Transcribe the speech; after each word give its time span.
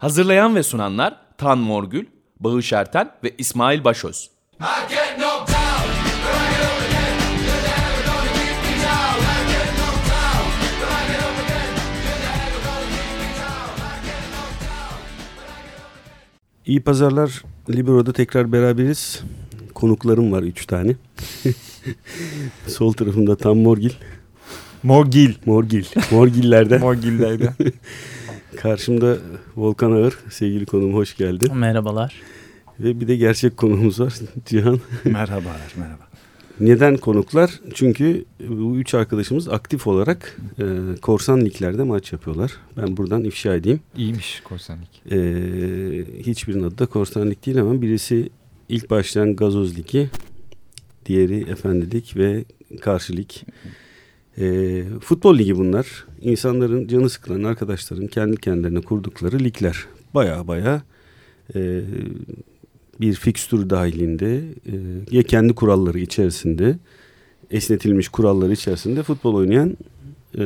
Hazırlayan 0.00 0.54
ve 0.56 0.62
sunanlar 0.62 1.16
Tan 1.38 1.58
Morgül, 1.58 2.06
Bağış 2.40 2.72
Erten 2.72 3.10
ve 3.24 3.34
İsmail 3.38 3.84
Başöz. 3.84 4.30
İyi 16.66 16.80
pazarlar. 16.80 17.42
Libero'da 17.70 18.12
tekrar 18.12 18.52
beraberiz. 18.52 19.22
Konuklarım 19.74 20.32
var 20.32 20.42
üç 20.42 20.66
tane. 20.66 20.96
Sol 22.66 22.92
tarafımda 22.92 23.36
Tam 23.36 23.58
Morgil. 23.58 23.92
Morgil. 24.82 25.34
Morgil. 25.46 25.84
Morgillerden. 26.10 26.80
Morgillerden. 26.80 27.54
Karşımda 28.56 29.16
Volkan 29.56 29.92
Ağır. 29.92 30.18
Sevgili 30.30 30.66
konuğum 30.66 30.94
hoş 30.94 31.16
geldin. 31.16 31.56
Merhabalar. 31.56 32.14
Ve 32.80 33.00
bir 33.00 33.08
de 33.08 33.16
gerçek 33.16 33.56
konuğumuz 33.56 34.00
var. 34.00 34.14
Cihan. 34.46 34.80
Merhabalar, 35.04 35.74
merhaba. 35.76 36.10
Neden 36.60 36.96
konuklar? 36.96 37.60
Çünkü 37.74 38.24
bu 38.48 38.76
üç 38.76 38.94
arkadaşımız 38.94 39.48
aktif 39.48 39.86
olarak 39.86 40.36
e, 40.58 40.64
korsan 41.02 41.40
liglerde 41.40 41.82
maç 41.82 42.12
yapıyorlar. 42.12 42.52
Ben 42.76 42.96
buradan 42.96 43.24
ifşa 43.24 43.54
edeyim. 43.54 43.80
İyiymiş 43.96 44.40
korsanlik. 44.44 45.02
E, 45.10 45.16
hiçbirinin 46.26 46.62
adı 46.62 46.78
da 46.78 46.86
korsan 46.86 47.30
lig 47.30 47.46
değil 47.46 47.60
ama 47.60 47.82
birisi 47.82 48.28
ilk 48.68 48.90
başlayan 48.90 49.36
gazoz 49.36 49.78
ligi, 49.78 50.10
diğeri 51.06 51.50
efendilik 51.50 52.16
ve 52.16 52.44
karşı 52.80 53.16
lig. 53.16 53.30
E, 54.38 54.84
futbol 55.00 55.38
ligi 55.38 55.56
bunlar. 55.56 56.06
İnsanların 56.20 56.88
canı 56.88 57.10
sıkılan 57.10 57.42
arkadaşların 57.42 58.06
kendi 58.06 58.36
kendilerine 58.36 58.80
kurdukları 58.80 59.38
ligler. 59.38 59.86
Baya 60.14 60.48
baya 60.48 60.82
e, 61.54 61.80
bir 63.00 63.14
fikstür 63.14 63.70
dahilinde 63.70 64.36
e, 64.66 64.74
ya 65.10 65.22
kendi 65.22 65.54
kuralları 65.54 65.98
içerisinde 65.98 66.78
esnetilmiş 67.50 68.08
kuralları 68.08 68.52
içerisinde 68.52 69.02
futbol 69.02 69.34
oynayan 69.34 69.76
e, 70.38 70.44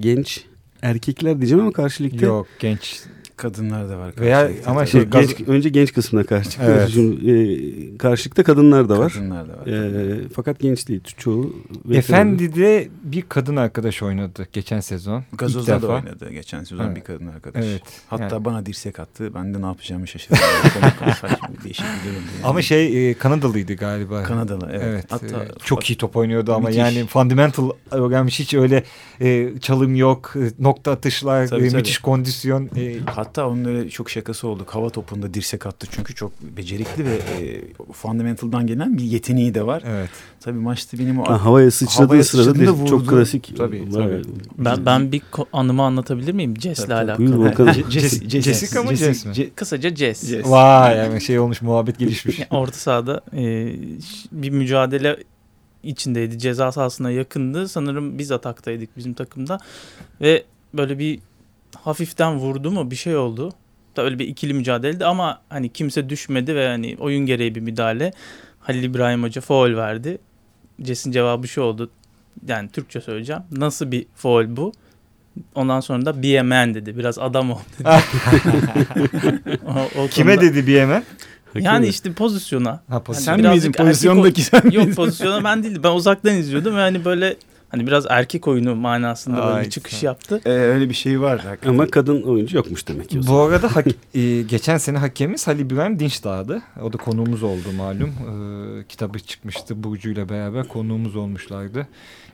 genç 0.00 0.44
erkekler 0.82 1.38
diyeceğim 1.38 1.62
ama 1.62 1.72
karşı 1.72 2.04
ligde 2.04 2.24
Yok 2.24 2.46
genç. 2.58 3.02
Kadınlar 3.42 3.88
da 3.88 3.98
var. 3.98 4.12
Veya 4.20 4.50
ama 4.66 4.86
şey- 4.86 5.00
Dur, 5.12 5.18
genç, 5.20 5.36
gaz- 5.36 5.48
önce 5.48 5.68
genç 5.68 5.92
kısmına 5.92 6.24
karşı 6.24 6.50
çıkıyor. 6.50 6.76
Evet. 6.76 6.88
Şimdi, 6.94 7.30
e, 7.30 7.98
karşılıkta 7.98 8.42
kadınlar 8.42 8.88
da 8.88 8.98
var. 8.98 9.12
Kadınlar 9.12 9.48
da 9.48 9.52
var. 9.52 9.66
E, 9.66 10.20
fakat 10.34 10.58
genç 10.60 10.88
değil 10.88 11.00
çoğu. 11.16 11.56
Efendi'de 11.92 12.88
bir 13.04 13.22
kadın 13.22 13.56
arkadaş 13.56 14.02
oynadı 14.02 14.46
geçen 14.52 14.80
sezon. 14.80 15.24
İlk 15.32 15.38
Gazozda 15.38 15.72
da 15.72 15.82
defa. 15.82 15.94
oynadı 15.94 16.30
geçen 16.32 16.64
sezon 16.64 16.84
Evet. 16.84 16.96
bir 16.96 17.00
kadın 17.00 17.26
arkadaş. 17.26 17.64
Evet, 17.64 17.82
Hatta 18.06 18.24
yani- 18.24 18.44
bana 18.44 18.66
dirsek 18.66 18.98
attı. 19.00 19.34
Ben 19.34 19.54
de 19.54 19.62
ne 19.62 19.66
yapacağımı 19.66 20.08
şaşırdım. 20.08 20.38
Komik, 21.00 21.14
saçma, 21.16 21.48
değişik 21.64 21.84
bir 21.86 22.10
durum. 22.10 22.22
yani. 22.36 22.44
Ama 22.44 22.62
şey 22.62 23.10
e, 23.10 23.14
Kanadalıydı 23.14 23.74
galiba. 23.74 24.22
Kanadalı 24.22 24.68
evet. 24.72 24.82
Evet. 24.84 25.04
Hatta 25.08 25.44
e, 25.44 25.48
çok 25.64 25.90
iyi 25.90 25.96
top 25.96 26.16
oynuyordu 26.16 26.52
ama 26.54 26.68
Müthiş. 26.68 26.78
yani 26.78 27.06
fundamental 27.06 27.70
öğrenmiş 27.90 28.40
hiç 28.40 28.54
öyle 28.54 28.84
e, 29.20 29.48
çalım 29.60 29.94
yok, 29.96 30.34
e, 30.36 30.62
nokta 30.64 30.90
atışlar, 30.92 31.46
Tabii, 31.46 31.60
e, 31.64 31.68
tabii. 31.68 31.76
müthiş 31.76 31.98
kondisyon. 31.98 32.70
e, 32.76 32.96
Hatta 33.06 33.31
onun 33.40 33.64
öyle 33.64 33.90
çok 33.90 34.10
şakası 34.10 34.48
oldu. 34.48 34.64
Hava 34.66 34.90
topunda 34.90 35.34
dirsek 35.34 35.66
attı 35.66 35.86
çünkü 35.90 36.14
çok 36.14 36.32
becerikli 36.42 37.04
ve 37.06 37.14
e, 37.14 37.60
fundamental'dan 37.92 38.66
gelen 38.66 38.98
bir 38.98 39.02
yeteneği 39.04 39.54
de 39.54 39.66
var. 39.66 39.82
evet. 39.86 40.10
Tabii 40.40 40.58
maçta 40.58 40.98
benim 40.98 41.18
o 41.20 41.24
Ha, 41.24 41.44
havaya 41.44 41.70
sıçradığı 41.70 42.06
Havaya 42.06 42.24
sırada 42.24 42.44
sıçradığında 42.44 42.82
da 42.84 42.86
çok 42.86 43.00
vurdu. 43.00 43.10
klasik. 43.10 43.54
Tabii, 43.56 43.82
var. 43.94 44.02
tabii. 44.02 44.22
Ben, 44.58 44.86
ben 44.86 45.12
bir 45.12 45.20
ko- 45.32 45.46
anımı 45.52 45.82
anlatabilir 45.82 46.32
miyim 46.32 46.54
Jess'le 46.60 46.90
alakalı? 46.90 47.18
Buyur 47.18 47.44
Jess- 47.46 48.24
Jess- 48.28 48.40
Jessica 48.42 48.82
mı, 48.82 48.94
Jess 48.96 49.26
mi? 49.26 49.50
Kısaca 49.54 49.96
Jess. 49.96 50.26
Jess. 50.28 50.50
Vay 50.50 50.96
yani 50.96 51.20
şey 51.20 51.38
olmuş 51.38 51.62
muhabbet 51.62 51.98
gelişmiş. 51.98 52.40
Orta 52.50 52.76
sahada 52.78 53.20
e, 53.36 53.72
bir 54.32 54.50
mücadele 54.50 55.16
içindeydi. 55.82 56.38
Ceza 56.38 56.72
sahasına 56.72 57.10
yakındı. 57.10 57.68
Sanırım 57.68 58.18
biz 58.18 58.32
ataktaydık 58.32 58.96
bizim 58.96 59.14
takımda. 59.14 59.58
Ve 60.20 60.44
böyle 60.74 60.98
bir 60.98 61.18
hafiften 61.84 62.36
vurdu 62.38 62.70
mu 62.70 62.90
bir 62.90 62.96
şey 62.96 63.16
oldu. 63.16 63.52
Da 63.96 64.02
öyle 64.02 64.18
bir 64.18 64.28
ikili 64.28 64.54
mücadeleydi 64.54 65.04
ama 65.06 65.40
hani 65.48 65.68
kimse 65.68 66.08
düşmedi 66.08 66.54
ve 66.56 66.68
hani 66.68 66.96
oyun 67.00 67.26
gereği 67.26 67.54
bir 67.54 67.60
müdahale. 67.60 68.12
Halil 68.60 68.82
İbrahim 68.82 69.22
Hoca 69.22 69.40
foul 69.40 69.76
verdi. 69.76 70.18
Ces'in 70.82 71.12
cevabı 71.12 71.48
şu 71.48 71.60
oldu. 71.62 71.90
Yani 72.48 72.68
Türkçe 72.68 73.00
söyleyeceğim. 73.00 73.42
Nasıl 73.50 73.90
bir 73.90 74.06
foul 74.14 74.56
bu? 74.56 74.72
Ondan 75.54 75.80
sonra 75.80 76.06
da 76.06 76.22
be 76.22 76.40
a 76.40 76.44
man 76.44 76.74
dedi. 76.74 76.98
Biraz 76.98 77.18
adam 77.18 77.50
ol 77.50 77.58
dedi. 77.78 77.88
O- 79.96 80.00
o 80.02 80.08
Kime 80.08 80.34
konuda- 80.36 80.46
dedi 80.46 80.66
bir 80.66 80.80
hemen? 80.80 81.02
Yani 81.54 81.86
işte 81.88 82.12
pozisyona. 82.12 82.82
Ha, 82.88 83.02
pozisyon. 83.02 83.34
Sen 83.34 83.38
birazcık 83.44 83.62
miydin 83.62 83.68
erkek 83.68 83.86
pozisyondaki 83.86 84.42
sen 84.42 84.62
Yok 84.64 84.74
miydin? 84.74 84.94
pozisyona 84.94 85.44
ben 85.44 85.62
değildim. 85.62 85.82
Ben 85.82 85.90
uzaktan 85.90 86.36
izliyordum 86.36 86.76
ve 86.76 86.80
hani 86.80 87.04
böyle 87.04 87.36
hani 87.72 87.86
biraz 87.86 88.06
erkek 88.10 88.48
oyunu 88.48 88.74
manasında 88.74 89.46
böyle 89.46 89.64
bir 89.64 89.70
çıkış 89.70 90.02
yaptı. 90.02 90.40
Ee, 90.44 90.50
öyle 90.50 90.88
bir 90.88 90.94
şey 90.94 91.20
var. 91.20 91.40
hakikaten. 91.40 91.68
Ama 91.74 91.86
kadın 91.86 92.22
oyuncu 92.22 92.56
yokmuş 92.56 92.88
demek 92.88 93.08
ki. 93.08 93.18
o 93.18 93.22
zaman. 93.22 93.40
Bu 93.40 93.42
arada 93.42 93.70
e, 94.14 94.42
geçen 94.42 94.78
sene 94.78 94.98
hakemimiz 94.98 95.46
Halil 95.46 95.60
İbrahim 95.60 95.98
Dinçdağ'dı. 95.98 96.62
O 96.82 96.92
da 96.92 96.96
konuğumuz 96.96 97.42
oldu 97.42 97.72
malum. 97.76 98.08
E, 98.08 98.84
kitabı 98.88 99.18
çıkmıştı 99.18 99.82
Burcu 99.82 100.10
ile 100.10 100.28
beraber 100.28 100.68
konuğumuz 100.68 101.16
olmuşlardı. 101.16 101.88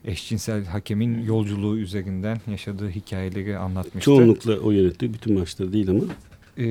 Eşcinsel 0.04 0.64
hakemin 0.64 1.22
yolculuğu 1.22 1.78
üzerinden 1.78 2.40
yaşadığı 2.50 2.90
hikayeleri 2.90 3.58
anlatmıştı. 3.58 4.00
Çoğunlukla 4.00 4.58
o 4.58 4.70
yönetti. 4.70 5.14
Bütün 5.14 5.38
maçları 5.38 5.72
değil 5.72 5.90
ama. 5.90 6.04
E, 6.58 6.64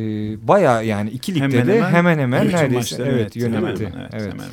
Baya 0.48 0.82
yani 0.82 1.10
iki 1.10 1.36
ligde 1.36 1.44
Hemen 1.44 1.68
de 1.68 1.84
hemen 1.84 1.94
hemen 1.94 2.20
hemen 2.20 2.48
neredeyse 2.48 2.76
maçları 2.76 3.10
evet, 3.10 3.36
yönetti. 3.36 3.40
yönetti. 3.40 3.86
Hemen 3.86 3.92
hemen, 3.92 4.10
evet, 4.12 4.22
evet. 4.22 4.34
hemen. 4.34 4.46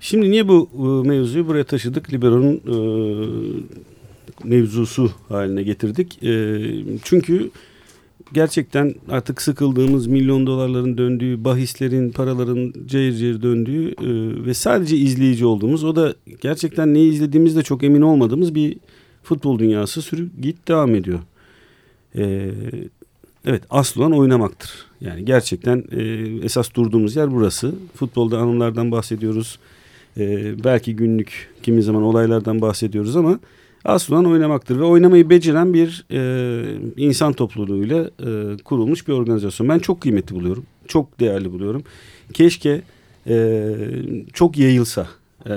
Şimdi 0.00 0.30
niye 0.30 0.48
bu 0.48 0.68
e, 0.74 1.08
mevzuyu 1.08 1.46
buraya 1.46 1.64
taşıdık? 1.64 2.12
Libero'nun 2.12 2.54
e, 2.54 2.76
mevzusu 4.44 5.10
haline 5.28 5.62
getirdik. 5.62 6.22
E, 6.22 6.60
çünkü 7.04 7.50
gerçekten 8.32 8.94
artık 9.08 9.42
sıkıldığımız 9.42 10.06
milyon 10.06 10.46
dolarların 10.46 10.98
döndüğü, 10.98 11.44
bahislerin, 11.44 12.10
paraların 12.10 12.72
cayır 12.86 13.16
cayır 13.16 13.42
döndüğü 13.42 13.88
e, 13.88 14.44
ve 14.46 14.54
sadece 14.54 14.96
izleyici 14.96 15.46
olduğumuz, 15.46 15.84
o 15.84 15.96
da 15.96 16.14
gerçekten 16.40 16.94
ne 16.94 17.00
izlediğimizde 17.02 17.62
çok 17.62 17.82
emin 17.82 18.02
olmadığımız 18.02 18.54
bir 18.54 18.76
futbol 19.22 19.58
dünyası 19.58 20.02
sürü 20.02 20.28
git 20.40 20.68
devam 20.68 20.94
ediyor. 20.94 21.18
E, 22.16 22.50
evet 23.46 23.62
asıl 23.70 24.00
olan 24.00 24.12
oynamaktır. 24.12 24.70
Yani 25.00 25.24
gerçekten 25.24 25.84
e, 25.92 26.02
esas 26.44 26.74
durduğumuz 26.74 27.16
yer 27.16 27.32
burası. 27.32 27.74
Futbolda 27.94 28.38
anılardan 28.38 28.90
bahsediyoruz. 28.90 29.58
Ee, 30.18 30.64
belki 30.64 30.96
günlük 30.96 31.48
kimi 31.62 31.82
zaman 31.82 32.02
olaylardan 32.02 32.60
bahsediyoruz 32.60 33.16
ama 33.16 33.38
asıl 33.84 34.14
olan 34.14 34.24
oynamaktır 34.24 34.78
ve 34.78 34.84
oynamayı 34.84 35.30
beceren 35.30 35.74
bir 35.74 36.04
e, 36.10 36.78
insan 36.96 37.32
topluluğuyla 37.32 38.04
e, 38.04 38.56
kurulmuş 38.64 39.08
bir 39.08 39.12
organizasyon. 39.12 39.68
Ben 39.68 39.78
çok 39.78 40.00
kıymetli 40.00 40.34
buluyorum. 40.34 40.64
Çok 40.88 41.20
değerli 41.20 41.52
buluyorum. 41.52 41.82
Keşke 42.32 42.82
e, 43.26 43.74
çok 44.32 44.58
yayılsa. 44.58 45.08
E, 45.46 45.50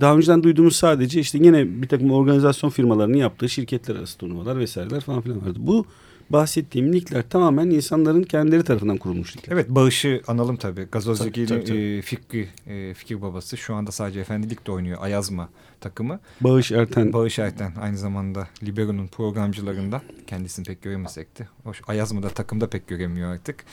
daha 0.00 0.16
önceden 0.16 0.42
duyduğumuz 0.42 0.76
sadece 0.76 1.20
işte 1.20 1.38
yine 1.42 1.82
bir 1.82 1.88
takım 1.88 2.10
organizasyon 2.10 2.70
firmalarının 2.70 3.16
yaptığı 3.16 3.48
şirketler 3.48 3.96
arası 3.96 4.18
turnuvalar 4.18 4.58
vesaireler 4.58 5.00
falan 5.00 5.20
filan 5.20 5.42
vardı. 5.46 5.58
Bu 5.58 5.86
bahsettiğim 6.30 6.92
ligler 6.92 7.28
tamamen 7.28 7.70
insanların 7.70 8.22
kendileri 8.22 8.64
tarafından 8.64 8.96
kurulmuş 8.96 9.36
ligler. 9.36 9.52
Evet 9.52 9.68
bağışı 9.68 10.22
analım 10.26 10.56
tabii. 10.56 10.86
Gazoz 10.92 11.26
Ligi'nin 11.26 11.98
e, 11.98 12.02
fikri, 12.02 12.48
e, 12.66 12.94
fikir 12.94 13.22
babası. 13.22 13.56
Şu 13.56 13.74
anda 13.74 13.92
sadece 13.92 14.20
Efendilik'te 14.20 14.72
oynuyor. 14.72 14.98
Ayazma 15.00 15.48
takımı. 15.84 16.20
Bağış 16.40 16.72
Erten 16.72 17.12
Bağış 17.12 17.38
Erten 17.38 17.72
aynı 17.80 17.98
zamanda 17.98 18.48
Libero'nun 18.62 19.06
programcılarından. 19.06 20.00
Kendisini 20.26 20.64
pek 20.64 20.82
göremesek 20.82 21.38
de. 21.38 21.48
Hoş, 21.64 21.82
Ayazma'da 21.86 22.28
takımda 22.28 22.66
pek 22.66 22.88
göremiyor 22.88 23.34
artık. 23.34 23.64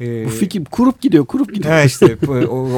E, 0.00 0.24
bu 0.24 0.30
fikir 0.30 0.64
kurup 0.64 1.00
gidiyor 1.00 1.26
kurup 1.26 1.54
gidiyor. 1.54 1.74
Ha 1.74 1.82
işte 1.82 2.16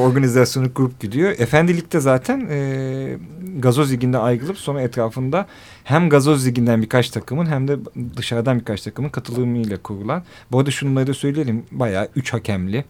organizasyonu 0.07 0.73
kurup 0.73 0.99
gidiyor. 0.99 1.31
Efendilik'te 1.31 1.99
zaten 1.99 2.47
e, 2.49 3.17
Gazoz 3.59 3.91
Ligi'nde 3.91 4.17
ayrılıp 4.17 4.57
sonra 4.57 4.81
etrafında 4.81 5.47
hem 5.83 6.09
Gazoz 6.09 6.47
Ligi'nden 6.47 6.81
birkaç 6.81 7.09
takımın 7.09 7.45
hem 7.45 7.67
de 7.67 7.77
dışarıdan 8.17 8.59
birkaç 8.59 8.81
takımın 8.81 9.09
katılımıyla 9.09 9.77
kurulan. 9.77 10.23
Bu 10.51 10.59
arada 10.59 10.71
şunları 10.71 11.07
da 11.07 11.13
söyleyelim. 11.13 11.65
Bayağı 11.71 12.07
3 12.15 12.33
hakemli. 12.33 12.85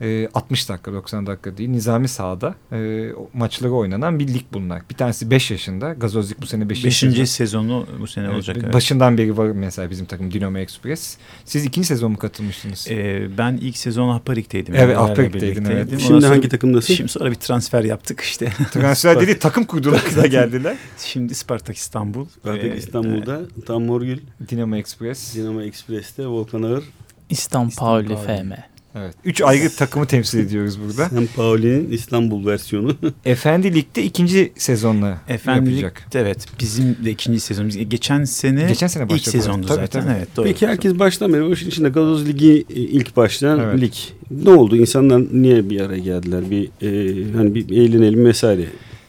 E, 0.00 0.28
60 0.34 0.68
dakika 0.68 0.92
90 0.92 1.26
dakika 1.26 1.56
değil 1.56 1.68
nizami 1.68 2.08
sahada 2.08 2.54
e, 2.72 3.08
maçları 3.34 3.72
oynanan 3.72 4.18
bir 4.18 4.28
lig 4.34 4.42
bunlar. 4.52 4.82
Bir 4.90 4.94
tanesi 4.94 5.30
5 5.30 5.50
yaşında. 5.50 5.92
Gazozlik 5.92 6.42
bu 6.42 6.46
sene 6.46 6.68
5. 6.68 6.84
Beşinci 6.84 7.26
sezonu 7.26 7.86
bu 8.00 8.06
sene 8.06 8.30
olacak. 8.30 8.56
evet. 8.60 8.72
Başından 8.74 9.18
beri 9.18 9.36
var 9.36 9.46
mesela 9.46 9.90
bizim 9.90 10.06
takım 10.06 10.32
Dinamo 10.32 10.58
Express. 10.58 11.16
Siz 11.44 11.64
ikinci 11.64 11.88
sezon 11.88 12.10
mu 12.12 12.18
katılmıştınız? 12.18 12.86
Ee, 12.90 13.28
ben 13.38 13.56
ilk 13.56 13.76
sezon 13.78 14.08
Ahparik'teydim. 14.08 14.74
Evet, 14.74 14.96
Ahparik'teydin, 14.98 15.64
evet. 15.64 15.86
Ondan 15.86 15.98
Şimdi 15.98 16.20
sonra- 16.22 16.28
hangi 16.28 16.48
takımdasın? 16.48 16.94
Şimdi 16.94 17.08
sonra 17.10 17.30
bir 17.30 17.34
transfer 17.34 17.84
yaptık 17.84 18.20
işte. 18.20 18.46
Transfer 18.72 19.20
dedi 19.20 19.38
takım 19.38 19.64
kurdular 19.64 20.02
da 20.16 20.26
geldiler. 20.26 20.76
Şimdi 20.98 21.34
Spartak 21.34 21.76
İstanbul. 21.76 22.26
Spartak 22.28 22.64
Ee, 22.64 22.76
İstanbul'da 22.76 23.40
Tam 23.66 23.82
Morgül, 23.84 24.18
Dinamo 24.48 24.76
Express. 24.76 25.34
Dinamo 25.34 25.60
Express'te 25.62 26.26
Volkan 26.26 26.62
Ağır, 26.62 26.84
İstanbul 27.30 27.70
İstanbul. 27.70 28.16
FM. 28.16 28.75
Evet. 28.98 29.14
Üç 29.24 29.42
ayrı 29.42 29.70
takımı 29.76 30.06
temsil 30.06 30.38
ediyoruz 30.38 30.78
burada. 30.80 31.08
Sam 31.08 31.26
Pauli'nin 31.36 31.90
İstanbul 31.90 32.46
versiyonu. 32.46 32.96
Efendi 33.24 33.74
Lig'de 33.74 34.02
ikinci 34.04 34.52
sezonla 34.56 35.18
Efendim 35.28 35.72
yapacak. 35.72 36.06
evet 36.14 36.46
bizim 36.60 36.96
de 37.04 37.10
ikinci 37.10 37.40
sezonumuz. 37.40 37.76
Geçen 37.88 38.24
sene 38.24 38.64
Geçen 38.68 38.86
sene 38.86 39.06
ilk 39.10 39.22
sezondu 39.28 39.66
Tabii, 39.66 39.80
zaten. 39.80 40.02
tabii. 40.02 40.12
Evet, 40.18 40.28
doğru. 40.36 40.44
Peki 40.46 40.66
herkes 40.66 40.98
baştan 40.98 41.32
beri 41.32 41.42
o 41.42 41.52
işin 41.52 41.68
içinde 41.68 41.88
Gazoz 41.88 42.28
Ligi 42.28 42.64
e, 42.70 42.74
ilk 42.74 43.16
başlayan 43.16 43.58
Evet. 43.60 43.80
lig. 43.80 43.92
Ne 44.30 44.50
oldu? 44.50 44.76
İnsanlar 44.76 45.22
niye 45.32 45.70
bir 45.70 45.80
araya 45.80 45.98
geldiler? 45.98 46.50
Bir 46.50 46.64
e, 46.64 47.32
hani 47.36 47.54
bir 47.54 47.70
eğlenelim 47.76 48.24
vesaire. 48.24 48.64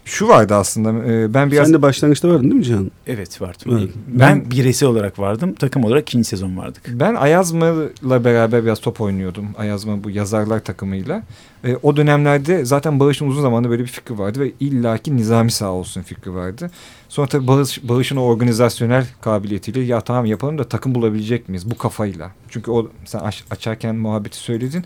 Şu 0.07 0.27
vardı 0.27 0.55
aslında. 0.55 0.89
e, 1.11 1.33
Ben 1.33 1.51
biraz 1.51 1.65
Sen 1.67 1.73
de 1.73 1.81
başlangıçta 1.81 2.29
vardın 2.29 2.43
değil 2.43 2.53
mi 2.55 2.63
Cihan? 2.63 2.91
Evet 3.07 3.41
vardım. 3.41 3.77
Evet. 3.79 3.89
Ben, 4.07 4.51
bireysel 4.51 4.89
olarak 4.89 5.19
vardım. 5.19 5.53
Takım 5.53 5.83
olarak 5.83 6.01
ikinci 6.09 6.27
sezon 6.27 6.57
vardık. 6.57 6.81
Ben 6.87 7.15
Ayazma'la 7.15 8.23
beraber 8.23 8.63
biraz 8.63 8.79
top 8.81 9.01
oynuyordum. 9.01 9.47
Ayazma 9.57 10.03
bu 10.03 10.09
yazarlar 10.09 10.59
takımıyla. 10.59 11.23
E, 11.65 11.75
o 11.83 11.97
dönemlerde 11.97 12.65
zaten 12.65 12.99
Bağış'ın 12.99 13.27
uzun 13.27 13.41
zamandır 13.41 13.69
böyle 13.69 13.83
bir 13.83 13.87
fikri 13.87 14.19
vardı 14.19 14.39
ve 14.39 14.51
illaki 14.59 15.17
nizami 15.17 15.51
sağ 15.51 15.71
olsun 15.71 16.01
fikri 16.01 16.33
vardı. 16.35 16.71
Sonra 17.09 17.27
tabii 17.27 17.47
Bağış, 17.47 17.79
Bağış'ın 17.89 18.15
o 18.17 18.21
organizasyonel 18.21 19.07
kabiliyetiyle 19.21 19.79
ya 19.81 20.01
tamam 20.01 20.25
yapalım 20.25 20.57
da 20.57 20.63
takım 20.63 20.95
bulabilecek 20.95 21.49
miyiz 21.49 21.71
bu 21.71 21.77
kafayla. 21.77 22.31
Çünkü 22.49 22.71
o 22.71 22.87
sen 23.05 23.19
aç- 23.19 23.43
açarken 23.51 23.95
muhabbeti 23.95 24.37
söyledin. 24.37 24.83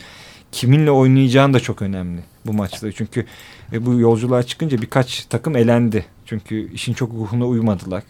Kiminle 0.51 0.91
oynayacağın 0.91 1.53
da 1.53 1.59
çok 1.59 1.81
önemli 1.81 2.21
bu 2.45 2.53
maçta. 2.53 2.91
Çünkü 2.91 3.25
e, 3.73 3.85
bu 3.85 3.99
yolculuğa 3.99 4.43
çıkınca 4.43 4.81
birkaç 4.81 5.25
takım 5.25 5.55
elendi. 5.55 6.05
Çünkü 6.25 6.73
işin 6.73 6.93
çok 6.93 7.13
ruhuna 7.13 7.47
uymadılar. 7.47 8.03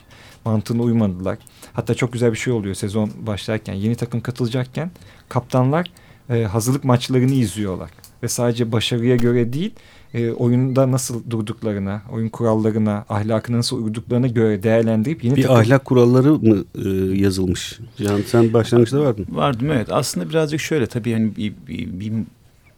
Mantığına 0.46 0.82
uymadılar. 0.82 1.38
Hatta 1.74 1.96
çok 1.96 2.14
güzel 2.14 2.32
bir 2.32 2.38
şey 2.38 2.54
oluyor 2.54 2.76
sezon 2.76 3.12
başlarken. 3.20 3.74
Yeni 3.74 3.96
takım 3.96 4.22
katılacakken 4.22 4.92
kaptanlar 5.30 5.92
e, 6.30 6.44
hazırlık 6.44 6.84
maçlarını 6.84 7.34
izliyorlar. 7.34 7.90
Ve 8.24 8.28
sadece 8.28 8.72
başarıya 8.72 9.16
göre 9.16 9.54
değil 9.54 9.74
e, 10.14 10.32
oyunda 10.32 10.92
nasıl 10.92 11.30
durduklarına, 11.30 12.02
oyun 12.12 12.30
kurallarına, 12.30 13.06
ahlakına 13.10 13.58
nasıl 13.58 13.86
uyduklarına 13.86 14.28
göre 14.28 14.64
değerlendirip 14.64 15.24
yeni 15.24 15.36
Bir 15.36 15.42
takım... 15.42 15.58
ahlak 15.58 15.86
kuralları 15.86 16.34
mı 16.34 16.64
e, 16.86 16.90
yazılmış? 17.22 17.80
Cihan 17.98 18.22
sen 18.22 18.54
başlangıçta 18.54 19.00
vardın. 19.00 19.26
Vardım 19.30 19.72
evet. 19.72 19.88
Aslında 19.92 20.30
birazcık 20.30 20.60
şöyle 20.60 20.88
tabii 20.88 21.10
yani 21.10 21.36
bir, 21.36 21.54
bir, 21.68 22.00
bir, 22.00 22.14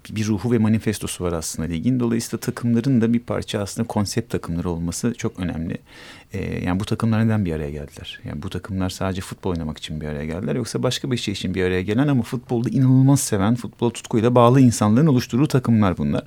bir 0.09 0.27
ruhu 0.27 0.51
ve 0.51 0.57
manifestosu 0.57 1.24
var 1.24 1.33
aslında 1.33 1.68
ligin. 1.68 2.00
Dolayısıyla 2.00 2.38
takımların 2.39 3.01
da 3.01 3.13
bir 3.13 3.19
parça 3.19 3.59
aslında 3.59 3.88
konsept 3.88 4.31
takımları 4.31 4.69
olması 4.69 5.13
çok 5.18 5.39
önemli. 5.39 5.77
Ee, 6.33 6.65
yani 6.65 6.79
bu 6.79 6.86
takımlar 6.86 7.25
neden 7.25 7.45
bir 7.45 7.53
araya 7.53 7.71
geldiler? 7.71 8.19
Yani 8.25 8.44
bu 8.44 8.50
takımlar 8.50 8.89
sadece 8.89 9.21
futbol 9.21 9.50
oynamak 9.50 9.77
için 9.77 10.01
bir 10.01 10.07
araya 10.07 10.25
geldiler. 10.25 10.56
Yoksa 10.56 10.83
başka 10.83 11.12
bir 11.12 11.18
şey 11.18 11.31
için 11.31 11.56
bir 11.56 11.63
araya 11.63 11.81
gelen 11.81 12.07
ama 12.07 12.24
futbolda 12.24 12.69
inanılmaz 12.69 13.19
seven, 13.19 13.56
futbol 13.56 13.89
tutkuyla 13.89 14.36
bağlı 14.36 14.62
insanların 14.62 15.07
oluşturduğu 15.07 15.47
takımlar 15.47 15.97
bunlar. 15.97 16.24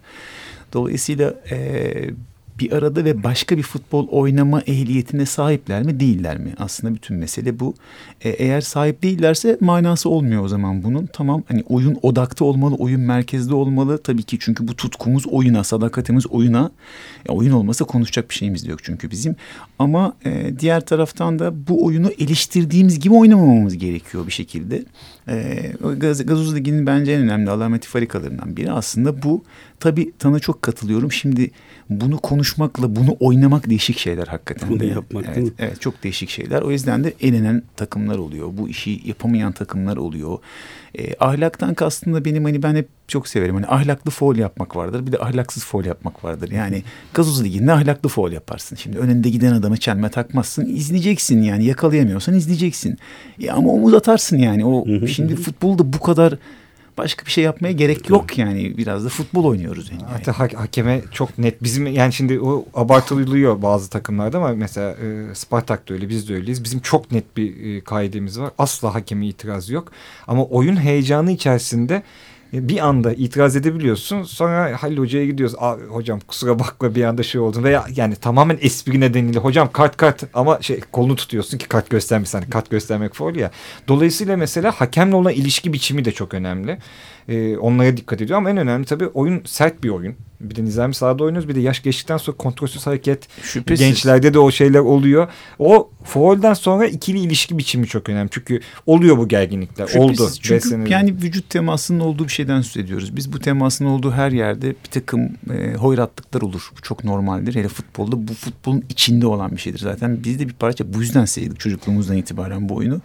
Dolayısıyla 0.73 1.35
eee, 1.51 2.11
bir 2.59 2.73
arada 2.73 3.05
ve 3.05 3.23
başka 3.23 3.57
bir 3.57 3.63
futbol 3.63 4.09
oynama 4.09 4.61
ehliyetine 4.61 5.27
sahipler 5.27 5.83
mi 5.83 6.01
değiller 6.01 6.39
mi? 6.39 6.55
Aslında 6.59 6.95
bütün 6.95 7.17
mesele 7.17 7.61
bu. 7.61 7.75
E, 8.21 8.29
eğer 8.29 8.61
sahip 8.61 9.03
değillerse 9.03 9.59
manası 9.61 10.09
olmuyor 10.09 10.45
o 10.45 10.49
zaman 10.49 10.85
bunun. 10.85 11.09
Tamam 11.13 11.43
hani 11.49 11.65
oyun 11.69 11.99
odakta 12.03 12.45
olmalı, 12.45 12.75
oyun 12.75 13.01
merkezde 13.01 13.55
olmalı. 13.55 13.99
Tabii 13.99 14.23
ki 14.23 14.37
çünkü 14.41 14.69
bu 14.69 14.77
tutkumuz 14.77 15.27
oyuna, 15.27 15.65
sadakatimiz 15.65 16.27
oyuna. 16.27 16.71
Ya 17.29 17.35
oyun 17.35 17.53
olmasa 17.53 17.85
konuşacak 17.85 18.31
bir 18.31 18.35
şeyimiz 18.35 18.67
de 18.67 18.71
yok 18.71 18.85
çünkü 18.85 19.11
bizim. 19.11 19.37
Ama 19.79 20.17
e, 20.25 20.59
diğer 20.59 20.87
taraftan 20.87 21.39
da 21.39 21.67
bu 21.69 21.85
oyunu 21.85 22.11
eleştirdiğimiz 22.19 23.01
gibi 23.01 23.15
oynamamamız 23.15 23.79
gerekiyor 23.79 24.27
bir 24.27 24.33
şekilde. 24.33 24.85
E, 25.29 25.73
Gazoz 25.99 26.55
Ligi'nin 26.57 26.87
bence 26.87 27.13
en 27.13 27.21
önemli 27.23 27.51
alameti 27.51 27.89
farikalarından 27.89 28.57
biri 28.57 28.73
aslında 28.73 29.23
bu. 29.23 29.45
Tabii 29.81 30.13
sana 30.23 30.39
çok 30.39 30.63
katılıyorum. 30.63 31.13
Şimdi 31.13 31.51
bunu 31.91 32.19
konuşmakla 32.19 32.97
bunu 32.97 33.17
oynamak 33.21 33.71
değişik 33.71 33.99
şeyler 33.99 34.27
hakikaten. 34.27 34.71
Bunu 34.71 34.81
de. 34.81 34.87
yapmak, 34.87 35.25
evet, 35.25 35.37
değil 35.37 35.47
mi? 35.47 35.53
Evet 35.59 35.81
çok 35.81 36.03
değişik 36.03 36.31
şeyler. 36.31 36.63
O 36.63 36.71
yüzden 36.71 37.05
de 37.05 37.15
elenen 37.21 37.63
takımlar 37.77 38.19
oluyor. 38.19 38.49
Bu 38.53 38.69
işi 38.69 39.01
yapamayan 39.05 39.53
takımlar 39.53 39.97
oluyor. 39.97 40.39
E, 40.99 41.17
ahlaktan 41.21 41.75
kastım 41.75 42.15
da 42.15 42.25
benim 42.25 42.45
hani 42.45 42.63
ben 42.63 42.75
hep 42.75 42.89
çok 43.09 43.29
severim. 43.29 43.55
Hani 43.55 43.67
ahlaklı 43.67 44.11
foul 44.11 44.37
yapmak 44.37 44.77
vardır. 44.77 45.07
Bir 45.07 45.13
de 45.13 45.19
ahlaksız 45.19 45.65
foul 45.65 45.85
yapmak 45.85 46.25
vardır. 46.25 46.51
Yani 46.51 46.83
gazoz 47.15 47.45
liginde 47.45 47.73
ahlaklı 47.73 48.09
foul 48.09 48.33
yaparsın. 48.33 48.77
Şimdi 48.77 48.99
önünde 48.99 49.31
giden 49.31 49.53
adamı 49.53 49.77
çelme 49.77 50.09
takmazsın. 50.09 50.67
izleyeceksin 50.67 51.43
yani. 51.43 51.65
Yakalayamıyorsan 51.65 52.35
izleyeceksin. 52.35 52.99
Ya 53.39 53.55
ama 53.55 53.71
omuz 53.71 53.95
atarsın 53.95 54.39
yani. 54.39 54.65
O 54.65 55.07
şimdi 55.07 55.37
futbolda 55.37 55.93
bu 55.93 56.01
kadar 56.01 56.35
başka 56.99 57.27
bir 57.27 57.31
şey 57.31 57.45
yapmaya 57.45 57.73
gerek 57.73 58.09
yok 58.11 58.39
yani. 58.39 58.77
Biraz 58.79 59.05
da 59.05 59.09
futbol 59.09 59.45
oynuyoruz 59.45 59.91
yani. 59.91 60.03
Hatta 60.03 60.39
ha- 60.39 60.61
hakeme 60.61 61.03
çok 61.13 61.39
net 61.39 61.63
bizim 61.63 61.87
yani 61.87 62.13
şimdi 62.13 62.41
o 62.41 62.65
abartılıyor 62.75 63.63
bazı 63.63 63.91
takımlarda 63.91 64.39
ama 64.39 64.53
mesela 64.53 64.91
e, 64.93 65.35
Spartak 65.35 65.89
da 65.89 65.95
öyle 65.95 66.09
biz 66.09 66.29
de 66.29 66.35
öyleyiz. 66.35 66.65
Bizim 66.65 66.81
çok 66.81 67.13
net 67.13 67.37
bir 67.37 67.77
e, 67.77 67.81
kaidemiz 67.81 68.41
var. 68.41 68.51
Asla 68.59 68.95
hakeme 68.95 69.27
itiraz 69.27 69.71
yok. 69.71 69.93
Ama 70.27 70.45
oyun 70.45 70.77
heyecanı 70.77 71.33
içerisinde 71.33 72.03
bir 72.53 72.87
anda 72.87 73.13
itiraz 73.13 73.57
edebiliyorsun. 73.57 74.23
Sonra 74.23 74.83
Halil 74.83 74.99
Hoca'ya 74.99 75.27
gidiyoruz. 75.27 75.57
Hocam 75.89 76.21
kusura 76.21 76.59
bakma 76.59 76.95
bir 76.95 77.05
anda 77.05 77.23
şey 77.23 77.41
oldu. 77.41 77.63
Veya 77.63 77.85
yani 77.97 78.17
tamamen 78.17 78.59
espri 78.61 79.01
nedeniyle 79.01 79.39
hocam 79.39 79.73
kart 79.73 79.97
kart 79.97 80.23
ama 80.35 80.63
şey 80.63 80.81
kolunu 80.93 81.17
tutuyorsun 81.17 81.59
ki 81.59 81.69
kart 81.69 81.91
göstermiş. 81.91 82.35
Hani 82.35 82.51
kart 82.51 82.71
göstermek 82.71 83.15
faul 83.15 83.35
ya. 83.35 83.51
Dolayısıyla 83.89 84.37
mesela 84.37 84.71
hakemle 84.71 85.17
olan 85.17 85.33
ilişki 85.33 85.73
biçimi 85.73 86.05
de 86.05 86.13
çok 86.13 86.35
önemli. 86.35 86.79
Ee, 87.29 87.57
onlara 87.57 87.97
dikkat 87.97 88.21
ediyor 88.21 88.39
ama 88.39 88.51
en 88.51 88.57
önemli 88.57 88.85
tabii 88.85 89.07
oyun 89.07 89.43
sert 89.45 89.85
bir 89.85 89.89
oyun. 89.89 90.15
Bir 90.41 90.57
de 90.57 90.65
nizami 90.65 90.95
sahada 90.95 91.25
oynuyoruz. 91.25 91.49
Bir 91.49 91.55
de 91.55 91.61
yaş 91.61 91.83
geçtikten 91.83 92.17
sonra 92.17 92.37
kontrolsüz 92.37 92.87
hareket. 92.87 93.29
Şüphesiz. 93.43 93.87
Gençlerde 93.87 94.35
de 94.35 94.39
o 94.39 94.51
şeyler 94.51 94.79
oluyor. 94.79 95.29
O 95.59 95.91
faulden 96.05 96.55
sonra 96.55 96.87
ikili 96.87 97.19
ilişki 97.19 97.59
biçimi 97.59 97.87
çok 97.87 98.09
önemli. 98.09 98.31
Çünkü 98.33 98.61
oluyor 98.87 99.19
bu 99.19 99.29
gerginlikler. 99.29 99.87
Şüphesiz. 99.87 100.21
Oldu. 100.21 100.31
Çünkü 100.43 100.85
Beş 100.85 100.91
yani 100.91 101.15
vücut 101.23 101.51
temasının 101.51 102.01
olduğu 102.01 102.25
bir 102.25 102.33
şeyden 102.33 102.61
söz 102.61 102.85
ediyoruz. 102.85 103.17
Biz 103.17 103.33
bu 103.33 103.39
temasın 103.39 103.85
olduğu 103.85 104.13
her 104.13 104.33
yerde 104.33 104.69
bir 104.69 104.91
takım 104.91 105.31
e, 105.51 105.75
hoyratlıklar 105.75 106.43
olur. 106.43 106.71
Bu 106.79 106.83
çok 106.83 107.05
normaldir. 107.05 107.55
Hele 107.55 107.69
futbolda 107.69 108.29
bu 108.29 108.35
futbolun 108.35 108.85
içinde 108.89 109.27
olan 109.27 109.53
bir 109.53 109.61
şeydir. 109.61 109.79
Zaten 109.79 110.25
biz 110.25 110.39
de 110.39 110.49
bir 110.49 110.55
parça 110.55 110.95
bu 110.95 111.01
yüzden 111.01 111.25
sevdik 111.25 111.61
çocukluğumuzdan 111.61 112.17
itibaren 112.17 112.69
bu 112.69 112.75
oyunu. 112.75 113.01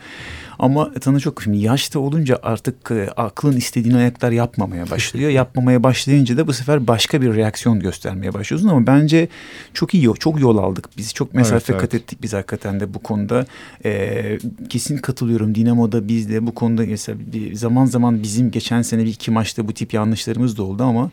Ama 0.62 0.92
sana 1.02 1.20
çok 1.20 1.44
şimdi 1.44 1.58
yaşta 1.58 2.00
olunca 2.00 2.40
artık 2.44 2.92
e, 2.92 3.10
aklın 3.18 3.58
istediğin 3.58 3.96
ayaklar 3.96 4.32
yapmamaya 4.32 4.90
başlıyor. 4.90 5.30
Yapmamaya 5.30 5.84
başlayınca 5.84 6.38
da 6.38 6.48
bu 6.48 6.54
sefer 6.54 6.88
başka 6.88 7.22
bir 7.22 7.36
reaksiyon 7.36 7.80
göstermeye 7.80 8.34
başlıyorsun 8.34 8.68
ama 8.68 8.88
bence 8.88 9.28
çok 9.74 9.94
iyi 9.94 10.10
çok 10.20 10.40
yol 10.40 10.58
aldık. 10.58 10.90
Biz 10.98 11.14
çok 11.14 11.34
mesafe 11.34 11.74
Evet, 11.74 11.82
kat 11.82 11.94
evet. 11.94 12.04
ettik 12.04 12.22
biz 12.22 12.34
hakikaten 12.34 12.80
de 12.80 12.94
bu 12.94 13.00
konuda. 13.00 13.46
Ee, 13.86 14.38
kesin 14.70 14.98
katılıyorum. 14.98 15.56
Dinamo'da 15.56 16.08
biz 16.08 16.30
de 16.30 16.48
bu 16.48 16.56
konuda 16.56 16.84
mesela 16.86 17.18
bir 17.34 17.56
zaman 17.56 17.86
zaman 17.86 18.24
bizim 18.24 18.52
geçen 18.52 18.82
sene 18.82 19.06
bir 19.06 19.10
iki 19.10 19.32
maçta 19.32 19.68
bu 19.68 19.74
tip 19.74 19.94
yanlışlarımız 19.94 20.58
da 20.58 20.64
oldu 20.64 20.84
ama 20.84 21.12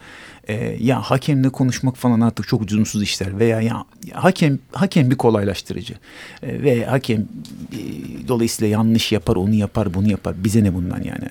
e, 0.49 0.77
ya 0.81 1.01
hakemle 1.03 1.49
konuşmak 1.49 1.97
falan 1.97 2.21
artık 2.21 2.49
çok 2.49 2.63
lüzumsuz 2.63 3.03
işler 3.03 3.39
veya 3.39 3.61
ya, 3.61 3.85
ya 4.07 4.25
hakem 4.25 4.59
hakem 4.73 5.11
bir 5.11 5.17
kolaylaştırıcı 5.17 5.95
E, 6.43 6.63
ve 6.63 6.85
hakem 6.85 7.21
e, 7.73 7.79
dolayısıyla 8.29 8.71
yanlış 8.73 9.13
yapar 9.13 9.37
onu 9.37 9.55
yapar 9.55 9.95
bunu 9.95 10.11
yapar 10.11 10.35
bize 10.45 10.65
ne 10.65 10.75
bundan 10.75 11.03
yani 11.03 11.29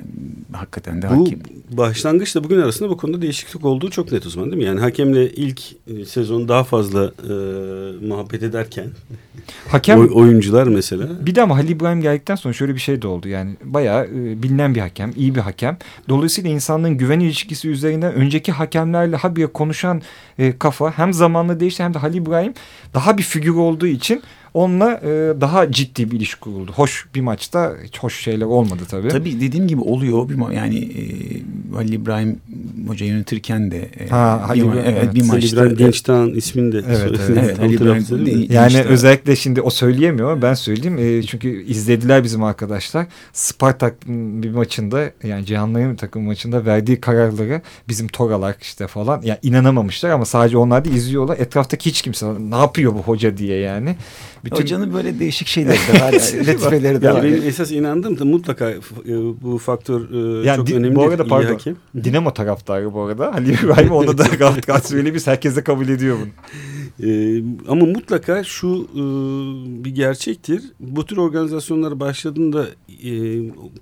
hakikaten 0.54 1.02
de 1.02 1.10
Bu 1.10 1.22
hakem. 1.26 1.40
başlangıçla 1.72 2.44
bugün 2.44 2.62
arasında 2.62 2.90
bu 2.90 2.98
konuda 2.98 3.22
değişiklik 3.22 3.66
olduğu 3.66 3.90
çok 3.90 4.12
net 4.12 4.26
uzman 4.26 4.46
değil 4.46 4.58
mi? 4.58 4.64
Yani 4.64 4.80
hakemle 4.80 5.30
ilk 5.32 5.62
e, 5.88 6.06
sezon 6.06 6.48
daha 6.48 6.64
fazla 6.64 7.06
e, 7.06 7.32
muhabbet 8.08 8.44
ederken 8.44 8.86
Hakem 9.68 10.00
oy- 10.00 10.10
oyuncular 10.14 10.68
mesela 10.68 11.26
Bir 11.26 11.36
de 11.36 11.42
ama 11.42 11.58
Halil 11.58 11.70
İbrahim 11.70 12.02
geldikten 12.02 12.36
sonra 12.36 12.54
şöyle 12.54 12.76
bir 12.76 12.80
şey 12.80 13.02
de 13.02 13.08
oldu 13.08 13.28
yani 13.28 13.56
bayağı 13.64 14.06
e, 14.06 14.44
bilinen 14.44 14.76
bir 14.76 14.80
hakem, 14.80 15.14
iyi 15.18 15.36
bir 15.36 15.40
hakem. 15.40 15.78
Dolayısıyla 16.10 16.50
insanlığın 16.50 16.98
güven 16.98 17.20
ilişkisi 17.20 17.70
üzerinden 17.70 18.14
önceki 18.14 18.52
hakemlerle 19.08 19.18
habire 19.18 19.48
konuşan 19.48 20.02
e, 20.40 20.58
kafa 20.58 20.92
hem 20.98 21.14
zamanla 21.14 21.60
değişti 21.60 21.84
hem 21.84 21.94
de 21.94 22.00
Halil 22.00 22.22
İbrahim 22.22 22.54
daha 22.94 23.18
bir 23.18 23.24
figür 23.24 23.56
olduğu 23.56 23.88
için 23.88 24.24
onunla 24.54 24.92
e, 25.04 25.08
daha 25.42 25.72
ciddi 25.72 26.12
bir 26.12 26.18
ilişki 26.18 26.40
kuruldu. 26.40 26.72
Hoş 26.76 27.06
bir 27.16 27.22
maçta 27.22 27.74
hiç 27.84 28.00
hoş 28.00 28.20
şeyler 28.22 28.46
olmadı 28.46 28.82
tabii. 28.90 29.08
Tabii 29.08 29.42
dediğim 29.42 29.68
gibi 29.68 29.82
oluyor 29.82 30.30
bir 30.30 30.54
yani 30.56 30.78
e, 30.78 31.02
Halil 31.76 31.94
İbrahim 31.94 32.40
Hoca 32.88 33.06
yönetirken 33.06 33.72
de 33.72 33.78
e, 34.00 34.08
Ha, 34.10 34.44
Halil 34.48 34.62
bir, 34.64 34.68
evet, 34.78 34.84
evet. 34.88 35.16
bir 35.16 35.20
Halil 35.22 35.28
maçta 35.34 35.62
İbrahim 35.62 35.78
Gençtağ'ın 35.78 36.34
ismini 36.34 36.72
de 36.72 36.78
Evet, 36.88 36.98
söylediniz. 36.98 37.30
evet. 37.38 37.60
Ali 37.60 37.74
İbrahim. 37.76 38.48
Yani 38.54 38.68
İşte- 38.68 38.84
özellikle 38.84 39.36
şimdi 39.36 39.62
o 39.62 39.70
söyleyemiyor 39.70 40.32
ama 40.32 40.42
ben 40.42 40.54
söyleyeyim. 40.54 40.98
E, 41.00 41.24
çünkü 41.24 41.64
izlediler 41.64 42.24
bizim 42.24 42.44
arkadaşlar. 42.44 43.06
Spartak 43.34 43.96
bir 44.08 44.52
maçında 44.52 45.12
yani 45.24 45.46
Cihanların 45.46 45.96
takım 45.96 46.24
maçında 46.24 46.66
verdiği 46.66 47.02
kararlara 47.02 47.62
bizim 47.90 48.08
Toralar 48.08 48.56
işte 48.62 48.88
falan 48.88 49.22
yani 49.24 49.40
inanamamışlar 49.44 50.10
ama 50.10 50.26
sadece 50.26 50.58
onlar 50.58 50.86
da 50.86 50.90
izliyorlar. 50.90 51.38
Etraftaki 51.40 51.90
hiç 51.90 52.02
kimse 52.02 52.26
ne 52.50 52.56
yapıyor 52.56 52.94
bu 52.94 53.00
hoca 53.00 53.38
diye 53.38 53.60
yani. 53.60 53.96
Bütün 54.52 54.64
Hocanın 54.64 54.94
böyle 54.94 55.20
değişik 55.20 55.48
şeyleri 55.48 55.78
de 55.78 55.94
var. 56.02 56.14
latifeleri 56.48 57.02
de 57.02 57.06
Ya 57.06 57.14
var. 57.14 57.24
benim 57.24 57.42
esas 57.48 57.72
inandığım 57.72 58.20
da 58.20 58.26
mutlaka 58.26 58.70
e, 58.72 58.78
bu 59.42 59.58
faktör 59.58 60.02
e, 60.42 60.48
Yani 60.48 60.58
çok 60.58 60.72
önemli. 60.72 60.96
bu 60.96 61.04
arada 61.04 61.24
iyi 61.24 61.28
pardon. 61.30 61.48
hakem. 61.54 61.76
Dinamo 62.04 62.34
taraftarı 62.34 62.94
bu 62.94 63.02
arada. 63.02 63.34
Halil 63.34 63.60
İbrahim 63.64 63.92
onu 63.92 64.18
da 64.18 64.26
rahat 64.70 64.88
söyleyebiliriz. 64.88 65.28
Herkes 65.28 65.56
de 65.56 65.64
kabul 65.64 65.88
ediyor 65.88 66.18
bunu. 66.22 66.30
Ee, 67.10 67.44
ama 67.68 67.86
mutlaka 67.86 68.44
şu 68.44 68.88
e, 68.96 69.02
bir 69.86 69.96
gerçektir. 69.96 70.62
Bu 70.80 71.06
tür 71.06 71.18
organizasyonlar 71.18 72.00
başladığında 72.00 72.66
e, 73.04 73.12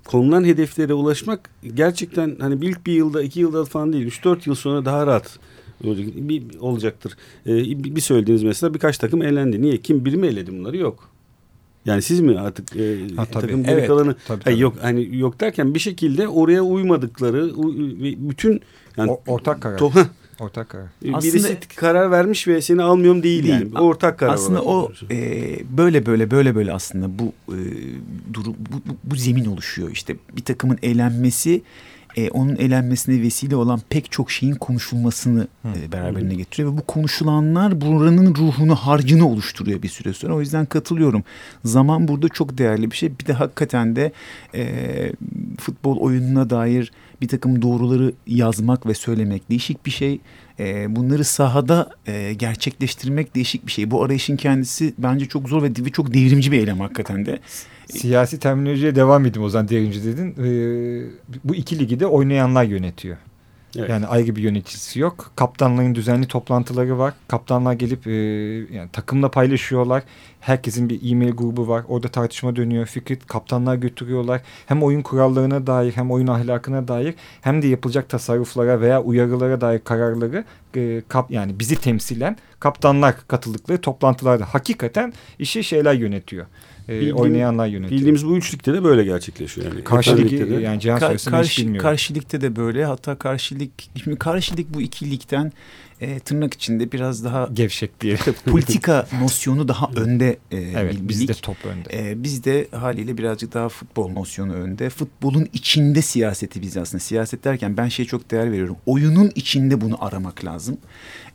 konulan 0.04 0.44
hedeflere 0.44 0.94
ulaşmak 0.94 1.50
gerçekten 1.74 2.36
hani 2.40 2.64
ilk 2.66 2.86
bir 2.86 2.92
yılda 2.92 3.22
iki 3.22 3.40
yılda 3.40 3.64
falan 3.64 3.92
değil. 3.92 4.06
3-4 4.08 4.38
yıl 4.46 4.54
sonra 4.54 4.84
daha 4.84 5.06
rahat 5.06 5.38
bir, 5.84 6.42
olacaktır. 6.60 7.16
Ee, 7.46 7.54
bir 7.56 7.96
bir 7.96 8.00
söylediğiniz 8.00 8.42
mesela 8.42 8.74
birkaç 8.74 8.98
takım 8.98 9.22
elendi. 9.22 9.62
Niye? 9.62 9.76
Kim 9.76 10.04
biri 10.04 10.16
mi 10.16 10.26
eledi 10.26 10.52
bunları? 10.58 10.76
Yok. 10.76 11.08
Yani 11.86 12.02
siz 12.02 12.20
mi 12.20 12.38
artık 12.40 12.76
e, 12.76 12.98
Ha, 13.16 13.24
tabii. 13.24 13.46
takım 13.46 13.62
geri 13.64 13.72
Evet. 13.72 13.86
kalanı 13.86 14.14
Tabii, 14.28 14.42
Hayır, 14.44 14.56
tabii. 14.56 14.62
yok 14.62 14.74
hani 14.82 15.16
yok 15.18 15.40
derken 15.40 15.74
bir 15.74 15.78
şekilde 15.78 16.28
oraya 16.28 16.62
uymadıkları 16.62 17.50
bütün 18.28 18.60
yani 18.96 19.10
O- 19.10 19.20
ortak 19.26 19.60
karar. 19.62 19.78
to- 19.78 20.06
Ortak 20.40 20.68
karar. 20.68 20.86
Aslında- 21.12 21.34
birisi 21.34 21.58
karar 21.76 22.10
vermiş 22.10 22.48
ve 22.48 22.62
seni 22.62 22.82
almıyorum 22.82 23.22
değil, 23.22 23.42
Değil. 23.42 23.54
yani. 23.54 23.78
Ortak 23.78 24.18
karar. 24.18 24.34
aslında 24.34 24.62
olarak 24.62 24.90
o 25.10 25.14
e, 25.14 25.58
böyle 25.76 26.06
böyle 26.06 26.30
böyle 26.30 26.54
böyle 26.54 26.72
aslında 26.72 27.18
bu 27.18 27.32
e, 27.52 27.58
durum 28.34 28.54
bu, 28.58 28.76
bu, 28.90 28.96
bu 29.04 29.16
zemin 29.16 29.44
oluşuyor 29.44 29.90
işte 29.90 30.16
bir 30.36 30.42
takımın 30.44 30.78
eğlenmesi 30.82 31.62
e, 32.16 32.30
onun 32.30 32.56
eğlenmesine 32.56 33.22
vesile 33.22 33.56
olan 33.56 33.80
pek 33.90 34.12
çok 34.12 34.30
şeyin 34.30 34.54
konuşulmasını 34.54 35.48
e, 35.64 35.92
beraberine 35.92 36.34
getiriyor 36.34 36.72
ve 36.72 36.78
bu 36.78 36.82
konuşulanlar 36.82 37.80
buranın 37.80 38.34
ruhunu 38.34 38.74
harcını 38.74 39.28
oluşturuyor 39.28 39.82
bir 39.82 39.88
süre 39.88 40.12
sonra. 40.12 40.34
O 40.34 40.40
yüzden 40.40 40.66
katılıyorum. 40.66 41.24
Zaman 41.64 42.08
burada 42.08 42.28
çok 42.28 42.58
değerli 42.58 42.90
bir 42.90 42.96
şey. 42.96 43.18
Bir 43.20 43.26
de 43.26 43.32
hakikaten 43.32 43.96
de 43.96 44.12
e, 44.54 45.12
futbol 45.58 45.96
oyununa 45.96 46.50
dair 46.50 46.92
bir 47.20 47.28
takım 47.28 47.62
doğruları 47.62 48.12
yazmak 48.26 48.86
ve 48.86 48.94
söylemek 48.94 49.50
değişik 49.50 49.86
bir 49.86 49.90
şey. 49.90 50.20
E, 50.58 50.96
bunları 50.96 51.24
sahada 51.24 51.90
e, 52.06 52.34
gerçekleştirmek 52.34 53.34
değişik 53.34 53.66
bir 53.66 53.72
şey. 53.72 53.90
Bu 53.90 54.04
arayışın 54.04 54.36
kendisi 54.36 54.94
bence 54.98 55.26
çok 55.26 55.48
zor 55.48 55.62
ve, 55.62 55.74
çok 55.92 56.14
devrimci 56.14 56.52
bir 56.52 56.58
eylem 56.58 56.80
hakikaten 56.80 57.26
de. 57.26 57.38
Siyasi 57.90 58.38
terminolojiye 58.38 58.94
devam 58.94 59.26
edeyim 59.26 59.46
o 59.46 59.48
zaman 59.48 59.68
derinci 59.68 60.04
dedin. 60.04 60.34
Ee, 60.38 61.10
bu 61.44 61.54
iki 61.54 61.78
ligi 61.78 62.00
de 62.00 62.06
oynayanlar 62.06 62.64
yönetiyor. 62.64 63.16
Evet. 63.78 63.90
Yani 63.90 64.06
ayrı 64.06 64.36
bir 64.36 64.42
yöneticisi 64.42 65.00
yok. 65.00 65.32
Kaptanların 65.36 65.94
düzenli 65.94 66.28
toplantıları 66.28 66.98
var. 66.98 67.14
Kaptanlar 67.28 67.72
gelip 67.72 68.06
e, 68.06 68.10
yani 68.76 68.88
takımla 68.92 69.30
paylaşıyorlar. 69.30 70.02
Herkesin 70.40 70.88
bir 70.88 71.12
e-mail 71.12 71.32
grubu 71.32 71.68
var. 71.68 71.84
Orada 71.88 72.08
tartışma 72.08 72.56
dönüyor. 72.56 72.86
Fikri 72.86 73.18
kaptanlar 73.18 73.76
götürüyorlar. 73.76 74.40
Hem 74.66 74.82
oyun 74.82 75.02
kurallarına 75.02 75.66
dair 75.66 75.92
hem 75.92 76.10
oyun 76.10 76.26
ahlakına 76.26 76.88
dair 76.88 77.14
hem 77.40 77.62
de 77.62 77.66
yapılacak 77.66 78.08
tasarruflara 78.08 78.80
veya 78.80 79.02
uyarılara 79.02 79.60
dair 79.60 79.78
kararları 79.78 80.44
e, 80.76 81.02
kap, 81.08 81.30
yani 81.30 81.58
bizi 81.58 81.76
temsilen 81.76 82.36
kaptanlar 82.60 83.14
katıldıkları 83.28 83.80
toplantılarda 83.80 84.44
hakikaten 84.54 85.12
işi 85.38 85.64
şeyler 85.64 85.94
yönetiyor. 85.94 86.46
E, 86.88 86.92
Bildiğim- 86.92 87.16
oynayanlar 87.16 87.66
yönetiyor. 87.66 87.90
Bildiğimiz 87.98 88.26
bu 88.26 88.36
üçlükte 88.36 88.72
de 88.74 88.84
böyle 88.84 89.04
gerçekleşiyor 89.04 89.66
yani. 89.72 89.84
Karşı 89.84 90.10
Efendi 90.10 90.26
ligi 90.30 90.38
ligde 90.40 90.56
de. 90.56 90.60
yani 90.62 90.80
Cihan 90.80 90.98
Ka- 91.00 91.30
karşı, 91.30 91.62
bilmiyorum. 91.62 91.82
karşılıkta 91.90 92.40
da 92.40 92.56
böyle 92.56 92.84
hatta 92.84 93.14
karşılık 93.18 93.70
şimdi 94.02 94.16
karşılık 94.18 94.74
bu 94.74 94.80
iki 94.82 95.10
ligden 95.10 95.52
e, 96.00 96.18
tırnak 96.18 96.54
içinde 96.54 96.92
biraz 96.92 97.24
daha 97.24 97.48
Gevşek 97.52 98.00
diye. 98.00 98.16
politika 98.44 99.06
nosyonu 99.20 99.68
daha 99.68 99.90
önde 99.96 100.38
e, 100.50 100.56
Evet 100.56 100.94
bir 100.94 101.08
bizde 101.08 101.34
top 101.34 101.56
önde. 101.64 102.10
E, 102.10 102.22
bizde 102.22 102.66
haliyle 102.70 103.18
birazcık 103.18 103.54
daha 103.54 103.68
futbol 103.68 104.10
nosyonu 104.10 104.52
önde. 104.52 104.90
Futbolun 104.90 105.48
içinde 105.52 106.02
siyaseti 106.02 106.62
biz 106.62 106.76
aslında. 106.76 107.00
Siyaset 107.00 107.44
derken 107.44 107.76
ben 107.76 107.88
şeye 107.88 108.04
çok 108.04 108.30
değer 108.30 108.52
veriyorum. 108.52 108.76
Oyunun 108.86 109.32
içinde 109.34 109.80
bunu 109.80 110.04
aramak 110.04 110.44
lazım. 110.44 110.78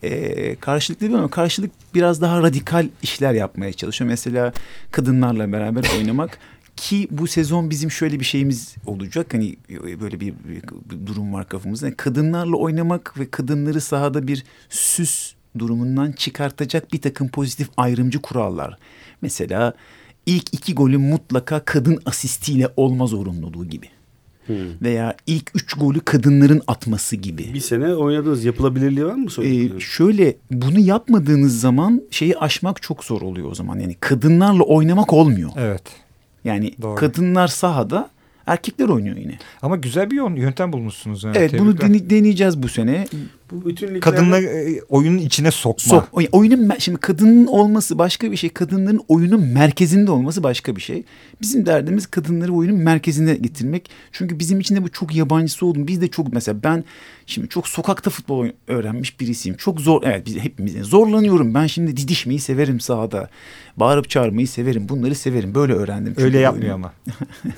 E, 0.04 0.56
karşılıklı 0.56 1.08
değil 1.08 1.20
ama 1.20 1.30
karşılık 1.30 1.72
biraz 1.96 2.22
daha 2.22 2.42
radikal 2.42 2.88
işler 3.04 3.34
yapmaya 3.34 3.74
çalışıyor. 3.74 4.10
Mesela 4.10 4.54
kadınlarla 4.92 5.52
beraber 5.52 5.86
oynamak. 5.98 6.38
Ki 6.82 7.08
bu 7.12 7.28
sezon 7.28 7.70
bizim 7.70 7.92
şöyle 7.92 8.20
bir 8.20 8.26
şeyimiz 8.26 8.76
olacak. 8.86 9.34
Hani 9.34 9.56
böyle 10.02 10.20
bir, 10.20 10.34
bir 10.46 10.62
durum 11.06 11.34
var 11.34 11.50
kafamızda. 11.50 11.86
Yani 11.86 11.96
kadınlarla 11.96 12.56
oynamak 12.58 13.20
ve 13.20 13.30
kadınları 13.32 13.82
sahada 13.82 14.28
bir 14.28 14.44
süs 14.70 15.34
durumundan 15.60 16.12
çıkartacak 16.12 16.94
bir 16.94 17.02
takım 17.02 17.28
pozitif 17.28 17.70
ayrımcı 17.78 18.22
kurallar. 18.22 18.78
Mesela 19.22 19.74
ilk 20.26 20.54
iki 20.54 20.76
golün 20.76 21.02
mutlaka 21.02 21.66
kadın 21.66 22.00
asistiyle 22.06 22.68
olma 22.78 23.08
zorunluluğu 23.08 23.66
gibi. 23.66 23.88
Hmm. 24.46 24.56
Veya 24.82 25.16
ilk 25.28 25.52
üç 25.56 25.74
golü 25.74 26.00
kadınların 26.00 26.62
atması 26.68 27.16
gibi. 27.16 27.54
Bir 27.54 27.60
sene 27.60 27.96
oynadınız. 27.96 28.46
Yapılabilirliği 28.46 29.06
var 29.06 29.14
mı? 29.14 29.30
Ee, 29.42 29.48
Ee, 29.48 29.80
şöyle 29.80 30.36
bunu 30.52 30.80
yapmadığınız 30.80 31.60
zaman 31.60 32.02
şeyi 32.12 32.38
aşmak 32.38 32.82
çok 32.82 33.04
zor 33.04 33.22
oluyor 33.22 33.52
o 33.52 33.56
zaman. 33.56 33.80
Yani 33.80 33.96
kadınlarla 34.00 34.64
oynamak 34.64 35.14
olmuyor. 35.14 35.50
Evet. 35.58 35.84
Yani 36.46 36.72
Doğru. 36.82 36.96
kadınlar 36.96 37.48
sahada 37.48 38.10
erkekler 38.48 38.90
oynuyor 38.90 39.16
yine. 39.18 39.38
Ama 39.62 39.76
güzel 39.76 40.12
bir 40.12 40.16
yön- 40.16 40.36
yöntem 40.36 40.74
bulmuşsunuz. 40.74 41.24
Yani. 41.24 41.38
Evet 41.38 41.60
bunu 41.60 41.76
Tebrikler. 41.78 41.90
dene- 41.90 42.10
deneyeceğiz 42.10 42.64
bu 42.64 42.68
sene. 42.70 43.06
Bu 43.52 43.66
bütün 43.66 43.88
liglerde... 43.88 44.00
Kadınları 44.00 44.46
e, 44.46 44.82
oyunun 44.90 45.18
içine 45.18 45.52
sokma. 45.52 45.90
Sok, 45.90 46.10
oy- 46.12 46.28
oyunun 46.32 46.72
şimdi 46.80 46.98
kadının 46.98 47.48
olması 47.48 47.98
başka 47.98 48.32
bir 48.32 48.38
şey. 48.38 48.50
Kadınların 48.50 49.02
oyunun 49.08 49.42
merkezinde 49.48 50.12
olması 50.12 50.44
başka 50.44 50.76
bir 50.76 50.82
şey. 50.82 51.04
Bizim 51.42 51.66
derdimiz 51.66 52.08
kadınları 52.08 52.54
oyunun 52.54 52.78
merkezine 52.80 53.36
getirmek. 53.36 53.90
Çünkü 54.12 54.40
bizim 54.40 54.60
için 54.60 54.76
de 54.76 54.84
bu 54.84 54.92
çok 54.92 55.16
yabancısı 55.16 55.66
oldu. 55.66 55.88
Biz 55.88 56.02
de 56.02 56.08
çok 56.08 56.34
mesela 56.34 56.64
ben 56.64 56.84
şimdi 57.26 57.50
çok 57.50 57.68
sokakta 57.68 58.10
futbol 58.10 58.48
öğrenmiş 58.68 59.20
birisiyim. 59.20 59.58
Çok 59.58 59.82
zor 59.82 60.04
evet 60.06 60.26
biz 60.26 60.38
hepimiz 60.38 60.74
zorlanıyorum. 60.76 61.54
Ben 61.54 61.68
şimdi 61.68 61.98
didişmeyi 61.98 62.40
severim 62.40 62.80
sahada. 62.80 63.30
Bağırıp 63.78 64.10
çağırmayı 64.10 64.48
severim. 64.48 64.90
Bunları 64.90 65.16
severim. 65.16 65.56
Böyle 65.56 65.74
öğrendim. 65.74 66.14
çünkü 66.14 66.24
Öyle 66.24 66.40
yapmıyor 66.40 66.74
oyunu. 66.74 66.86
ama. 66.86 66.94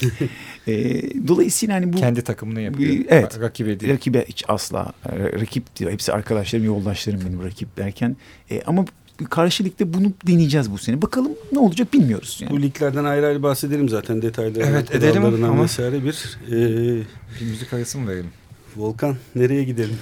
Ee, 0.67 1.01
dolayısıyla 1.27 1.75
hani 1.75 1.93
bu 1.93 1.97
Kendi 1.97 2.21
takımını 2.21 2.61
yapıyor. 2.61 3.05
Evet. 3.07 3.39
Rakibe 3.41 3.79
değil. 3.79 3.93
Rakibe 3.93 4.25
hiç 4.27 4.43
asla 4.47 4.93
e, 5.05 5.19
rakip 5.41 5.75
diyor. 5.83 5.91
Hepsi 5.93 6.13
arkadaşlarım, 6.13 6.65
yoldaşlarım 6.65 7.21
benim 7.25 7.43
rakip 7.43 7.77
derken. 7.77 8.17
E, 8.51 8.61
ama 8.61 8.85
karşılıklı 9.29 9.93
bunu 9.93 10.11
deneyeceğiz 10.27 10.71
bu 10.71 10.77
sene. 10.77 11.01
Bakalım 11.01 11.31
ne 11.51 11.59
olacak 11.59 11.93
bilmiyoruz. 11.93 12.39
Yani. 12.41 12.51
Bu 12.51 12.61
liglerden 12.61 13.03
ayrı 13.03 13.25
ayrı 13.27 13.43
bahsedelim 13.43 13.89
zaten 13.89 14.21
detaylarından. 14.21 14.67
Evet, 14.73 14.95
edelim 14.95 15.25
ama- 15.25 15.63
vesaire 15.63 16.03
bir. 16.03 16.37
Ee, 16.47 17.03
Bir 17.41 17.45
müzik 17.45 17.73
arası 17.73 17.97
mı 17.99 18.07
verelim? 18.09 18.29
Volkan 18.75 19.15
nereye 19.35 19.63
gidelim? 19.63 19.97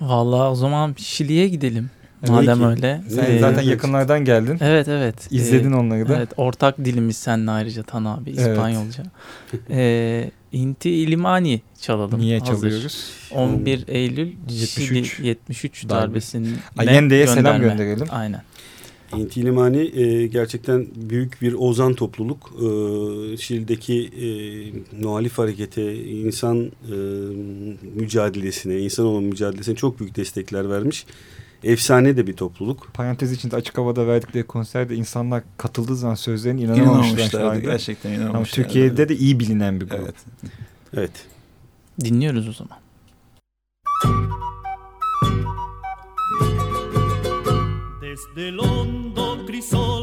Vallahi 0.00 0.48
o 0.48 0.54
zaman 0.54 0.94
Şili'ye 0.98 1.48
gidelim. 1.48 1.90
Evet. 2.20 2.30
Madem 2.30 2.58
Peki. 2.58 2.66
öyle. 2.68 3.00
Sen 3.08 3.24
Ee, 3.24 3.38
zaten 3.38 3.54
evet. 3.58 3.66
yakınlardan 3.66 4.24
geldin. 4.24 4.58
Evet 4.60 4.88
evet. 4.88 5.14
İzledin 5.30 5.72
Ee, 5.72 5.76
onları 5.76 6.08
da. 6.08 6.16
Evet 6.16 6.28
ortak 6.36 6.78
dilimiz 6.78 7.16
seninle 7.16 7.50
ayrıca 7.50 7.82
Tan 7.82 8.04
abi 8.04 8.30
Evet. 8.30 8.48
İspanyolca. 8.48 9.02
ee, 9.70 10.30
Inti 10.52 10.90
Ilimani 10.90 11.60
çalalım. 11.80 12.20
Niye 12.20 12.38
Hazır. 12.38 12.52
çalıyoruz? 12.52 13.10
11 13.30 13.84
Eylül 13.88 14.32
73. 14.50 15.16
Şili 15.16 15.26
73 15.28 15.88
Darbe. 15.88 15.94
darbesinin 15.94 16.56
Allende'ye 16.78 17.26
selam 17.26 17.60
gönderelim. 17.60 18.06
Aynen. 18.10 18.42
İnti 19.16 19.40
İlimani 19.40 20.00
e, 20.00 20.26
gerçekten 20.26 20.86
büyük 20.96 21.42
bir 21.42 21.52
ozan 21.58 21.94
topluluk. 21.94 22.52
E, 22.56 23.36
Şili'deki 23.36 24.04
e, 24.04 24.28
muhalif 25.04 25.38
harekete, 25.38 25.94
insan 26.04 26.64
e, 26.66 26.94
mücadelesine, 27.94 28.78
insan 28.78 29.06
olma 29.06 29.20
mücadelesine 29.20 29.74
çok 29.74 30.00
büyük 30.00 30.16
destekler 30.16 30.70
vermiş. 30.70 31.06
Efsane 31.64 32.16
de 32.16 32.26
bir 32.26 32.32
topluluk. 32.36 32.94
Parantez 32.94 33.32
içinde 33.32 33.56
açık 33.56 33.78
havada 33.78 34.06
verdikleri 34.06 34.46
konserde 34.46 34.94
insanlar 34.96 35.42
katıldığı 35.56 35.96
zaman 35.96 36.14
sözlerine 36.14 36.60
İnanamamışlardı. 36.60 37.48
anda. 37.50 37.58
Gerçekten 37.58 38.10
Ama 38.10 38.18
inanamamışlardı. 38.18 38.62
Türkiye'de 38.68 39.08
de 39.08 39.16
iyi 39.16 39.40
bilinen 39.40 39.80
bir 39.80 39.88
grup. 39.88 40.00
Evet. 40.00 40.14
Evet. 40.96 41.12
Dinliyoruz 42.00 42.48
o 42.48 42.52
zaman. 42.52 42.78
Desde 48.02 48.48
el 48.48 48.58
hondo 48.58 49.46
crisol 49.46 49.97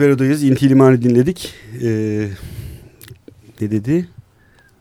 Libero'dayız. 0.00 0.42
İnti 0.42 0.70
dinledik. 0.70 1.54
Ee, 1.82 2.28
ne 3.60 3.70
dedi? 3.70 4.08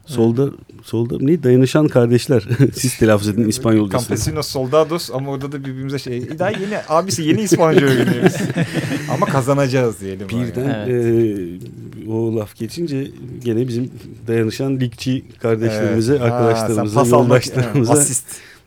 Solda 0.05 0.49
solda 0.83 1.17
ne 1.19 1.43
dayanışan 1.43 1.87
kardeşler. 1.87 2.47
Siz 2.73 2.97
telaffuz 2.97 3.29
edin 3.29 3.47
İspanyolcasını. 3.47 4.07
Campesinos 4.07 4.47
soldados 4.47 5.11
ama 5.11 5.31
orada 5.31 5.51
da 5.51 5.59
birbirimize 5.59 5.99
şey. 5.99 6.39
Daha 6.39 6.49
yeni 6.49 6.77
abisi 6.89 7.23
yeni 7.23 7.41
İspanyolca 7.41 7.87
öğreniyoruz. 7.87 8.33
ama 9.13 9.25
kazanacağız 9.25 10.01
diyelim. 10.01 10.29
Birden 10.29 10.85
Evet. 10.87 11.05
e, 12.07 12.11
o 12.11 12.35
laf 12.35 12.55
geçince 12.55 13.07
gene 13.43 13.67
bizim 13.67 13.91
dayanışan 14.27 14.79
ligçi 14.79 15.23
kardeşlerimize, 15.41 16.11
Evet. 16.11 16.21
Ha, 16.21 16.25
arkadaşlarımıza, 16.25 16.85
sen 16.85 17.03
pas 17.03 17.13
almak- 17.13 17.29
yoldaşlarımıza 17.29 17.93
evet, 17.93 18.01
asist. 18.01 18.25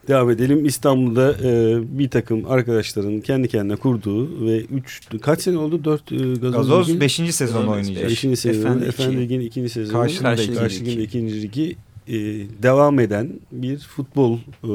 Devam 0.08 0.30
edelim. 0.30 0.64
İstanbul'da 0.64 1.36
e, 1.44 1.80
bir 1.98 2.08
takım 2.08 2.50
arkadaşların 2.50 3.20
kendi 3.20 3.48
kendine 3.48 3.76
kurduğu 3.76 4.46
ve 4.46 4.60
üç 4.60 5.00
kaç 5.22 5.40
sene 5.40 5.58
oldu? 5.58 5.84
Dört 5.84 6.12
e, 6.12 6.16
gazoz, 6.16 6.52
Gazoz 6.52 6.88
ligi? 6.88 7.00
5. 7.00 7.12
sezonu 7.34 7.70
oynayacak. 7.70 8.10
Beşinci 8.10 8.36
sezonu. 8.36 8.84
Efendi. 8.84 9.16
Ligi'nin 9.16 9.44
ikinci 9.44 9.68
sezonu. 9.68 9.98
Karşılığında 10.02 10.28
Karşı, 10.28 10.42
iki. 10.42 10.54
karşı 10.54 10.80
Ligi'nin 10.80 11.02
ikinci 11.04 11.42
ligi 11.42 11.76
e, 12.08 12.14
devam 12.62 13.00
eden 13.00 13.30
bir 13.52 13.78
futbol 13.78 14.38
e, 14.38 14.70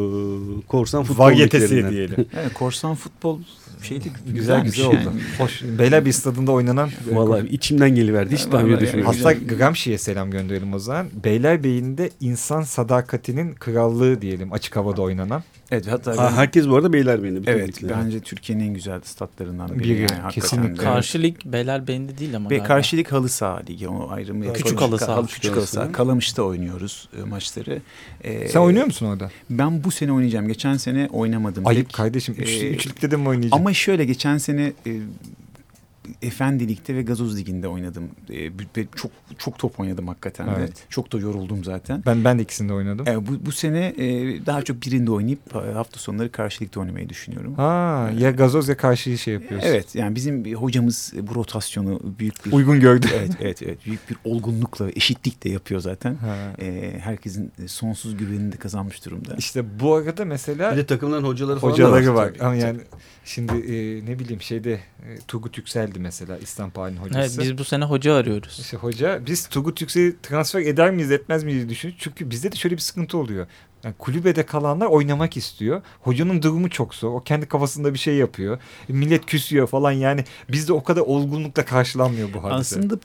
korsan 0.68 1.04
futbol 1.04 1.24
Varyetesi 1.24 1.90
diyelim. 1.90 2.26
Evet, 2.42 2.54
korsan 2.54 2.96
futbol 2.96 3.40
şeydi 3.82 4.12
Güzel 4.28 4.64
güzel 4.64 4.86
oldu. 4.86 4.96
yani. 4.96 5.22
Hoş. 5.38 5.64
Beylerbeyi 5.64 6.14
stadında 6.14 6.52
oynanan 6.52 6.90
Vallahi 7.12 7.48
içimden 7.48 7.90
geliverdi. 7.96 8.36
Hiç 8.36 8.46
tahmin 8.46 8.72
yani. 8.72 8.80
düşünmedim. 8.82 9.06
Hatta 9.06 9.34
Gramsci'ye 9.34 9.98
selam 9.98 10.32
gönderelim 10.32 10.74
o 10.74 10.80
zaman. 10.80 11.08
Beylerbeyi'nde 11.24 12.10
insan 12.20 12.62
sadakatinin 12.62 13.54
krallığı 13.56 14.22
diyelim 14.22 14.54
açık 14.54 14.76
havada 14.76 15.02
oynanan. 15.02 15.44
Evet 15.72 15.88
hatta 15.88 16.18
Ha, 16.18 16.30
ben- 16.32 16.36
herkes 16.38 16.68
bu 16.68 16.76
arada 16.76 16.94
Beylerbeyi'nde. 16.94 17.52
evet 17.52 17.84
ligler. 17.84 17.98
bence 18.06 18.20
Türkiye'nin 18.20 18.68
en 18.68 18.74
güzel 18.74 19.02
statlarından 19.04 19.70
biri. 19.70 19.80
Biri, 19.80 20.02
yani, 20.02 20.32
kesinlikle. 20.32 20.84
Karşı 20.84 21.22
lig 21.24 21.36
Beylerbeyi'nde 21.46 22.18
değil 22.18 22.36
ama 22.36 22.50
Ve 22.50 22.64
karşılık 22.64 23.12
halı 23.12 23.30
saha 23.30 23.62
ligi 23.70 23.88
o 23.88 24.10
ayrımı 24.12 24.46
yapalım. 24.46 24.64
Küçük 24.64 24.82
halı 24.82 25.00
saha. 25.00 25.22
Küçük, 25.22 25.42
küçük 25.42 25.56
halı 25.58 25.68
saha. 25.68 25.92
Kalamış'ta 25.92 26.44
oynuyoruz 26.44 27.10
e, 27.20 27.24
maçları. 27.24 27.82
Ee, 28.24 28.48
Sen 28.48 28.60
oynuyor 28.60 28.86
musun 28.86 29.06
orada? 29.06 29.32
Ben 29.50 29.84
bu 29.84 29.92
sene 29.92 30.12
oynayacağım. 30.12 30.48
Geçen 30.48 30.78
sene 30.78 31.10
oynamadım. 31.12 31.68
Ayıp 31.68 31.86
pek. 31.86 31.94
kardeşim. 31.94 32.36
Üç, 32.40 32.50
Ee, 32.50 32.70
üçlükte 32.70 33.12
de 33.12 33.16
mi 33.16 33.28
oynayacaksın? 33.30 33.58
Ama 33.60 33.74
şöyle 33.74 34.06
geçen 34.06 34.38
sene 34.38 34.74
e, 34.88 34.92
Efendi 36.22 36.68
Lig'de 36.68 36.96
ve 36.96 37.02
Gazoz 37.02 37.38
Ligi'nde 37.38 37.68
oynadım. 37.68 38.04
E, 38.30 38.50
çok 38.96 39.12
çok 39.38 39.60
top 39.60 39.80
oynadım 39.80 40.08
hakikaten 40.08 40.48
Evet. 40.58 40.70
de. 40.70 40.80
Çok 40.90 41.14
da 41.14 41.18
yoruldum 41.20 41.64
zaten. 41.64 42.04
Ben 42.06 42.24
ben 42.24 42.40
de 42.40 42.44
ikisinde 42.44 42.74
oynadım. 42.74 43.08
E, 43.08 43.28
bu, 43.28 43.46
bu 43.46 43.52
sene 43.52 43.86
e, 43.98 44.06
daha 44.46 44.62
çok 44.62 44.82
birinde 44.86 45.12
oynayıp 45.12 45.40
e, 45.56 45.72
hafta 45.72 46.00
sonları 46.00 46.32
karşılıklı 46.32 46.82
oynamayı 46.82 47.10
düşünüyorum. 47.10 47.56
Ha 47.56 48.12
ya 48.20 48.32
gazoz 48.32 48.70
ya 48.70 48.78
karşıyı 48.78 49.18
şey 49.18 49.34
yapıyorsun. 49.34 49.68
Evet 49.68 49.96
yani 49.96 50.16
bizim 50.16 50.46
bir 50.46 50.54
hocamız 50.54 51.14
e, 51.18 51.28
bu 51.28 51.36
rotasyonu 51.36 52.02
büyük 52.20 52.46
bir 52.46 52.52
Uygun 52.52 52.80
gördü. 52.80 53.08
evet 53.16 53.32
evet 53.42 53.62
evet 53.64 53.86
büyük 53.86 54.10
bir 54.10 54.18
olgunlukla 54.24 54.90
eşitlikle 54.90 55.50
yapıyor 55.50 55.82
zaten. 55.82 56.16
Ha. 56.16 56.36
E, 56.62 56.94
herkesin 57.00 57.52
sonsuz 57.68 58.18
güvenini 58.18 58.52
de 58.52 58.58
kazanmış 58.58 59.06
durumda. 59.06 59.36
İşte 59.38 59.80
bu 59.80 59.94
arada 59.96 60.26
mesela 60.26 60.72
Bir 60.72 60.78
de 60.78 60.86
takımların 60.86 61.24
hocaları 61.24 61.60
falan 61.60 61.72
da 61.72 61.74
hocaları 61.76 62.16
var. 62.16 62.28
tabii. 62.28 62.44
Ama 62.44 62.56
yani 62.56 62.80
şimdi 63.26 63.54
e, 63.54 64.06
ne 64.06 64.20
bileyim 64.20 64.42
şeyde 64.42 64.74
e, 64.74 65.18
Turgut 65.28 65.58
Yüksel'di 65.98 66.02
mesela 66.04 66.38
İstanbul 66.38 66.82
Halinin 66.82 67.00
hocası. 67.00 67.20
Evet, 67.20 67.52
biz 67.52 67.58
bu 67.58 67.64
sene 67.64 67.86
hoca 67.86 68.14
arıyoruz. 68.14 68.60
İşte 68.60 68.78
hoca 68.78 69.26
biz 69.26 69.48
Turgut 69.48 69.82
Yüksel'i 69.82 70.16
transfer 70.24 70.62
eder 70.62 70.92
miyiz 70.92 71.12
etmez 71.12 71.44
miyiz 71.44 71.58
diye 71.58 71.70
düşünüyoruz. 71.70 72.04
Çünkü 72.04 72.30
bizde 72.30 72.52
de 72.52 72.56
şöyle 72.56 72.76
bir 72.76 72.82
sıkıntı 72.82 73.18
oluyor. 73.18 73.48
Yani 73.84 73.96
kulübede 74.00 74.46
kalanlar 74.46 74.86
oynamak 74.86 75.38
istiyor. 75.38 75.82
Hocanın 76.02 76.42
durumu 76.42 76.70
çok 76.70 76.96
zor. 76.96 77.14
O 77.14 77.24
kendi 77.24 77.46
kafasında 77.46 77.94
bir 77.94 78.00
şey 78.00 78.16
yapıyor. 78.16 78.60
Millet 78.88 79.26
küsüyor 79.26 79.68
falan 79.68 79.92
yani 79.92 80.26
bizde 80.52 80.74
o 80.74 80.84
kadar 80.84 81.02
olgunlukla 81.02 81.66
karşılanmıyor 81.66 82.34
bu 82.34 82.44
hadise. 82.44 82.80
Aslında 82.80 83.00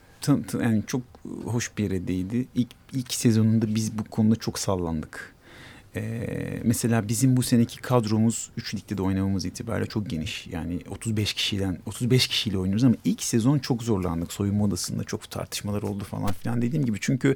yani 0.63 0.83
çok 0.87 1.01
hoş 1.45 1.77
bir 1.77 1.83
yere 1.83 2.07
değdi. 2.07 2.47
İlk, 2.55 2.69
ilk 2.93 3.13
sezonunda 3.13 3.75
biz 3.75 3.97
bu 3.97 4.03
konuda 4.03 4.35
çok 4.35 4.59
sallandık. 4.59 5.32
Ee, 5.95 6.59
mesela 6.63 7.07
bizim 7.07 7.37
bu 7.37 7.43
seneki 7.43 7.77
kadromuz 7.81 8.49
3 8.57 8.75
ligde 8.75 8.97
de 8.97 9.01
oynamamız 9.01 9.45
itibariyle 9.45 9.89
çok 9.89 10.09
geniş. 10.09 10.47
Yani 10.47 10.79
35 10.89 11.33
kişiden 11.33 11.77
35 11.85 12.27
kişiyle 12.27 12.57
oynuyoruz 12.57 12.83
ama 12.83 12.95
ilk 13.05 13.23
sezon 13.23 13.59
çok 13.59 13.83
zorlandık. 13.83 14.33
Soyunma 14.33 14.63
odasında 14.63 15.03
çok 15.03 15.31
tartışmalar 15.31 15.81
oldu 15.81 16.03
falan 16.03 16.31
filan 16.33 16.61
dediğim 16.61 16.85
gibi. 16.85 16.97
Çünkü 17.01 17.35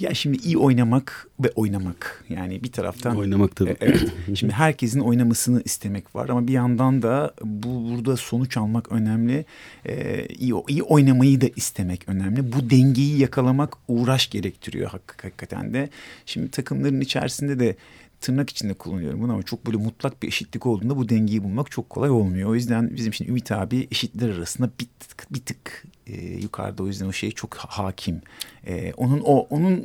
ya 0.00 0.14
şimdi 0.14 0.36
iyi 0.38 0.58
oynamak 0.58 1.28
ve 1.40 1.50
oynamak. 1.50 2.24
Yani 2.28 2.62
bir 2.62 2.72
taraftan 2.72 3.16
Oynamak 3.16 3.56
tabii. 3.56 3.70
e, 3.70 3.76
Evet. 3.80 4.12
Şimdi 4.34 4.52
herkesin 4.52 5.00
oynamasını 5.00 5.62
istemek 5.64 6.16
var 6.16 6.28
ama 6.28 6.46
bir 6.46 6.52
yandan 6.52 7.02
da 7.02 7.34
bu 7.44 7.90
burada 7.90 8.16
sonuç 8.16 8.56
almak 8.56 8.92
önemli. 8.92 9.44
Ee, 9.86 10.26
iyi 10.26 10.54
iyi 10.68 10.82
oynamayı 10.82 11.40
da 11.40 11.46
istemek 11.56 12.08
önemli. 12.08 12.52
Bu 12.52 12.70
dengeyi 12.70 13.18
yakalamak 13.18 13.74
uğraş 13.88 14.30
gerektiriyor 14.30 14.90
hak, 14.90 15.18
hakikaten 15.24 15.74
de. 15.74 15.88
Şimdi 16.26 16.50
takımların 16.50 17.00
içerisinde 17.00 17.58
de 17.58 17.76
tırnak 18.20 18.50
içinde 18.50 18.74
kullanıyorum 18.74 19.22
bunu 19.22 19.32
ama 19.32 19.42
çok 19.42 19.66
böyle 19.66 19.76
mutlak 19.76 20.22
bir 20.22 20.28
eşitlik 20.28 20.66
olduğunda 20.66 20.96
bu 20.96 21.08
dengeyi 21.08 21.44
bulmak 21.44 21.70
çok 21.70 21.90
kolay 21.90 22.10
olmuyor. 22.10 22.50
O 22.50 22.54
yüzden 22.54 22.96
bizim 22.96 23.12
için 23.12 23.28
Ümit 23.28 23.52
abi 23.52 23.88
eşitler 23.90 24.28
arasında 24.28 24.70
bir 24.80 24.86
tık, 25.00 25.26
bir 25.30 25.40
tık 25.40 25.84
e, 26.06 26.20
yukarıda 26.22 26.82
o 26.82 26.86
yüzden 26.86 27.06
o 27.06 27.12
şeye 27.12 27.30
çok 27.30 27.54
hakim. 27.54 28.20
E, 28.66 28.92
onun 28.92 29.20
o 29.24 29.38
onun 29.50 29.84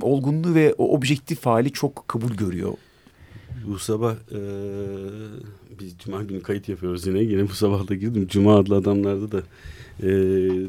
olgunluğu 0.00 0.54
ve 0.54 0.74
o 0.78 0.96
objektif 0.96 1.46
hali 1.46 1.72
çok 1.72 2.08
kabul 2.08 2.30
görüyor 2.30 2.74
Bu 3.66 3.78
sabah 3.78 4.14
e, 4.14 4.40
biz 5.80 5.98
Cuma 5.98 6.22
günü 6.22 6.42
kayıt 6.42 6.68
yapıyoruz 6.68 7.06
yine. 7.06 7.18
Yine 7.18 7.48
bu 7.48 7.54
sabah 7.54 7.88
da 7.88 7.94
girdim. 7.94 8.26
Cuma 8.28 8.58
adlı 8.58 8.76
adamlarda 8.76 9.32
da 9.32 9.42
e, 10.02 10.08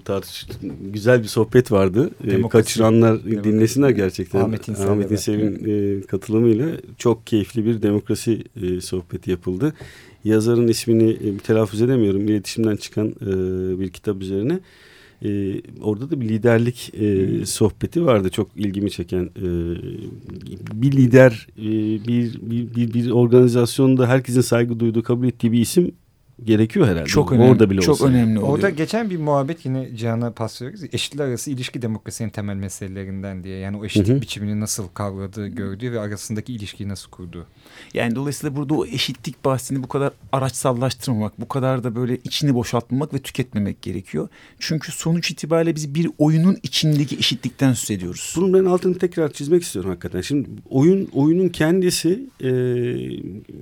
tartış 0.05 0.47
güzel 0.93 1.23
bir 1.23 1.27
sohbet 1.27 1.71
vardı. 1.71 2.09
E, 2.23 2.31
Demokrasi. 2.31 2.63
kaçıranlar 2.63 3.25
Demokrasi. 3.25 3.43
dinlesinler 3.43 3.89
gerçekten. 3.89 4.39
Ahmet 4.39 4.67
İnsel'le 4.67 4.89
Ahmet 4.89 5.09
de. 5.09 5.13
İnsel'in 5.13 5.65
e, 5.65 6.01
katılımıyla 6.01 6.67
çok 6.97 7.27
keyifli 7.27 7.65
bir 7.65 7.81
demokrasi 7.81 8.43
e, 8.61 8.81
sohbeti 8.81 9.31
yapıldı. 9.31 9.73
Yazarın 10.23 10.67
ismini 10.67 11.09
e, 11.09 11.37
telaffuz 11.37 11.81
edemiyorum. 11.81 12.21
İletişimden 12.21 12.75
çıkan 12.75 13.07
e, 13.07 13.79
bir 13.79 13.89
kitap 13.89 14.21
üzerine. 14.21 14.59
E, 15.25 15.61
orada 15.81 16.09
da 16.11 16.21
bir 16.21 16.29
liderlik 16.29 16.91
e, 16.99 17.45
sohbeti 17.45 18.05
vardı. 18.05 18.29
Çok 18.29 18.47
ilgimi 18.55 18.91
çeken. 18.91 19.23
E, 19.23 19.47
bir 20.73 20.91
lider, 20.91 21.47
e, 21.57 21.63
bir, 22.07 22.39
bir, 22.41 22.75
bir, 22.75 22.93
bir 22.93 23.11
organizasyonda 23.11 24.07
herkesin 24.07 24.41
saygı 24.41 24.79
duyduğu, 24.79 25.03
kabul 25.03 25.27
ettiği 25.27 25.51
bir 25.51 25.59
isim 25.59 25.91
gerekiyor 26.43 26.87
herhalde. 26.87 27.05
Çok 27.05 27.31
önemli. 27.31 27.51
Orada 27.51 27.69
bile 27.69 27.81
çok 27.81 27.93
olsa. 27.93 28.07
önemli 28.07 28.39
oluyor. 28.39 28.53
Orada 28.53 28.69
geçen 28.69 29.09
bir 29.09 29.17
muhabbet 29.17 29.65
yine 29.65 29.95
Cihan'a 29.95 30.31
pas 30.31 30.61
veriyoruz. 30.61 30.83
Eşitler 30.91 31.25
arası 31.25 31.51
ilişki 31.51 31.81
demokrasinin 31.81 32.29
temel 32.29 32.55
meselelerinden 32.55 33.43
diye. 33.43 33.59
Yani 33.59 33.77
o 33.77 33.85
eşitlik 33.85 34.07
Hı 34.07 34.13
hı. 34.13 34.21
biçimini 34.21 34.59
nasıl 34.59 34.87
kavradığı, 34.87 35.47
gördüğü 35.47 35.91
ve 35.91 35.99
arasındaki 35.99 36.53
ilişkiyi 36.53 36.89
nasıl 36.89 37.09
kurduğu. 37.09 37.45
Yani 37.93 38.15
dolayısıyla 38.15 38.55
burada 38.55 38.73
o 38.73 38.85
eşitlik 38.85 39.45
bahsini 39.45 39.83
bu 39.83 39.87
kadar 39.87 40.13
araçsallaştırmamak, 40.31 41.41
bu 41.41 41.47
kadar 41.47 41.83
da 41.83 41.95
böyle 41.95 42.17
içini 42.17 42.53
boşaltmamak 42.55 43.13
ve 43.13 43.19
tüketmemek 43.19 43.81
gerekiyor. 43.81 44.27
Çünkü 44.59 44.91
sonuç 44.91 45.31
itibariyle 45.31 45.75
biz 45.75 45.95
bir 45.95 46.09
oyunun 46.17 46.57
içindeki 46.63 47.15
eşitlikten 47.15 47.73
söz 47.73 47.91
ediyoruz. 47.97 48.33
Bunun 48.37 48.53
ben 48.53 48.65
altını 48.65 48.97
tekrar 48.97 49.33
çizmek 49.33 49.63
istiyorum 49.63 49.89
hakikaten. 49.91 50.21
Şimdi 50.21 50.49
oyun 50.69 51.09
oyunun 51.13 51.49
kendisi 51.49 52.29
e, 52.43 52.49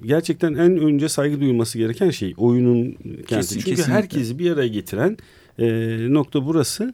gerçekten 0.06 0.54
en 0.54 0.78
önce 0.78 1.10
saygı 1.10 1.40
duyulması 1.42 1.78
gereken 1.78 2.10
şey. 2.10 2.34
Oyunun 2.66 2.92
kendisi. 3.28 3.28
Kesin- 3.28 3.54
Çünkü 3.60 3.70
kesinlikle. 3.70 3.94
herkesi 3.94 4.40
bir 4.40 4.52
araya 4.52 4.68
getiren 4.68 5.18
e, 5.60 5.66
nokta 6.14 6.46
burası 6.46 6.94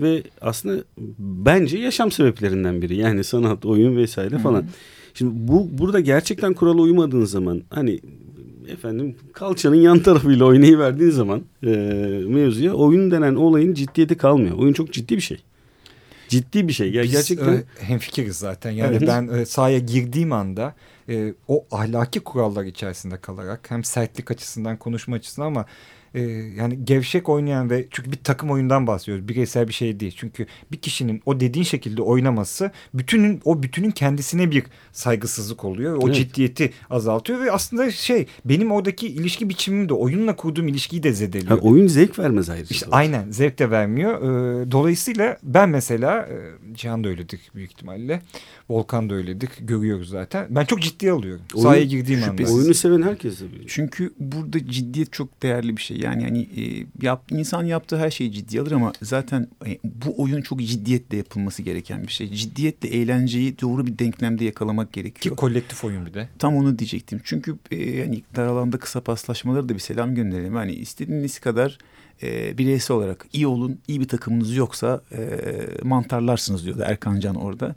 ve 0.00 0.22
aslında 0.40 0.82
bence 1.18 1.78
yaşam 1.78 2.10
sebeplerinden 2.10 2.82
biri. 2.82 2.96
Yani 2.96 3.24
sanat, 3.24 3.66
oyun 3.66 3.96
vesaire 3.96 4.38
falan. 4.38 4.64
Şimdi 5.14 5.32
bu 5.34 5.68
burada 5.78 6.00
gerçekten 6.00 6.54
kurala 6.54 6.82
uymadığın 6.82 7.24
zaman 7.24 7.62
hani 7.70 8.00
efendim 8.68 9.14
kalçanın 9.32 9.74
yan 9.76 9.98
tarafıyla 9.98 10.44
oynayıverdiğin 10.46 11.10
zaman 11.10 11.42
e, 11.62 11.68
mevzuya 12.28 12.72
oyun 12.72 13.10
denen 13.10 13.34
olayın 13.34 13.74
ciddiyeti 13.74 14.16
kalmıyor. 14.16 14.58
Oyun 14.58 14.72
çok 14.72 14.92
ciddi 14.92 15.16
bir 15.16 15.20
şey. 15.20 15.38
Ciddi 16.28 16.68
bir 16.68 16.72
şey. 16.72 16.92
Ya 16.92 17.02
Biz 17.02 17.10
gerçekten 17.12 17.52
e, 17.52 17.62
hemfikiriz 17.80 18.36
zaten. 18.36 18.70
Yani 18.70 18.96
Evet. 18.96 19.08
ben 19.08 19.28
e, 19.28 19.46
sahaya 19.46 19.78
girdiğim 19.78 20.32
anda 20.32 20.74
e, 21.08 21.34
o 21.48 21.66
ahlaki 21.70 22.20
kurallar 22.20 22.64
içerisinde 22.64 23.16
kalarak 23.16 23.70
hem 23.70 23.84
sertlik 23.84 24.30
açısından 24.30 24.76
konuşma 24.76 25.16
açısından 25.16 25.46
ama 25.46 25.64
e, 26.14 26.20
yani 26.56 26.84
gevşek 26.84 27.28
oynayan 27.28 27.70
ve 27.70 27.86
çünkü 27.90 28.12
bir 28.12 28.16
takım 28.16 28.50
oyundan 28.50 28.86
bahsediyoruz. 28.86 29.28
Bireysel 29.28 29.68
bir 29.68 29.72
şey 29.72 30.00
değil. 30.00 30.14
Çünkü 30.16 30.46
bir 30.72 30.76
kişinin 30.76 31.22
o 31.26 31.40
dediğin 31.40 31.64
şekilde 31.64 32.02
oynaması 32.02 32.70
bütünün 32.94 33.40
o 33.44 33.62
bütünün 33.62 33.90
kendisine 33.90 34.50
bir 34.50 34.64
saygısızlık 34.92 35.64
oluyor. 35.64 35.96
O 36.02 36.06
Evet. 36.06 36.14
ciddiyeti 36.16 36.72
azaltıyor 36.90 37.40
ve 37.40 37.52
aslında 37.52 37.90
şey 37.90 38.26
benim 38.44 38.72
oradaki 38.72 39.08
ilişki 39.08 39.48
biçimim 39.48 39.88
de 39.88 39.94
oyunla 39.94 40.36
kurduğum 40.36 40.68
ilişkiyi 40.68 41.02
de 41.02 41.08
Ha, 41.08 41.14
zedeliyor. 41.14 41.58
oyun 41.62 41.86
zevk 41.86 42.18
vermez 42.18 42.50
ayrıca. 42.50 42.68
İşte 42.70 42.86
aynen 42.90 43.30
zevk 43.30 43.58
de 43.58 43.70
vermiyor. 43.70 44.22
Ee, 44.22 44.70
dolayısıyla 44.72 45.38
ben 45.42 45.68
mesela 45.68 46.28
e, 46.28 46.36
Cihan 46.74 47.04
da 47.04 47.08
öyledir 47.08 47.40
büyük 47.54 47.70
ihtimalle. 47.72 48.22
Volkan 48.68 49.10
da 49.10 49.14
öyledir. 49.14 49.50
Görüyoruz 49.60 50.08
zaten. 50.08 50.46
Ben 50.50 50.64
çok 50.64 50.82
ciddiye 50.98 51.12
alıyorum. 51.12 51.42
Oyun- 51.54 51.62
Sahaya 51.62 51.84
girdiğim 51.84 52.22
anda. 52.24 52.52
Oyunu 52.52 52.74
seven 52.74 53.02
herkes 53.02 53.38
tabii. 53.38 53.64
Çünkü 53.66 54.12
burada 54.18 54.66
ciddiyet 54.66 55.12
çok 55.12 55.42
değerli 55.42 55.76
bir 55.76 55.82
şey. 55.82 55.96
Yani 56.00 56.22
hani 56.24 56.40
e, 56.40 56.86
yap, 57.06 57.22
insan 57.30 57.64
yaptığı 57.64 57.98
her 57.98 58.10
şeyi 58.10 58.32
ciddiye 58.32 58.62
alır 58.62 58.72
ama 58.72 58.92
zaten 59.02 59.48
e, 59.66 59.78
bu 59.84 60.22
oyun 60.22 60.42
çok 60.42 60.60
ciddiyetle 60.62 61.16
yapılması 61.16 61.62
gereken 61.62 62.02
bir 62.02 62.12
şey. 62.12 62.30
Ciddiyetle 62.32 62.88
eğlenceyi 62.88 63.60
doğru 63.60 63.86
bir 63.86 63.98
denklemde 63.98 64.44
yakalamak 64.44 64.92
Ki 64.92 65.00
gerekiyor. 65.00 65.36
kolektif 65.36 65.84
oyun 65.84 66.06
bir 66.06 66.14
de. 66.14 66.28
Tam 66.38 66.56
onu 66.56 66.78
diyecektim. 66.78 67.20
Çünkü 67.24 67.56
e, 67.70 67.90
yani 67.90 68.22
dar 68.36 68.46
alanda 68.46 68.78
kısa 68.78 69.00
paslaşmaları 69.00 69.68
da 69.68 69.74
bir 69.74 69.78
selam 69.80 70.14
gönderelim. 70.14 70.54
Hani 70.54 70.72
istediğiniz 70.72 71.38
kadar 71.38 71.78
e, 72.22 72.58
bireysel 72.58 72.96
olarak 72.96 73.26
iyi 73.32 73.46
olun. 73.46 73.78
iyi 73.88 74.00
bir 74.00 74.08
takımınız 74.08 74.56
yoksa 74.56 75.00
e, 75.12 75.18
mantarlarsınız 75.82 76.64
diyordu 76.64 76.82
Erkan 76.86 77.20
Can 77.20 77.34
orada. 77.34 77.74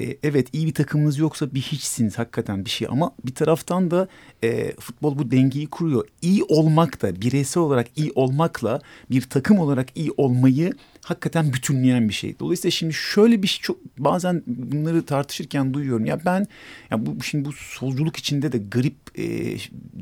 E, 0.00 0.16
evet 0.22 0.48
iyi 0.52 0.66
bir 0.66 0.74
takımınız 0.74 1.18
yoksa 1.18 1.54
bir 1.54 1.60
hiçsiniz 1.60 2.18
hakikaten 2.18 2.64
bir 2.64 2.70
şey 2.70 2.88
ama 2.90 3.12
bir 3.24 3.34
taraftan 3.34 3.90
da 3.90 4.08
e, 4.42 4.72
futbol 4.80 5.18
bu 5.18 5.30
dengeyi 5.30 5.66
kuruyor. 5.66 6.08
İyi 6.22 6.44
olmak 6.44 7.02
da 7.02 7.20
bireysel 7.20 7.62
olarak 7.62 7.86
iyi 7.96 8.12
olmakla 8.14 8.80
bir 9.10 9.22
takım 9.22 9.58
olarak 9.58 9.88
iyi 9.94 10.10
olmayı 10.16 10.72
hakikaten 11.04 11.52
bütünleyen 11.52 12.08
bir 12.08 12.14
şey. 12.14 12.38
Dolayısıyla 12.40 12.70
şimdi 12.70 12.94
şöyle 12.94 13.42
bir 13.42 13.48
şey 13.48 13.60
çok 13.62 13.98
bazen 13.98 14.42
bunları 14.46 15.06
tartışırken 15.06 15.74
duyuyorum. 15.74 16.06
Ya 16.06 16.20
ben 16.24 16.46
ya 16.90 17.06
bu 17.06 17.22
şimdi 17.22 17.44
bu 17.44 17.52
solculuk 17.52 18.16
içinde 18.16 18.52
de 18.52 18.58
garip 18.58 19.18
e, 19.18 19.56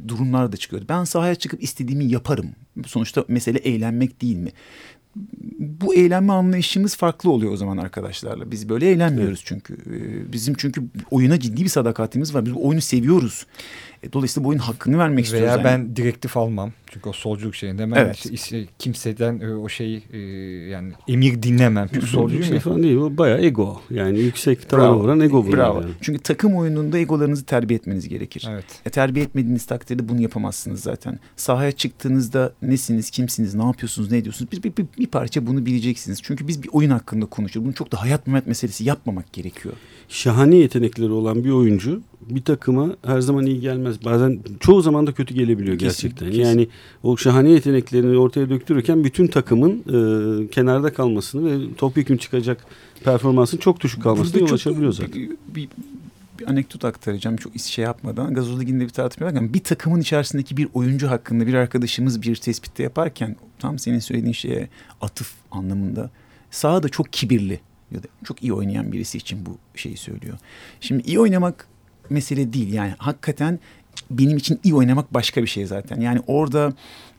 durumlar 0.08 0.52
da 0.52 0.56
çıkıyor. 0.56 0.82
Ben 0.88 1.04
sahaya 1.04 1.34
çıkıp 1.34 1.62
istediğimi 1.62 2.04
yaparım. 2.04 2.50
Sonuçta 2.86 3.24
mesele 3.28 3.58
eğlenmek 3.58 4.22
değil 4.22 4.36
mi? 4.36 4.50
Bu 5.58 5.94
eğlenme 5.94 6.32
anlayışımız 6.32 6.96
farklı 6.96 7.30
oluyor 7.30 7.52
o 7.52 7.56
zaman 7.56 7.76
arkadaşlarla. 7.76 8.50
Biz 8.50 8.68
böyle 8.68 8.90
eğlenmiyoruz 8.90 9.42
çünkü. 9.44 9.74
Ee, 9.74 10.32
Bizim 10.32 10.54
çünkü 10.54 10.82
oyuna 11.10 11.40
ciddi 11.40 11.64
bir 11.64 11.68
sadakatimiz 11.68 12.34
var. 12.34 12.46
Biz 12.46 12.54
bu 12.54 12.68
oyunu 12.68 12.80
seviyoruz. 12.80 13.46
E, 14.02 14.12
Dolayısıyla 14.12 14.44
bu 14.44 14.48
oyunun 14.48 14.62
hakkını 14.62 14.98
vermek 14.98 15.24
istiyoruz. 15.24 15.48
Veya 15.48 15.56
yani. 15.56 15.64
ben 15.64 15.96
direktif 15.96 16.36
almam. 16.36 16.72
Çünkü 16.86 17.08
o 17.08 17.12
solculuk 17.12 17.54
şeyinde 17.54 17.90
ben 17.90 17.96
Evet. 17.96 18.26
işte- 18.32 18.66
kimseden 18.78 19.40
e, 19.40 19.54
o 19.54 19.68
şeyi 19.68 20.02
e, 20.12 20.18
yani 20.68 20.92
emir 21.08 21.42
dinlemem. 21.42 21.88
Çünkü 21.92 22.06
Solcu 22.06 22.18
solcuyum 22.22 22.44
şey 22.44 22.54
ya. 22.54 22.60
falan 22.60 22.82
değil. 22.82 22.96
O 22.96 23.16
bayağı 23.16 23.40
ego. 23.40 23.80
Yani 23.90 24.20
yüksek 24.20 24.68
tavana 24.68 24.96
vuran 24.96 25.20
ego 25.20 25.46
bu. 25.46 25.52
Bravo. 25.52 25.80
Yani. 25.80 25.90
Çünkü 26.00 26.18
takım 26.22 26.56
oyununda 26.56 26.98
egolarınızı 26.98 27.44
terbiye 27.44 27.76
etmeniz 27.78 28.08
gerekir. 28.08 28.46
Evet. 28.50 28.64
E, 28.86 28.90
terbiye 28.90 29.24
etmediğiniz 29.24 29.66
takdirde 29.66 30.08
bunu 30.08 30.22
yapamazsınız 30.22 30.80
zaten. 30.80 31.18
Sahaya 31.36 31.72
çıktığınızda 31.72 32.52
nesiniz, 32.62 33.10
kimsiniz, 33.10 33.54
ne 33.54 33.64
yapıyorsunuz, 33.64 34.10
ne 34.10 34.16
ediyorsunuz? 34.18 34.52
Bir, 34.52 34.62
bir, 34.62 34.76
bir, 34.76 34.86
bir 34.98 35.06
parça 35.06 35.46
bunu 35.46 35.66
bileceksiniz. 35.66 36.18
Çünkü 36.22 36.48
biz 36.48 36.62
bir 36.62 36.68
oyun 36.72 36.90
hakkında 36.90 37.26
konuşuyoruz. 37.26 37.66
Bunu 37.66 37.74
çok 37.74 37.92
da 37.92 38.02
hayat 38.02 38.26
memat 38.26 38.46
meselesi 38.46 38.84
yapmamak 38.84 39.32
gerekiyor. 39.32 39.74
Şahane 40.08 40.56
yetenekleri 40.56 41.10
olan 41.10 41.44
bir 41.44 41.50
oyuncu 41.50 42.02
bir 42.30 42.42
takıma 42.42 42.96
her 43.04 43.20
zaman 43.20 43.46
iyi 43.46 43.60
gelmez. 43.60 43.91
Bazen 44.04 44.40
çoğu 44.60 44.82
zaman 44.82 45.06
da 45.06 45.12
kötü 45.12 45.34
gelebiliyor 45.34 45.76
gerçekten. 45.76 46.30
kesin. 46.30 46.42
Yani 46.42 46.68
o 47.02 47.16
şahane 47.16 47.50
yeteneklerini 47.50 48.18
ortaya 48.18 48.50
döktürürken 48.50 49.04
bütün 49.04 49.26
takımın 49.26 49.72
e, 49.72 50.48
kenarda 50.48 50.92
kalmasını 50.92 51.50
ve 51.50 51.74
topyekun 51.74 52.16
çıkacak 52.16 52.66
performansın 53.04 53.58
çok 53.58 53.80
düşük 53.80 54.02
kalmasına 54.02 54.34
Burada 54.34 54.50
yol 54.50 54.54
açabiliyor 54.54 54.92
zaten. 54.92 55.12
Bir, 55.12 55.30
bir, 55.54 55.68
bir 56.38 56.48
anekdot 56.48 56.84
aktaracağım 56.84 57.36
çok 57.36 57.52
şey 57.56 57.84
yapmadan. 57.84 58.34
Gazoz 58.34 58.60
Ligi'nde 58.60 58.84
bir 58.84 58.90
tartışma 58.90 59.26
yaparken 59.26 59.54
bir 59.54 59.60
takımın 59.60 60.00
içerisindeki 60.00 60.56
bir 60.56 60.68
oyuncu 60.74 61.10
hakkında 61.10 61.46
bir 61.46 61.54
arkadaşımız 61.54 62.22
bir 62.22 62.36
tespitte 62.36 62.82
yaparken 62.82 63.36
tam 63.58 63.78
senin 63.78 63.98
söylediğin 63.98 64.32
şeye 64.32 64.68
atıf 65.00 65.32
anlamında 65.50 66.10
sahada 66.50 66.88
çok 66.88 67.12
kibirli 67.12 67.60
ya 67.90 68.02
da 68.02 68.06
çok 68.24 68.42
iyi 68.42 68.52
oynayan 68.52 68.92
birisi 68.92 69.18
için 69.18 69.46
bu 69.46 69.58
şeyi 69.74 69.96
söylüyor. 69.96 70.38
Şimdi 70.80 71.02
iyi 71.02 71.20
oynamak 71.20 71.66
mesele 72.10 72.52
değil 72.52 72.72
yani 72.72 72.94
hakikaten 72.98 73.58
benim 74.10 74.36
için 74.36 74.60
iyi 74.64 74.74
oynamak 74.74 75.14
başka 75.14 75.42
bir 75.42 75.46
şey 75.46 75.66
zaten. 75.66 76.00
Yani 76.00 76.20
orada 76.26 76.72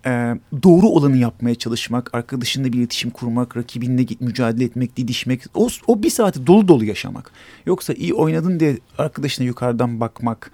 e, 0.05 0.35
doğru 0.63 0.87
olanı 0.87 1.17
yapmaya 1.17 1.55
çalışmak, 1.55 2.15
arkadaşınla 2.15 2.73
bir 2.73 2.77
iletişim 2.77 3.11
kurmak, 3.11 3.57
rakibinle 3.57 4.05
mücadele 4.19 4.63
etmek, 4.63 4.97
didişmek. 4.97 5.41
O, 5.53 5.67
o 5.87 6.03
bir 6.03 6.09
saati 6.09 6.47
dolu 6.47 6.67
dolu 6.67 6.85
yaşamak. 6.85 7.31
Yoksa 7.65 7.93
iyi 7.93 8.13
oynadın 8.13 8.59
diye 8.59 8.77
arkadaşına 8.97 9.45
yukarıdan 9.45 9.99
bakmak, 9.99 10.51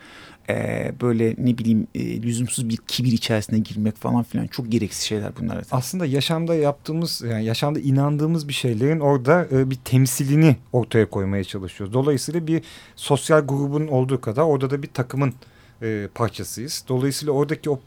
e, 0.50 0.92
böyle 1.02 1.36
ne 1.38 1.58
bileyim 1.58 1.88
e, 1.96 2.22
lüzumsuz 2.22 2.70
bir 2.70 2.78
kibir 2.78 3.12
içerisine 3.12 3.60
girmek 3.60 3.96
falan 3.96 4.24
filan 4.24 4.48
çok 4.48 4.72
gereksiz 4.72 5.04
şeyler 5.04 5.32
bunlar. 5.40 5.56
zaten. 5.56 5.78
Aslında 5.78 6.06
yaşamda 6.06 6.56
yaptığımız 6.56 7.22
yani 7.30 7.46
yaşamda 7.46 7.80
inandığımız 7.80 8.48
bir 8.48 8.54
şeylerin 8.54 9.00
orada 9.00 9.48
e, 9.52 9.70
bir 9.70 9.76
temsilini 9.76 10.56
ortaya 10.74 11.10
koymaya 11.10 11.44
çalışıyoruz. 11.44 11.94
Dolayısıyla 11.94 12.48
bir 12.48 12.62
sosyal 12.96 13.42
grubun 13.42 13.88
olduğu 13.88 14.22
kadar 14.22 14.44
orada 14.44 14.70
da 14.70 14.84
bir 14.84 14.88
takımın 14.88 15.34
e, 15.82 16.08
parçasıyız. 16.15 16.84
Dolayısıyla 16.88 17.34
oradaki 17.34 17.70
o 17.70 17.80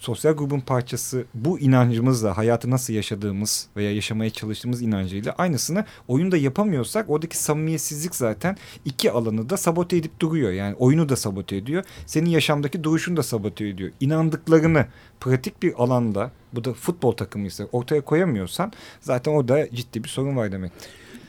sosyal 0.00 0.32
grubun 0.32 0.60
parçası 0.60 1.24
bu 1.34 1.58
inancımızla 1.58 2.36
hayatı 2.36 2.70
nasıl 2.70 2.92
yaşadığımız 2.92 3.68
veya 3.76 3.94
yaşamaya 3.94 4.30
çalıştığımız 4.30 4.82
inancıyla 4.82 5.32
aynısını 5.32 5.84
oyunda 6.08 6.36
yapamıyorsak 6.36 7.10
oradaki 7.10 7.38
samimiyetsizlik 7.38 8.14
zaten 8.14 8.56
iki 8.84 9.10
alanı 9.10 9.50
da 9.50 9.56
sabote 9.56 9.96
edip 9.96 10.20
duruyor. 10.20 10.50
Yani 10.52 10.74
oyunu 10.74 11.08
da 11.08 11.16
sabote 11.16 11.56
ediyor. 11.56 11.84
Senin 12.06 12.30
yaşamdaki 12.30 12.84
duruşunu 12.84 13.16
da 13.16 13.22
sabote 13.22 13.68
ediyor. 13.68 13.90
İnandıklarını 14.00 14.86
pratik 15.20 15.62
bir 15.62 15.74
alanda 15.76 16.30
bu 16.52 16.64
da 16.64 16.72
futbol 16.72 17.12
takımıysa 17.12 17.64
ortaya 17.72 18.00
koyamıyorsan 18.00 18.72
zaten 19.00 19.32
orada 19.32 19.70
ciddi 19.70 20.04
bir 20.04 20.08
sorun 20.08 20.36
var 20.36 20.52
demek. 20.52 20.72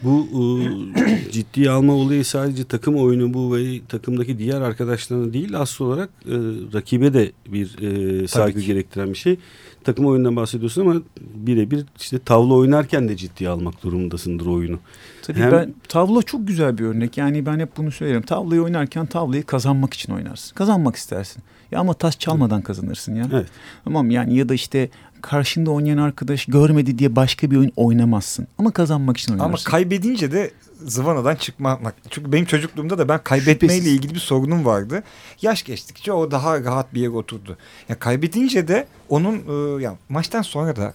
Bu 0.03 0.27
e, 0.33 1.31
ciddiye 1.31 1.69
alma 1.69 1.93
olayı 1.93 2.25
sadece 2.25 2.63
takım 2.63 2.95
oyunu 2.95 3.33
bu 3.33 3.55
ve 3.55 3.81
takımdaki 3.89 4.37
diğer 4.39 4.61
arkadaşlarına 4.61 5.33
değil 5.33 5.59
asıl 5.59 5.85
olarak 5.85 6.09
e, 6.25 6.35
rakibe 6.73 7.13
de 7.13 7.31
bir 7.47 7.81
e, 7.81 8.27
saygı 8.27 8.61
gerektiren 8.61 9.09
bir 9.09 9.17
şey. 9.17 9.37
Takım 9.83 10.05
oyundan 10.05 10.35
bahsediyorsun 10.35 10.81
ama 10.81 11.01
birebir 11.17 11.85
işte 11.99 12.19
tavla 12.19 12.53
oynarken 12.53 13.09
de 13.09 13.17
ciddiye 13.17 13.49
almak 13.49 13.83
durumundasındır 13.83 14.45
oyunu. 14.45 14.79
Tabii 15.21 15.39
Hem- 15.39 15.51
ben 15.51 15.73
tavla 15.87 16.21
çok 16.23 16.47
güzel 16.47 16.77
bir 16.77 16.83
örnek. 16.83 17.17
Yani 17.17 17.45
ben 17.45 17.59
hep 17.59 17.77
bunu 17.77 17.91
söylerim. 17.91 18.21
Tavlayı 18.21 18.61
oynarken 18.61 19.05
tavlayı 19.05 19.43
kazanmak 19.43 19.93
için 19.93 20.13
oynarsın. 20.13 20.55
Kazanmak 20.55 20.95
istersin. 20.95 21.43
Ya 21.71 21.79
ama 21.79 21.93
taş 21.93 22.19
çalmadan 22.19 22.61
kazanırsın 22.61 23.15
ya. 23.15 23.27
Evet. 23.33 23.47
Tamam 23.83 24.11
yani 24.11 24.37
ya 24.37 24.49
da 24.49 24.53
işte 24.53 24.89
karşında 25.21 25.71
oynayan 25.71 25.97
arkadaş 25.97 26.45
görmedi 26.45 26.97
diye 26.99 27.15
başka 27.15 27.51
bir 27.51 27.57
oyun 27.57 27.71
oynamazsın. 27.75 28.47
Ama 28.57 28.71
kazanmak 28.71 29.17
için 29.17 29.33
Ama 29.33 29.45
oynarsın. 29.45 29.71
kaybedince 29.71 30.31
de 30.31 30.51
zıvanadan 30.85 31.35
çıkmak. 31.35 31.95
Çünkü 32.09 32.31
benim 32.31 32.45
çocukluğumda 32.45 32.97
da 32.97 33.09
ben 33.09 33.23
kaybetmeyle 33.23 33.73
Şüphesiz. 33.75 33.95
ilgili 33.97 34.13
bir 34.13 34.19
sorunum 34.19 34.65
vardı. 34.65 35.03
Yaş 35.41 35.63
geçtikçe 35.63 36.13
o 36.13 36.31
daha 36.31 36.63
rahat 36.63 36.93
bir 36.93 37.01
yere 37.01 37.09
oturdu. 37.11 37.57
Ya 37.89 37.99
kaybedince 37.99 38.67
de 38.67 38.87
onun 39.09 39.35
e, 39.79 39.83
ya 39.83 39.95
maçtan 40.09 40.41
sonra 40.41 40.75
da 40.75 40.93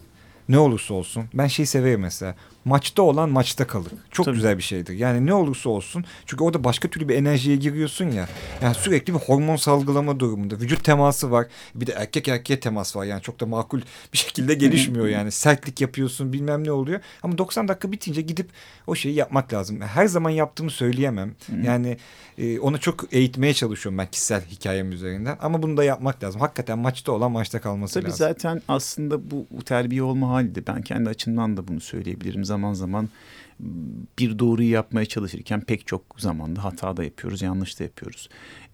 ne 0.49 0.59
olursa 0.59 0.95
olsun 0.95 1.25
ben 1.35 1.47
şeyi 1.47 1.67
severim 1.67 2.01
mesela. 2.01 2.35
Maçta 2.67 3.03
olan 3.03 3.31
maçta 3.31 3.67
kalır. 3.67 3.93
Çok 4.11 4.25
Tabii. 4.25 4.35
güzel 4.35 4.59
bir 4.59 4.63
şeydir. 4.63 4.95
Yani 4.95 5.27
ne 5.27 5.35
olursa 5.35 5.71
olsun. 5.71 6.05
Çünkü 6.27 6.45
orada 6.45 6.65
başka 6.65 6.89
türlü 6.89 7.09
bir 7.09 7.15
enerjiye 7.15 7.57
giriyorsun 7.57 8.11
ya. 8.11 8.29
Yani 8.63 8.75
sürekli 8.75 9.15
bir 9.15 9.19
hormon 9.19 9.57
salgılama 9.57 10.21
durumunda. 10.21 10.55
Vücut 10.61 10.85
teması 10.85 11.31
var. 11.31 11.47
Bir 11.75 11.87
de 11.87 11.93
erkek 11.93 12.29
erkeğe 12.29 12.61
temas 12.61 12.97
var. 12.97 13.05
Yani 13.05 13.23
çok 13.23 13.41
da 13.41 13.47
makul 13.47 13.81
bir 14.13 14.19
şekilde 14.19 14.55
gelişmiyor 14.55 15.07
yani. 15.07 15.33
Sertlik 15.33 15.81
yapıyorsun 15.81 16.33
bilmem 16.33 16.65
ne 16.65 16.73
oluyor. 16.73 17.01
Ama 17.23 17.39
90 17.39 17.69
dakika 17.69 17.93
bitince 17.93 18.23
gidip 18.23 18.51
o 18.87 18.95
şeyi 18.95 19.15
yapmak 19.15 19.53
lazım. 19.53 19.81
Her 19.81 20.07
zaman 20.07 20.31
yaptığımı 20.31 20.71
söyleyemem. 20.71 21.35
Yani 21.63 21.97
e, 22.39 22.59
onu 22.59 22.81
çok 22.81 23.05
eğitmeye 23.13 23.55
çalışıyorum 23.55 23.99
ben 23.99 24.07
kişisel 24.07 24.45
hikayem 24.45 24.93
üzerinden. 24.93 25.37
Ama 25.41 25.63
bunu 25.63 25.77
da 25.77 25.85
yapmak 25.85 26.25
lazım. 26.25 26.41
Hakikaten 26.41 26.79
maçta 26.79 27.13
olan 27.13 27.33
maçta 27.33 27.61
kalması 27.61 27.95
Tabii 27.95 28.05
lazım. 28.05 28.19
zaten 28.19 28.63
aslında 28.69 29.31
bu, 29.31 29.47
terbiye 29.65 30.03
olma 30.03 30.29
hali 30.29 30.55
de 30.55 30.67
ben 30.67 30.83
kendi 30.83 31.11
açımdan 31.11 31.57
da 31.57 31.69
bunu 31.69 31.81
söyleyebilirim. 31.81 32.45
Zaman 32.57 32.75
zaman 32.75 33.09
bir 34.19 34.39
doğruyu 34.39 34.71
yapmaya 34.71 35.07
çalışırken 35.07 35.61
pek 35.61 35.87
çok 35.87 36.03
zamanda 36.19 36.65
hata 36.65 36.97
da 36.97 37.05
yapıyoruz, 37.05 37.43
yanlış 37.43 37.81
da 37.81 37.85
yapıyoruz. 37.85 38.29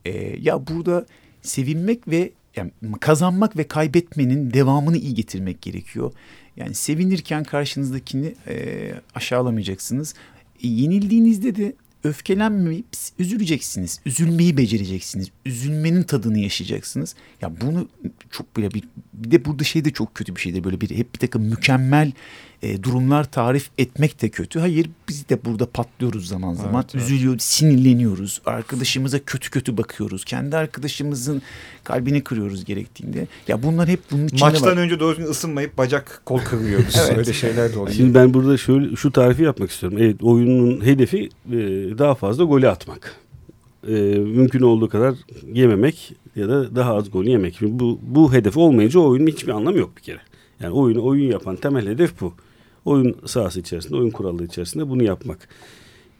Ee, 0.04 0.36
ya 0.40 0.66
burada 0.66 1.06
sevinmek 1.42 2.08
ve 2.08 2.32
yani 2.56 2.70
kazanmak 3.00 3.56
ve 3.56 3.68
kaybetmenin 3.68 4.52
devamını 4.52 4.96
iyi 4.96 5.14
getirmek 5.14 5.62
gerekiyor. 5.62 6.12
Yani 6.56 6.74
sevinirken 6.74 7.44
karşınızdakini 7.44 8.34
e, 8.46 8.94
aşağılamayacaksınız. 9.14 10.14
E, 10.62 10.68
yenildiğinizde 10.68 11.56
de 11.56 11.72
öfkelenmeyip 12.04 12.86
üzüleceksiniz. 13.18 14.00
Üzülmeyi 14.06 14.56
becereceksiniz. 14.56 15.28
Üzülmenin 15.46 16.02
tadını 16.02 16.38
yaşayacaksınız. 16.38 17.14
Ya 17.40 17.60
bunu 17.60 17.88
çok 18.30 18.56
böyle 18.56 18.70
bir, 18.70 18.84
bir 19.12 19.30
de 19.30 19.44
burada 19.44 19.64
şey 19.64 19.84
de 19.84 19.90
çok 19.90 20.14
kötü 20.14 20.36
bir 20.36 20.40
şeydir. 20.40 20.64
Böyle 20.64 20.80
bir 20.80 20.90
hep 20.90 21.14
bir 21.14 21.18
takım 21.18 21.42
mükemmel 21.42 22.12
e, 22.62 22.82
durumlar 22.82 23.30
tarif 23.30 23.70
etmek 23.78 24.22
de 24.22 24.28
kötü. 24.28 24.58
Hayır 24.60 24.90
biz 25.08 25.28
de 25.28 25.44
burada 25.44 25.66
patlıyoruz 25.66 26.28
zaman 26.28 26.54
zaman. 26.54 26.74
Evet, 26.74 26.94
evet. 26.94 27.04
Üzülüyoruz, 27.04 27.42
sinirleniyoruz. 27.42 28.42
Arkadaşımıza 28.46 29.18
kötü 29.18 29.50
kötü 29.50 29.76
bakıyoruz. 29.76 30.24
Kendi 30.24 30.56
arkadaşımızın 30.56 31.42
kalbini 31.84 32.24
kırıyoruz 32.24 32.64
gerektiğinde. 32.64 33.26
Ya 33.48 33.62
bunlar 33.62 33.88
hep 33.88 34.00
bunun 34.10 34.26
içinde 34.26 34.44
Maçtan 34.44 34.76
var. 34.76 34.82
önce 34.82 35.00
doğru 35.00 35.16
düzgün 35.16 35.30
ısınmayıp 35.30 35.78
bacak 35.78 36.22
kol 36.24 36.38
kırıyoruz. 36.38 36.96
Evet. 37.06 37.18
Öyle 37.18 37.32
şeyler 37.32 37.74
de 37.74 37.78
oluyor. 37.78 37.96
Şimdi 37.96 38.14
ben 38.14 38.34
burada 38.34 38.56
şöyle 38.56 38.96
şu 38.96 39.12
tarifi 39.12 39.42
yapmak 39.42 39.70
istiyorum. 39.70 39.98
Evet 40.00 40.22
oyunun 40.22 40.84
hedefi 40.84 41.28
e, 41.46 41.58
daha 41.98 42.14
fazla 42.14 42.44
golü 42.44 42.68
atmak. 42.68 43.16
E, 43.88 43.92
mümkün 44.18 44.60
olduğu 44.60 44.88
kadar 44.88 45.14
yememek 45.52 46.14
ya 46.36 46.48
da 46.48 46.76
daha 46.76 46.94
az 46.94 47.10
gol 47.10 47.24
yemek. 47.24 47.58
Bu 47.62 48.00
bu 48.02 48.32
hedef 48.32 48.56
olmayınca 48.56 49.00
o 49.00 49.08
oyunun 49.08 49.26
hiçbir 49.26 49.52
anlamı 49.52 49.78
yok 49.78 49.96
bir 49.96 50.02
kere. 50.02 50.20
Yani 50.60 50.72
oyunu 50.74 51.04
oyun 51.04 51.30
yapan 51.32 51.56
temel 51.56 51.88
hedef 51.88 52.20
bu. 52.20 52.34
Oyun 52.84 53.16
sahası 53.26 53.60
içerisinde, 53.60 53.96
oyun 53.96 54.10
kuralları 54.10 54.44
içerisinde 54.44 54.88
bunu 54.88 55.02
yapmak. 55.02 55.48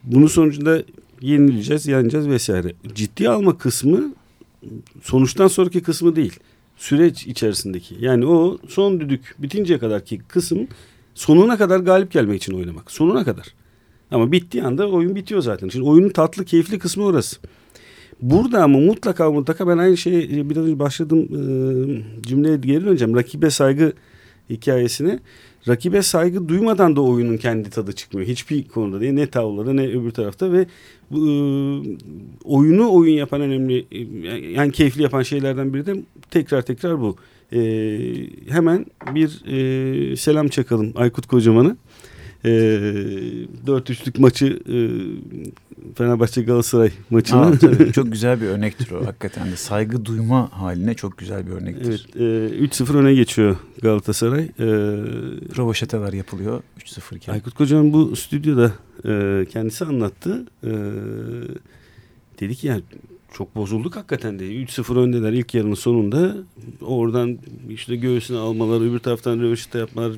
Bunun 0.03 0.27
sonucunda 0.27 0.83
yenileceğiz, 1.21 1.87
yeneceğiz 1.87 2.29
vesaire. 2.29 2.73
Ciddiye 2.95 3.29
alma 3.29 3.59
kısmı 3.59 4.15
sonuçtan 5.03 5.49
sonraki 5.49 5.83
kısmı 5.83 6.17
değil. 6.17 6.41
Süreç 6.77 7.27
içerisindeki. 7.27 7.97
Yani 8.01 8.27
o 8.27 8.59
son 8.69 9.01
düdük 9.01 9.35
bitinceye 9.39 9.79
kadarki 9.79 10.19
kısım 10.19 10.69
sonuna 11.15 11.59
kadar 11.59 11.81
galip 11.81 12.11
gelmek 12.11 12.37
için 12.37 12.55
oynamak. 12.55 12.91
Sonuna 12.91 13.25
kadar. 13.25 13.55
Ama 14.11 14.33
bittiği 14.33 14.65
anda 14.65 14.91
oyun 14.91 15.17
bitiyor 15.17 15.43
zaten. 15.43 15.69
Şimdi 15.69 15.85
oyunun 15.85 16.09
tatlı, 16.09 16.45
keyifli 16.45 16.79
kısmı 16.79 17.05
orası. 17.05 17.37
Burada 18.23 18.63
ama 18.63 18.79
mutlaka 18.79 19.31
mutlaka 19.31 19.69
ben 19.69 19.79
aynı 19.79 19.97
şeyi 19.97 20.51
biraz 20.51 20.65
önce 20.65 20.79
başladığım 20.79 21.21
e, 21.21 22.23
cümleye 22.23 22.57
geri 22.57 22.85
döneceğim. 22.85 23.17
Rakibe 23.17 23.51
saygı 23.51 23.93
hikayesine. 24.51 25.19
Rakibe 25.69 26.03
saygı 26.03 26.49
duymadan 26.49 26.97
da 26.97 27.01
oyunun 27.01 27.37
kendi 27.37 27.71
tadı 27.71 27.93
çıkmıyor. 27.93 28.29
Hiçbir 28.29 28.69
konuda 28.69 29.01
değil. 29.01 29.13
Ne 29.13 29.27
tavlada 29.27 29.73
ne 29.73 29.89
öbür 29.89 30.11
tarafta 30.11 30.53
ve 30.53 30.67
bu, 31.11 31.29
e, 31.29 31.33
oyunu 32.45 32.93
oyun 32.93 33.15
yapan 33.15 33.41
önemli 33.41 33.87
yani 34.55 34.73
keyifli 34.73 35.03
yapan 35.03 35.23
şeylerden 35.23 35.75
biri 35.75 35.87
de 35.87 35.97
tekrar 36.31 36.63
tekrar 36.63 37.01
bu. 37.01 37.17
E, 37.53 37.61
hemen 38.49 38.87
bir 39.15 39.43
e, 39.47 40.17
selam 40.17 40.49
çakalım 40.49 40.93
Aykut 40.95 41.27
Kocaman'a. 41.27 41.77
E, 42.45 42.49
4-3'lük 43.67 44.21
maçı 44.21 44.47
e, 44.69 44.77
Fenerbahçe 45.95 46.43
Galatasaray 46.43 46.91
maçını. 47.11 47.41
Aa, 47.41 47.59
tabii, 47.59 47.93
çok 47.93 48.13
güzel 48.13 48.41
bir 48.41 48.47
örnektir 48.47 48.91
o 48.91 49.07
hakikaten 49.07 49.53
de. 49.53 49.57
Saygı 49.57 50.05
duyma 50.05 50.49
haline 50.53 50.95
çok 50.95 51.19
güzel 51.19 51.47
bir 51.47 51.53
örnektir. 51.53 52.07
Evet, 52.17 52.53
e, 52.53 52.65
3-0 52.65 52.97
öne 52.97 53.15
geçiyor 53.15 53.57
Galatasaray. 53.83 54.43
E, 54.45 54.67
Rovaşatalar 55.57 56.13
yapılıyor 56.13 56.63
3-0 56.79 57.17
iken. 57.17 57.33
Aykut 57.33 57.55
Kocaman 57.55 57.93
bu 57.93 58.17
stüdyoda 58.17 58.73
e, 59.05 59.47
kendisi 59.53 59.85
anlattı. 59.85 60.47
E, 60.65 60.71
dedi 62.41 62.55
ki 62.55 62.67
yani 62.67 62.83
çok 63.33 63.57
bozulduk 63.57 63.97
hakikaten 63.97 64.39
dedi. 64.39 64.53
3-0 64.53 64.99
öndeler 64.99 65.33
ilk 65.33 65.55
yarının 65.55 65.75
sonunda. 65.75 66.37
Oradan 66.81 67.39
işte 67.69 67.97
göğsüne 67.97 68.39
almalar, 68.39 68.81
öbür 68.81 68.99
taraftan 68.99 69.41
röveşata 69.41 69.79
yapmalar, 69.79 70.13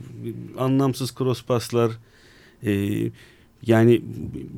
anlamsız 0.59 1.15
cross 1.19 1.45
paslar. 1.45 1.91
E, 2.65 3.03
yani 3.67 4.03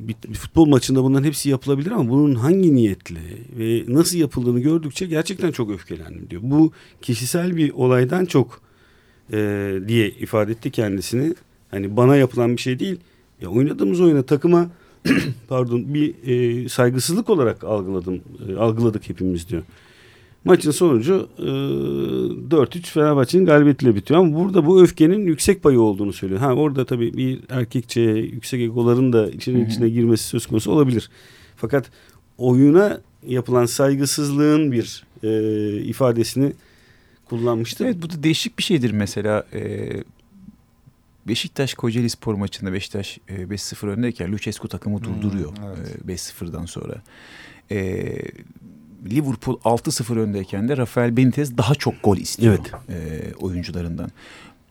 bir, 0.07 0.15
bir 0.29 0.37
futbol 0.37 0.65
maçında 0.65 1.03
bunların 1.03 1.23
hepsi 1.23 1.49
yapılabilir 1.49 1.91
ama 1.91 2.09
bunun 2.09 2.35
hangi 2.35 2.75
niyetle 2.75 3.19
ve 3.59 3.83
nasıl 3.87 4.17
yapıldığını 4.17 4.59
gördükçe 4.59 5.05
gerçekten 5.05 5.51
çok 5.51 5.71
öfkelendim 5.71 6.29
diyor. 6.29 6.41
Bu 6.45 6.71
kişisel 7.01 7.55
bir 7.55 7.71
olaydan 7.71 8.25
çok 8.25 8.61
e, 9.33 9.73
diye 9.87 10.09
ifade 10.09 10.51
etti 10.51 10.71
kendisini. 10.71 11.33
Hani 11.71 11.97
bana 11.97 12.15
yapılan 12.15 12.57
bir 12.57 12.61
şey 12.61 12.79
değil. 12.79 12.99
Ya 13.41 13.49
oynadığımız 13.49 14.01
oyuna 14.01 14.23
takıma 14.23 14.69
pardon 15.47 15.93
bir 15.93 16.15
e, 16.25 16.69
saygısızlık 16.69 17.29
olarak 17.29 17.63
algıladım 17.63 18.21
e, 18.49 18.55
algıladık 18.55 19.09
hepimiz 19.09 19.49
diyor. 19.49 19.63
Maçın 20.45 20.71
sonucu 20.71 21.29
e, 21.37 21.41
4-3 21.41 22.81
Fenerbahçe'nin 22.81 23.45
galibiyetiyle 23.45 23.95
bitiyor 23.95 24.19
ama 24.19 24.39
burada 24.39 24.65
bu 24.65 24.81
öfkenin 24.81 25.27
yüksek 25.27 25.63
payı 25.63 25.81
olduğunu 25.81 26.13
söylüyor. 26.13 26.39
Ha 26.41 26.53
orada 26.53 26.85
tabii 26.85 27.13
bir 27.17 27.39
erkekçe 27.49 28.01
yüksek 28.01 28.61
egoların 28.61 29.13
da 29.13 29.29
içine 29.29 29.67
içine 29.67 29.89
girmesi 29.89 30.23
söz 30.23 30.45
konusu 30.45 30.71
olabilir. 30.71 31.09
Fakat 31.55 31.91
oyuna 32.37 33.01
yapılan 33.27 33.65
saygısızlığın 33.65 34.71
bir 34.71 35.03
e, 35.23 35.81
ifadesini 35.81 36.53
kullanmıştı. 37.25 37.85
Evet 37.85 37.97
bu 38.01 38.09
da 38.09 38.23
değişik 38.23 38.57
bir 38.57 38.63
şeydir 38.63 38.91
mesela. 38.91 39.45
E, 39.53 39.89
Beşiktaş 41.27 41.73
Kocaeli 41.73 42.09
Spor 42.09 42.33
maçında 42.33 42.73
Beşiktaş 42.73 43.17
e, 43.27 43.33
5-0 43.33 43.87
öndeyken 43.87 44.31
Lucescu 44.31 44.67
takımı 44.67 45.03
durduruyor 45.03 45.53
evet. 45.77 46.09
e, 46.09 46.13
5-0'dan 46.13 46.65
sonra. 46.65 46.95
E, 47.71 48.05
Liverpool 49.09 49.55
6-0 49.59 50.19
öndeyken 50.19 50.69
de 50.69 50.77
Rafael 50.77 51.17
Benitez 51.17 51.57
daha 51.57 51.75
çok 51.75 51.93
gol 52.03 52.17
istiyor 52.17 52.57
Evet. 52.59 52.71
e, 52.89 53.33
oyuncularından. 53.35 54.11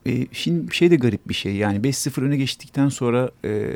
E, 0.07 0.27
şimdi 0.33 0.75
şey 0.75 0.91
de 0.91 0.97
garip 0.97 1.29
bir 1.29 1.35
şey 1.35 1.55
yani 1.57 1.79
5-0 1.79 2.21
öne 2.23 2.37
geçtikten 2.37 2.89
sonra 2.89 3.31
e, 3.45 3.69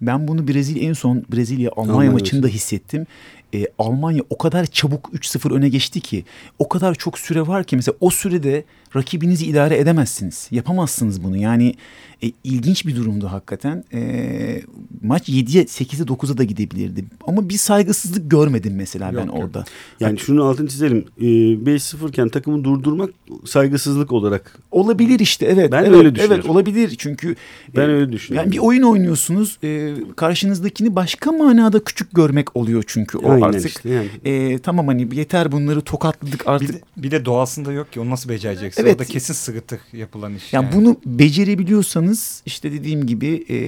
ben 0.00 0.28
bunu 0.28 0.48
Brezilya 0.48 0.88
en 0.88 0.92
son 0.92 1.24
Brezilya 1.32 1.70
Almanya 1.76 1.92
Almanya 1.92 2.10
maçında 2.12 2.40
maçı. 2.46 2.54
hissettim. 2.54 3.06
E, 3.54 3.66
Almanya 3.78 4.22
o 4.30 4.38
kadar 4.38 4.66
çabuk 4.66 5.10
3-0 5.14 5.54
öne 5.54 5.68
geçti 5.68 6.00
ki 6.00 6.24
o 6.58 6.68
kadar 6.68 6.94
çok 6.94 7.18
süre 7.18 7.46
var 7.46 7.64
ki 7.64 7.76
mesela 7.76 7.94
o 8.00 8.10
sürede 8.10 8.64
rakibinizi 8.96 9.46
idare 9.46 9.78
edemezsiniz. 9.78 10.48
Yapamazsınız 10.50 11.24
bunu. 11.24 11.36
Yani 11.36 11.74
e, 12.22 12.32
ilginç 12.44 12.86
bir 12.86 12.96
durumdu 12.96 13.26
hakikaten. 13.32 13.84
E, 13.92 14.62
maç 15.02 15.28
7'ye 15.28 15.64
8'e 15.64 16.04
9'a 16.04 16.38
da 16.38 16.44
gidebilirdi. 16.44 17.04
Ama 17.26 17.48
bir 17.48 17.58
saygısızlık 17.58 18.30
görmedim 18.30 18.74
mesela 18.76 19.12
ben 19.12 19.18
Yok, 19.18 19.26
yok. 19.26 19.38
orada. 19.38 19.64
Yani 20.00 20.18
şunun 20.18 20.40
altını 20.40 20.68
çizelim. 20.68 21.04
Ee, 21.20 21.24
5-0 21.24 22.08
iken 22.08 22.28
takımı 22.28 22.64
durdurmak 22.64 23.10
saygısızlık 23.44 24.12
olarak. 24.12 24.58
Olabilir 24.70 25.20
işte 25.20 25.46
evet. 25.46 25.72
Ben 25.72 25.84
evet, 25.84 25.96
öyle 25.96 26.14
düşünüyorum. 26.14 26.40
Evet 26.40 26.50
olabilir 26.50 26.94
çünkü 26.98 27.36
Ben 27.76 27.88
e, 27.88 27.92
öyle 27.92 28.12
düşünüyorum. 28.12 28.46
Yani 28.50 28.56
bir 28.56 28.66
oyun 28.66 28.82
oynuyorsunuz. 28.82 29.58
e, 29.62 29.68
e, 29.68 29.94
karşınızdakini 30.16 30.96
başka 30.96 31.32
manada 31.32 31.84
küçük 31.84 32.14
görmek 32.14 32.56
oluyor 32.56 32.84
çünkü 32.86 33.18
o 33.18 33.30
Aynen 33.30 33.42
artık. 33.42 33.66
işte 33.66 33.90
yani. 33.90 34.08
E, 34.24 34.58
tamam 34.58 34.86
hani 34.86 35.08
yeter 35.12 35.52
bunları 35.52 35.80
tokatladık 35.80 36.46
artık. 36.46 36.68
Bir 36.68 36.74
de, 36.74 36.80
bir 36.96 37.10
de 37.10 37.24
doğasında 37.24 37.72
yok 37.72 37.92
ki 37.92 38.00
onu 38.00 38.10
nasıl 38.10 38.28
becereceksin? 38.28 38.77
Evet. 38.78 38.92
Orada 38.92 39.04
kesin 39.04 39.34
sırıtır 39.34 39.80
yapılan 39.92 40.34
iş. 40.34 40.52
Yani 40.52 40.68
bunu 40.74 40.96
becerebiliyorsanız 41.06 42.42
işte 42.46 42.72
dediğim 42.72 43.06
gibi 43.06 43.44
e, 43.50 43.58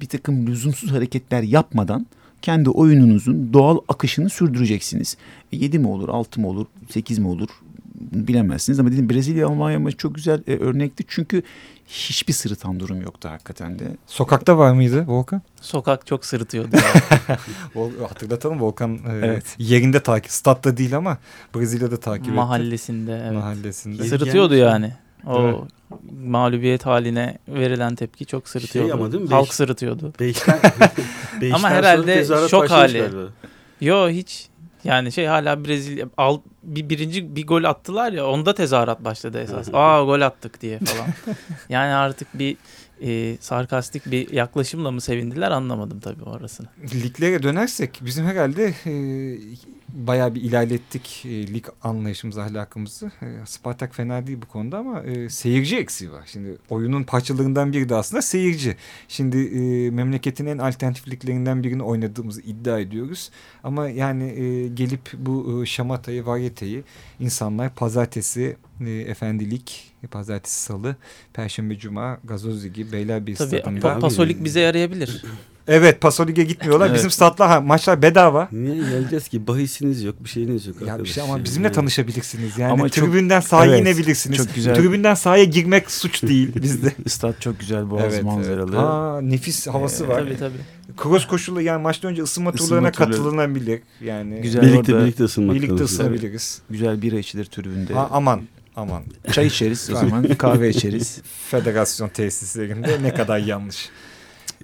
bir 0.00 0.06
takım 0.06 0.46
lüzumsuz 0.46 0.92
hareketler 0.92 1.42
yapmadan 1.42 2.06
kendi 2.42 2.70
oyununuzun 2.70 3.52
doğal 3.52 3.78
akışını 3.88 4.30
sürdüreceksiniz. 4.30 5.16
7 5.52 5.78
mi 5.78 5.88
olur, 5.88 6.08
6 6.08 6.40
mı 6.40 6.48
olur, 6.48 6.66
8 6.90 7.18
mi 7.18 7.28
olur 7.28 7.48
bilemezsiniz. 8.00 8.80
Ama 8.80 8.92
dedim 8.92 9.10
Brezilya 9.10 9.48
Almanya 9.48 9.80
maçı 9.80 9.96
çok 9.96 10.14
güzel 10.14 10.42
e, 10.46 10.56
örnekti. 10.56 11.04
Çünkü 11.08 11.42
hiçbir 11.90 12.32
sırıtan 12.32 12.80
durum 12.80 13.00
yoktu 13.02 13.28
hakikaten 13.28 13.78
de. 13.78 13.84
Sokakta 14.06 14.58
var 14.58 14.72
mıydı 14.72 15.04
Volkan? 15.06 15.42
Sokak 15.60 16.06
çok 16.06 16.24
sırıtıyordu. 16.26 16.76
hatırlatalım 18.08 18.60
Volkan 18.60 18.94
e, 18.94 19.00
Evet. 19.26 19.44
yerinde 19.58 20.02
takip. 20.02 20.30
Statta 20.32 20.76
değil 20.76 20.96
ama 20.96 21.18
Brezilya'da 21.54 22.00
takip 22.00 22.26
etti. 22.26 22.34
Mahallesinde 22.34 23.20
evet. 23.24 23.32
Mahallesinde. 23.32 24.04
Sırıtıyordu 24.04 24.54
yani. 24.54 24.92
O 25.26 25.40
Evet. 25.42 25.56
mağlubiyet 26.24 26.86
haline 26.86 27.38
verilen 27.48 27.94
tepki 27.94 28.26
çok 28.26 28.48
sırıtıyordu. 28.48 28.88
Şey 28.88 28.92
ama 28.94 29.12
değil 29.12 29.22
mi? 29.24 29.30
Halk 29.30 29.46
Beş- 29.48 29.54
sırıtıyordu. 29.54 30.12
Beşten, 30.20 30.58
beşten 31.40 31.50
Ama 31.56 31.70
herhalde 31.70 32.48
şok 32.48 32.70
hali. 32.70 33.10
Yo 33.80 34.08
hiç. 34.08 34.49
Yani 34.84 35.12
şey 35.12 35.26
hala 35.26 35.64
Brezilya 35.64 36.06
al, 36.16 36.38
bir 36.62 36.88
birinci 36.88 37.36
bir 37.36 37.46
gol 37.46 37.64
attılar 37.64 38.12
ya 38.12 38.26
onda 38.26 38.54
tezahürat 38.54 39.04
başladı 39.04 39.40
esas. 39.40 39.68
Aa 39.72 40.04
gol 40.04 40.20
attık 40.20 40.60
diye 40.60 40.78
falan. 40.78 41.08
yani 41.68 41.94
artık 41.94 42.28
bir 42.34 42.56
e, 43.02 43.36
sarkastik 43.40 44.10
bir 44.10 44.32
yaklaşımla 44.32 44.90
mı 44.90 45.00
sevindiler 45.00 45.50
anlamadım 45.50 46.00
tabii 46.00 46.22
orasını. 46.22 46.66
Liglere 46.94 47.42
dönersek 47.42 48.00
bizim 48.04 48.24
herhalde 48.26 48.74
e, 48.86 48.92
bayağı 49.94 50.34
bir 50.34 50.40
ilerlettik 50.40 51.22
e, 51.26 51.54
lig 51.54 51.66
anlayışımızı, 51.82 52.42
ahlakımızı. 52.42 53.10
E, 53.22 53.46
Spartak 53.46 53.94
fena 53.94 54.26
değil 54.26 54.38
bu 54.42 54.46
konuda 54.46 54.78
ama 54.78 55.02
e, 55.02 55.28
seyirci 55.28 55.76
eksiği 55.78 56.12
var. 56.12 56.22
Şimdi 56.26 56.56
oyunun 56.70 57.02
parçalarından 57.02 57.72
biri 57.72 57.88
de 57.88 57.94
aslında 57.94 58.22
seyirci. 58.22 58.76
Şimdi 59.08 59.38
e, 59.38 59.90
memleketin 59.90 60.46
en 60.46 60.58
alternatif 60.58 61.08
liglerinden 61.08 61.62
birini 61.62 61.82
oynadığımızı 61.82 62.40
iddia 62.40 62.78
ediyoruz. 62.78 63.30
Ama 63.64 63.88
yani 63.88 64.24
e, 64.24 64.68
gelip 64.68 65.10
bu 65.18 65.62
e, 65.62 65.66
şamatayı, 65.66 66.26
varyeteyi 66.26 66.84
insanlar 67.20 67.74
pazartesi 67.74 68.56
e, 68.86 68.90
efendilik, 68.90 69.92
pazartesi 70.10 70.62
salı, 70.62 70.96
perşembe 71.32 71.78
cuma, 71.78 72.18
gazoz 72.24 72.64
ligi, 72.64 72.92
Beylerbeyi 72.92 73.36
Tabii 73.36 73.48
stadında. 73.58 73.86
pa- 73.88 74.00
Pasolik 74.00 74.44
bize 74.44 74.60
yarayabilir. 74.60 75.24
Evet 75.68 76.00
Pasolik'e 76.00 76.44
gitmiyorlar. 76.44 76.86
Evet. 76.86 76.96
Bizim 76.96 77.10
statlar 77.10 77.48
ha, 77.48 77.60
maçlar 77.60 78.02
bedava. 78.02 78.48
Niye 78.52 78.76
geleceğiz 78.76 79.28
ki? 79.28 79.46
Bahisiniz 79.46 80.02
yok, 80.02 80.14
bir 80.24 80.28
şeyiniz 80.28 80.66
yok. 80.66 80.76
Ya 80.86 80.98
bir 81.04 81.08
şey 81.08 81.22
ama 81.22 81.44
bizimle 81.44 81.66
Yani. 81.66 81.74
tanışabilirsiniz. 81.74 82.58
Yani 82.58 82.72
Ama 82.72 82.88
çok- 82.88 83.06
tribünden 83.06 83.40
sahaya 83.40 83.70
Evet, 83.76 83.80
inebilirsiniz. 83.86 84.36
çok 84.38 84.54
güzel. 84.54 84.74
Tribünden 84.74 85.14
sahaya 85.14 85.44
girmek 85.44 85.90
suç 85.90 86.22
değil 86.22 86.54
bizde. 86.62 86.92
Stat 87.08 87.40
çok 87.40 87.60
güzel 87.60 87.90
boğaz 87.90 88.22
manzaralı. 88.22 88.76
Ha, 88.76 89.20
nefis 89.22 89.66
havası 89.66 90.08
var. 90.08 90.18
tabii 90.20 90.36
tabii. 90.38 90.96
Cross 91.02 91.26
koşulu 91.26 91.60
yani 91.60 91.82
maçtan 91.82 92.10
önce 92.10 92.22
ısınma 92.22 92.50
Isınma 92.50 92.68
turlarına 92.68 92.92
turları. 92.92 93.10
katılınabilir. 93.10 93.80
Yani 94.04 94.40
Güzel 94.42 94.62
Birlikte 94.62 94.92
orada 94.94 95.04
birlikte 95.04 95.24
ısınmak 95.24 95.56
birlikte 95.56 95.84
ısınabiliriz. 95.84 96.62
güzel 96.70 97.02
bira 97.02 97.18
içilir 97.18 97.44
tribünde. 97.44 97.94
Ha, 97.94 98.08
aman 98.12 98.40
aman. 98.80 99.02
Çay 99.32 99.46
içeriz 99.46 99.90
o 99.90 99.96
zaman 99.96 100.34
kahve 100.34 100.70
içeriz. 100.70 101.18
Federasyon 101.50 102.08
tesislerinde 102.08 103.02
ne 103.02 103.14
kadar 103.14 103.38
yanlış. 103.38 103.88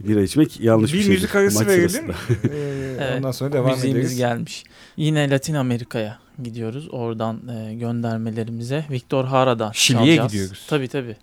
Bira 0.00 0.22
içmek 0.22 0.60
yanlış 0.60 0.92
bir, 0.92 0.98
bir 0.98 1.02
şey. 1.02 1.12
müzik 1.12 1.34
arası 1.34 1.66
verelim. 1.66 1.88
sırasında. 1.88 2.12
Ee, 2.54 2.96
Evet, 3.00 3.16
Ondan 3.18 3.30
sonra 3.30 3.52
devam 3.52 3.70
Müziğimiz 3.70 4.04
ederiz. 4.04 4.16
gelmiş. 4.18 4.64
Yine 4.96 5.30
Latin 5.30 5.54
Amerika'ya 5.54 6.18
gidiyoruz. 6.42 6.88
Oradan 6.90 7.48
e, 7.48 7.74
göndermelerimize 7.74 8.84
Victor 8.90 9.24
Hara'dan 9.24 9.72
Şili'ye 9.72 10.16
çalacağız. 10.16 10.32
gidiyoruz. 10.32 10.66
Tabii 10.68 10.88
tabii. 10.88 11.16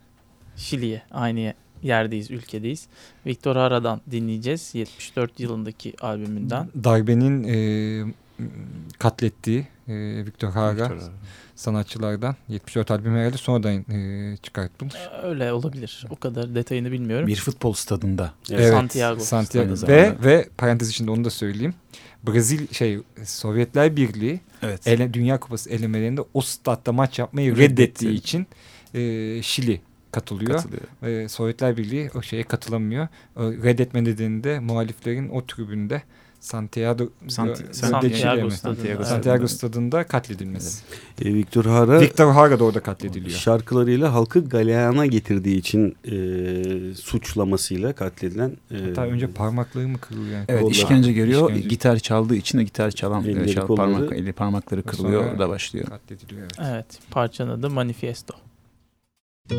Şili'ye 0.58 1.02
aynı 1.12 1.54
yerdeyiz, 1.84 2.32
ülkedeyiz. 2.32 2.88
Victor 3.26 3.56
Hara'dan 3.56 4.02
dinleyeceğiz. 4.12 4.70
74 4.76 5.40
yılındaki 5.40 5.94
albümünden. 6.02 6.68
Darbenin 6.84 7.44
e, 7.44 8.14
katlettiği 9.00 9.68
e, 9.88 9.94
Victor 10.26 10.50
Hara 10.52 10.72
Victor 10.74 10.86
Hara. 10.88 11.10
Sanatçılardan 11.64 12.36
74 12.50 12.92
albüm 12.92 13.16
herhalde 13.16 13.38
sonradan 13.38 13.74
e, 13.92 14.38
çıkartmış. 14.38 14.94
Öyle 15.24 15.54
olabilir. 15.54 16.06
O 16.10 16.16
kadar 16.16 16.56
detayını 16.56 16.92
bilmiyorum. 16.92 17.28
Bir 17.28 17.36
futbol 17.36 17.74
stadında. 17.74 18.34
Evet. 18.52 18.70
Santiago. 18.74 19.20
Santiago. 19.20 19.88
Ve 19.88 20.16
ve 20.24 20.50
parantez 20.58 20.90
içinde 20.90 21.12
onu 21.12 21.24
da 21.24 21.30
söyleyeyim. 21.30 21.74
Brezil 22.28 22.74
şey 22.74 23.00
Sovyetler 23.24 23.96
Birliği 23.96 24.40
Evet. 24.62 24.88
ele, 24.88 25.14
Dünya 25.14 25.40
Kupası 25.40 25.70
elemelerinde 25.70 26.22
o 26.34 26.42
statta 26.42 26.92
maç 26.92 27.20
yapmayı 27.20 27.52
Reddetti. 27.52 27.72
reddettiği 27.72 28.14
için 28.14 28.48
e, 28.94 29.42
Şili 29.42 29.82
katılıyor. 30.12 30.58
Katılıyor. 30.62 31.24
E, 31.24 31.30
Sovyetler 31.30 31.78
Birliği 31.78 32.10
o 32.16 32.22
şeye 32.22 32.44
katılamıyor. 32.44 33.08
O 33.36 33.42
reddetme 33.44 34.04
nedeni 34.04 34.44
de 34.44 34.60
muhaliflerin 34.60 35.30
o 35.30 35.46
tribünde 35.46 36.02
Santiago 36.44 37.04
Santi- 37.28 37.74
Santiago 37.74 38.16
Santiago, 38.16 38.50
stadında. 38.50 38.76
Santiago. 38.76 39.04
Santiago 39.04 39.48
stadında 39.48 40.04
katledilmesi. 40.04 40.84
E, 41.22 41.34
Victor 41.34 41.66
Hara 41.66 42.00
Victor 42.02 42.32
Hara 42.32 42.60
da 42.60 42.64
orada 42.64 42.80
katlediliyor. 42.80 43.38
şarkılarıyla 43.38 44.14
halkı 44.14 44.50
galeyana 44.50 45.06
getirdiği 45.06 45.58
için 45.58 45.96
e, 46.06 46.96
suçlamasıyla 46.96 47.94
katledilen 47.94 48.52
e, 48.72 48.76
Hatta 48.86 49.06
önce 49.06 49.28
parmakları 49.32 49.88
mı 49.88 49.98
kırılıyor 49.98 50.32
yani? 50.34 50.46
Evet 50.48 50.62
Kolları. 50.62 50.76
işkence 50.76 51.14
görüyor. 51.14 51.50
İşkence. 51.50 51.68
Gitar 51.70 51.98
çaldığı 52.00 52.36
için 52.36 52.58
o 52.60 52.62
gitar 52.62 52.92
çalan 52.92 53.24
Elleri, 53.24 53.50
e, 53.50 53.54
çal- 53.54 53.68
kolları. 53.68 53.92
parmak, 53.94 54.14
eli 54.14 54.34
parmakları 54.34 54.84
kırılıyor 54.84 55.24
Sonra- 55.26 55.40
da 55.40 55.50
başlıyor. 55.50 55.86
Katlediliyor 55.86 56.42
evet. 56.42 56.70
Evet. 56.74 56.86
Parçanın 57.12 57.50
adı 57.60 57.70
Manifesto. 57.70 58.34
Yo 59.52 59.58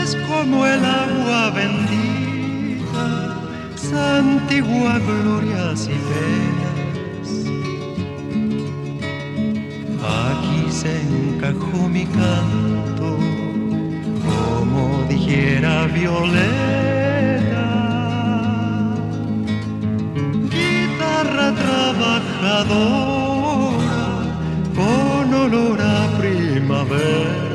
Es 0.02 0.16
como 0.28 0.66
el 0.66 0.84
agua 0.84 1.50
bendita, 1.60 3.06
santigua 3.76 4.98
glorias 5.08 5.88
y 5.96 5.98
penas. 6.10 7.28
Aquí 10.24 10.60
se 10.80 10.92
encajó 11.00 11.88
mi 11.88 12.04
canto, 12.06 13.08
como 14.24 15.04
dijera 15.08 15.86
Violeta 15.86 16.91
trabajadora 21.92 23.02
con 24.74 25.34
olor 25.34 25.80
a 25.80 26.08
primavera. 26.18 27.50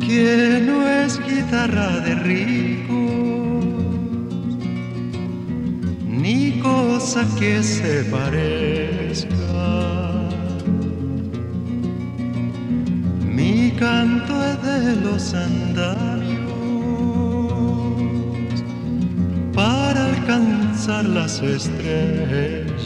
que 0.00 0.60
no 0.66 0.86
es 0.86 1.18
guitarra 1.26 2.00
de 2.00 2.14
rico, 2.16 3.00
ni 6.06 6.60
cosa 6.60 7.26
que 7.38 7.62
se 7.62 8.04
parezca. 8.04 9.30
Mi 13.24 13.70
canto 13.70 14.34
es 14.44 14.62
de 14.62 14.96
los 14.96 15.32
andamios 15.32 16.01
alcanzar 20.22 21.04
las 21.04 21.40
estrellas. 21.42 22.82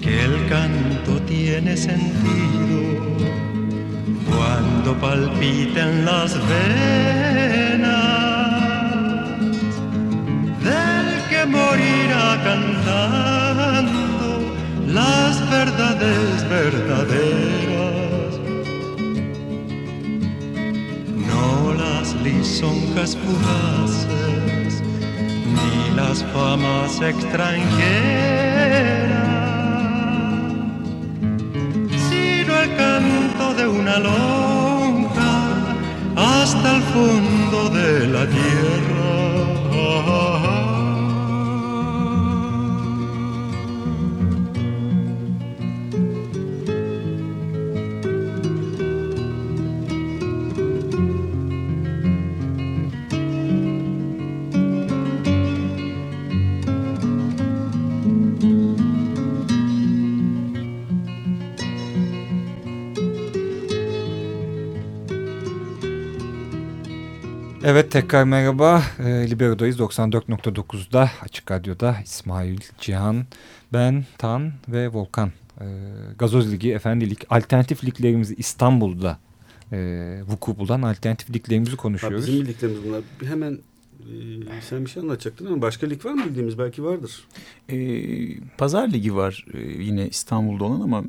Que 0.00 0.24
el 0.24 0.48
canto 0.48 1.20
tiene 1.26 1.76
sentido 1.76 2.80
cuando 4.30 4.94
palpiten 5.00 6.04
las 6.04 6.34
venas 6.48 7.26
del 10.64 11.08
que 11.30 11.46
morirá 11.46 12.40
cantando 12.44 14.28
las 14.88 15.50
verdades 15.50 16.48
verdaderas. 16.48 17.75
Lisonjas 22.56 23.14
fugaces 23.16 24.82
ni 25.56 25.94
las 25.94 26.24
famas 26.32 27.02
extranjeras, 27.02 27.60
sino 32.08 32.58
el 32.58 32.76
canto 32.76 33.52
de 33.58 33.68
una 33.68 33.98
lonja 33.98 35.36
hasta 36.16 36.76
el 36.76 36.82
fondo 36.94 37.68
de 37.68 38.06
la 38.08 38.26
tierra. 38.26 39.05
Evet 67.68 67.90
tekrar 67.90 68.24
merhaba. 68.24 68.82
E, 68.98 69.30
Libero'dayız 69.30 69.80
94.9'da 69.80 71.10
Açık 71.22 71.50
Radyo'da 71.50 71.96
İsmail, 72.04 72.60
Cihan, 72.80 73.24
ben, 73.72 74.04
Tan 74.18 74.52
ve 74.68 74.88
Volkan. 74.88 75.32
E, 75.60 75.64
Gazoz 76.18 76.52
Ligi, 76.52 76.72
Efendilik, 76.72 77.24
alternatif 77.30 77.84
liglerimizi 77.84 78.34
İstanbul'da 78.34 79.18
e, 79.72 79.78
vuku 80.26 80.58
bulan 80.58 80.82
alternatif 80.82 81.30
liglerimizi 81.34 81.70
Ha, 81.70 81.76
konuşuyoruz. 81.76 82.26
bizim 82.26 82.40
bildiklerimiz 82.40 82.84
bunlar. 82.84 83.02
Hemen 83.24 83.58
e, 84.58 84.60
sen 84.60 84.84
bir 84.84 84.90
şey 84.90 85.02
anlatacaktın 85.02 85.46
ama 85.46 85.62
başka 85.62 85.86
lig 85.86 86.04
var 86.04 86.12
mı 86.12 86.24
bildiğimiz? 86.24 86.58
Belki 86.58 86.84
vardır. 86.84 87.24
Ee, 87.68 88.40
Pazar 88.58 88.88
Ligi 88.88 89.16
var 89.16 89.46
e, 89.54 89.58
yine 89.58 90.08
İstanbul'da 90.08 90.64
olan 90.64 90.80
ama 90.80 91.04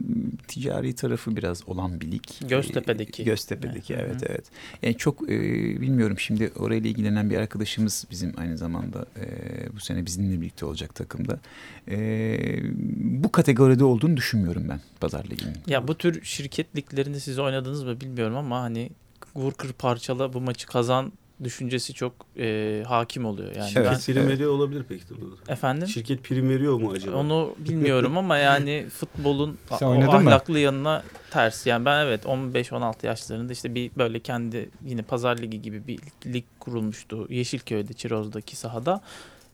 ticari 0.47 0.95
tarafı 0.95 1.35
biraz 1.35 1.69
olan 1.69 2.01
bir 2.01 2.11
lig. 2.11 2.23
Göztepe'deki. 2.47 3.21
Ee, 3.21 3.25
Göztepe'deki 3.25 3.95
hı. 3.95 3.99
evet 3.99 4.23
evet. 4.29 4.45
Yani 4.83 4.97
çok 4.97 5.23
e, 5.23 5.37
bilmiyorum 5.81 6.19
şimdi 6.19 6.51
orayla 6.55 6.89
ilgilenen 6.89 7.29
bir 7.29 7.37
arkadaşımız 7.37 8.05
bizim 8.11 8.33
aynı 8.37 8.57
zamanda 8.57 9.05
e, 9.15 9.25
bu 9.75 9.79
sene 9.79 10.05
bizimle 10.05 10.41
birlikte 10.41 10.65
olacak 10.65 10.95
takımda. 10.95 11.39
E, 11.91 11.97
bu 12.97 13.31
kategoride 13.31 13.83
olduğunu 13.83 14.17
düşünmüyorum 14.17 14.63
ben 14.69 14.79
Pazar 14.99 15.25
Ligi'nin. 15.25 15.57
Ya 15.67 15.87
bu 15.87 15.95
tür 15.97 16.23
şirket 16.23 16.75
liglerinde 16.75 17.19
siz 17.19 17.39
oynadınız 17.39 17.83
mı 17.83 18.01
bilmiyorum 18.01 18.37
ama 18.37 18.61
hani 18.61 18.89
vur 19.35 19.53
kır 19.53 19.73
parçala 19.73 20.33
bu 20.33 20.41
maçı 20.41 20.67
kazan 20.67 21.11
düşüncesi 21.43 21.93
çok 21.93 22.13
e, 22.37 22.83
hakim 22.87 23.25
oluyor. 23.25 23.55
Yani 23.55 23.71
Evet. 23.75 23.87
ben 23.91 23.97
Şirket 23.97 24.15
prim 24.15 24.27
veriyor 24.27 24.51
olabilir 24.51 24.85
peki. 24.89 25.09
de 25.09 25.13
burada. 25.21 25.35
efendim 25.53 25.87
Şirket 25.87 26.23
prim 26.23 26.49
veriyor 26.49 26.79
mu 26.79 26.91
acaba? 26.91 27.15
onu 27.17 27.55
bilmiyorum 27.57 28.17
ama 28.17 28.37
yani 28.37 28.85
futbolun 28.93 29.57
Sen 29.79 29.85
o 29.87 29.89
oynadın 29.89 30.23
mı? 30.23 30.29
ahlaklı 30.29 30.59
yanına 30.59 31.03
ters. 31.31 31.65
Yani 31.65 31.85
ben 31.85 32.05
evet 32.05 32.25
15-16 32.25 33.05
yaşlarında 33.05 33.53
işte 33.53 33.75
bir 33.75 33.91
böyle 33.97 34.19
kendi 34.19 34.69
yine 34.85 35.01
pazar 35.01 35.37
ligi 35.37 35.61
gibi 35.61 35.87
bir 35.87 35.99
lig 36.25 36.43
kurulmuştu 36.59 37.27
Yeşilköy'de 37.29 37.93
Çiroz'daki 37.93 38.55
sahada. 38.55 39.01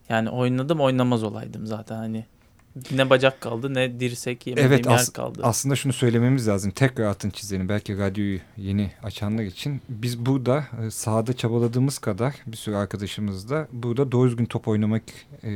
Yani 0.09 0.29
oynadım 0.29 0.79
oynamaz 0.81 1.23
olaydım 1.23 1.65
zaten 1.67 1.95
hani 1.95 2.25
ne 2.91 3.09
bacak 3.09 3.41
kaldı 3.41 3.73
ne 3.73 3.99
dirsek 3.99 4.47
yemediğim 4.47 4.71
Evet 4.73 4.85
yer 4.85 4.93
as- 4.93 5.09
kaldı. 5.09 5.39
aslında 5.43 5.75
şunu 5.75 5.93
söylememiz 5.93 6.47
lazım. 6.47 6.71
Tekrar 6.71 7.05
altın 7.05 7.29
çizelim. 7.29 7.69
Belki 7.69 7.97
radyoyu 7.97 8.39
yeni 8.57 8.91
açanlar 9.03 9.43
için. 9.43 9.81
Biz 9.89 10.25
burada 10.25 10.65
e, 10.85 10.91
sahada 10.91 11.33
çabaladığımız 11.33 11.99
kadar 11.99 12.35
bir 12.47 12.57
sürü 12.57 12.75
arkadaşımız 12.75 13.49
da 13.49 13.67
burada 13.73 14.11
doğru 14.11 14.29
düzgün 14.29 14.45
top 14.45 14.67
oynamak 14.67 15.03
e, 15.43 15.49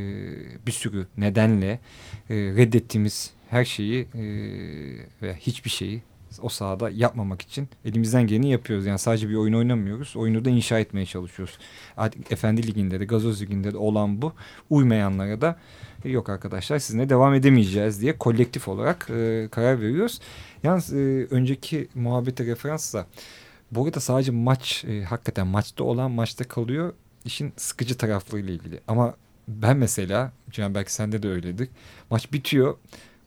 bir 0.68 0.72
sürü 0.72 1.08
nedenle 1.18 1.80
e, 2.30 2.36
reddettiğimiz 2.36 3.32
her 3.50 3.66
şeyi 3.66 4.02
e, 4.02 4.22
ve 5.22 5.36
hiçbir 5.40 5.70
şeyi 5.70 6.02
o 6.42 6.50
sahada 6.50 6.90
yapmamak 6.90 7.42
için 7.42 7.70
elimizden 7.86 8.28
geleni 8.28 8.50
yapıyoruz. 8.52 8.86
Yani 8.86 9.00
sadece 9.00 9.30
bir 9.30 9.36
oyun 9.36 9.54
oynamıyoruz. 9.54 10.16
Oyunu 10.16 10.46
da 10.46 10.50
inşa 10.50 10.80
etmeye 10.80 11.06
çalışıyoruz. 11.06 11.58
Artık 11.98 12.32
Efendi 12.32 12.68
Ligi'nde 12.68 13.00
de 13.00 13.06
Gazoz 13.06 13.42
Ligi'nde 13.42 13.74
de 13.74 13.78
olan 13.78 14.22
bu. 14.22 14.34
Uymayanlara 14.70 15.42
da 15.42 15.50
"E, 15.50 15.87
yok 16.12 16.30
arkadaşlar 16.30 16.80
sizinle 16.80 17.10
devam 17.10 17.34
edemeyeceğiz 17.34 18.02
diye 18.02 18.18
kolektif 18.18 18.68
olarak 18.68 19.10
e, 19.10 19.48
karar 19.52 19.82
veriyoruz. 19.82 20.20
Yalnız 20.64 20.94
e, 20.94 21.28
önceki 21.32 21.88
muhabbete 21.96 22.46
referansla 22.46 23.08
bu 23.72 23.86
arada 23.86 24.00
sadece 24.00 24.32
maç 24.32 24.86
e, 24.88 25.04
hakikaten 25.04 25.48
maçta 25.48 25.84
olan 25.84 26.12
maçta 26.12 26.44
kalıyor 26.44 26.94
işin 27.26 27.54
sıkıcı 27.58 27.98
taraflarıyla 27.98 28.54
ilgili. 28.54 28.80
Ama 28.88 29.16
ben 29.48 29.78
mesela 29.78 30.32
Cihan 30.52 30.76
belki 30.76 30.94
sende 30.94 31.24
de 31.24 31.30
öyledir. 31.30 31.70
Maç 32.10 32.34
bitiyor. 32.34 32.78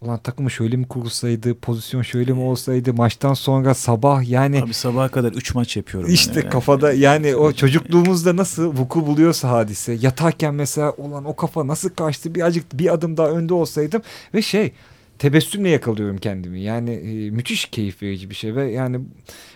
Ulan 0.02 0.18
takımı 0.18 0.50
şöyle 0.50 0.76
mi 0.76 0.88
kurulsaydı, 0.88 1.54
pozisyon 1.54 2.02
şöyle 2.02 2.32
mi 2.32 2.40
olsaydı, 2.40 2.94
maçtan 2.94 3.34
sonra 3.34 3.74
sabah 3.74 4.28
yani 4.28 4.62
Abi 4.62 4.74
sabaha 4.74 5.08
kadar 5.08 5.32
3 5.32 5.54
maç 5.54 5.76
yapıyorum. 5.76 6.10
işte 6.10 6.40
yani. 6.40 6.50
kafada 6.50 6.92
yani 6.92 7.36
o 7.36 7.52
çocukluğumuzda 7.52 8.36
nasıl 8.36 8.76
vuku 8.76 9.06
buluyorsa 9.06 9.50
hadise. 9.50 9.92
Yatarken 10.00 10.54
mesela 10.54 10.92
olan 10.92 11.24
o 11.24 11.36
kafa 11.36 11.66
nasıl 11.66 11.88
kaçtı 11.90 12.34
birazcık 12.34 12.78
bir 12.78 12.92
adım 12.94 13.16
daha 13.16 13.30
önde 13.30 13.54
olsaydım 13.54 14.02
ve 14.34 14.42
şey 14.42 14.72
tebessümle 15.18 15.68
yakalıyorum 15.68 16.18
kendimi. 16.18 16.60
Yani 16.60 16.90
e, 16.90 17.30
müthiş 17.30 17.64
keyif 17.64 18.02
verici 18.02 18.30
bir 18.30 18.34
şey 18.34 18.54
ve 18.54 18.70
yani 18.70 19.00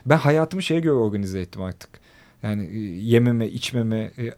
ben 0.07 0.17
hayatımı 0.17 0.63
şeye 0.63 0.81
göre 0.81 0.93
organize 0.95 1.41
ettim 1.41 1.63
artık. 1.63 1.91
Yani 2.43 2.67
e, 2.67 2.79
yememe, 3.01 3.49
içmeme, 3.49 4.11
e, 4.19 4.35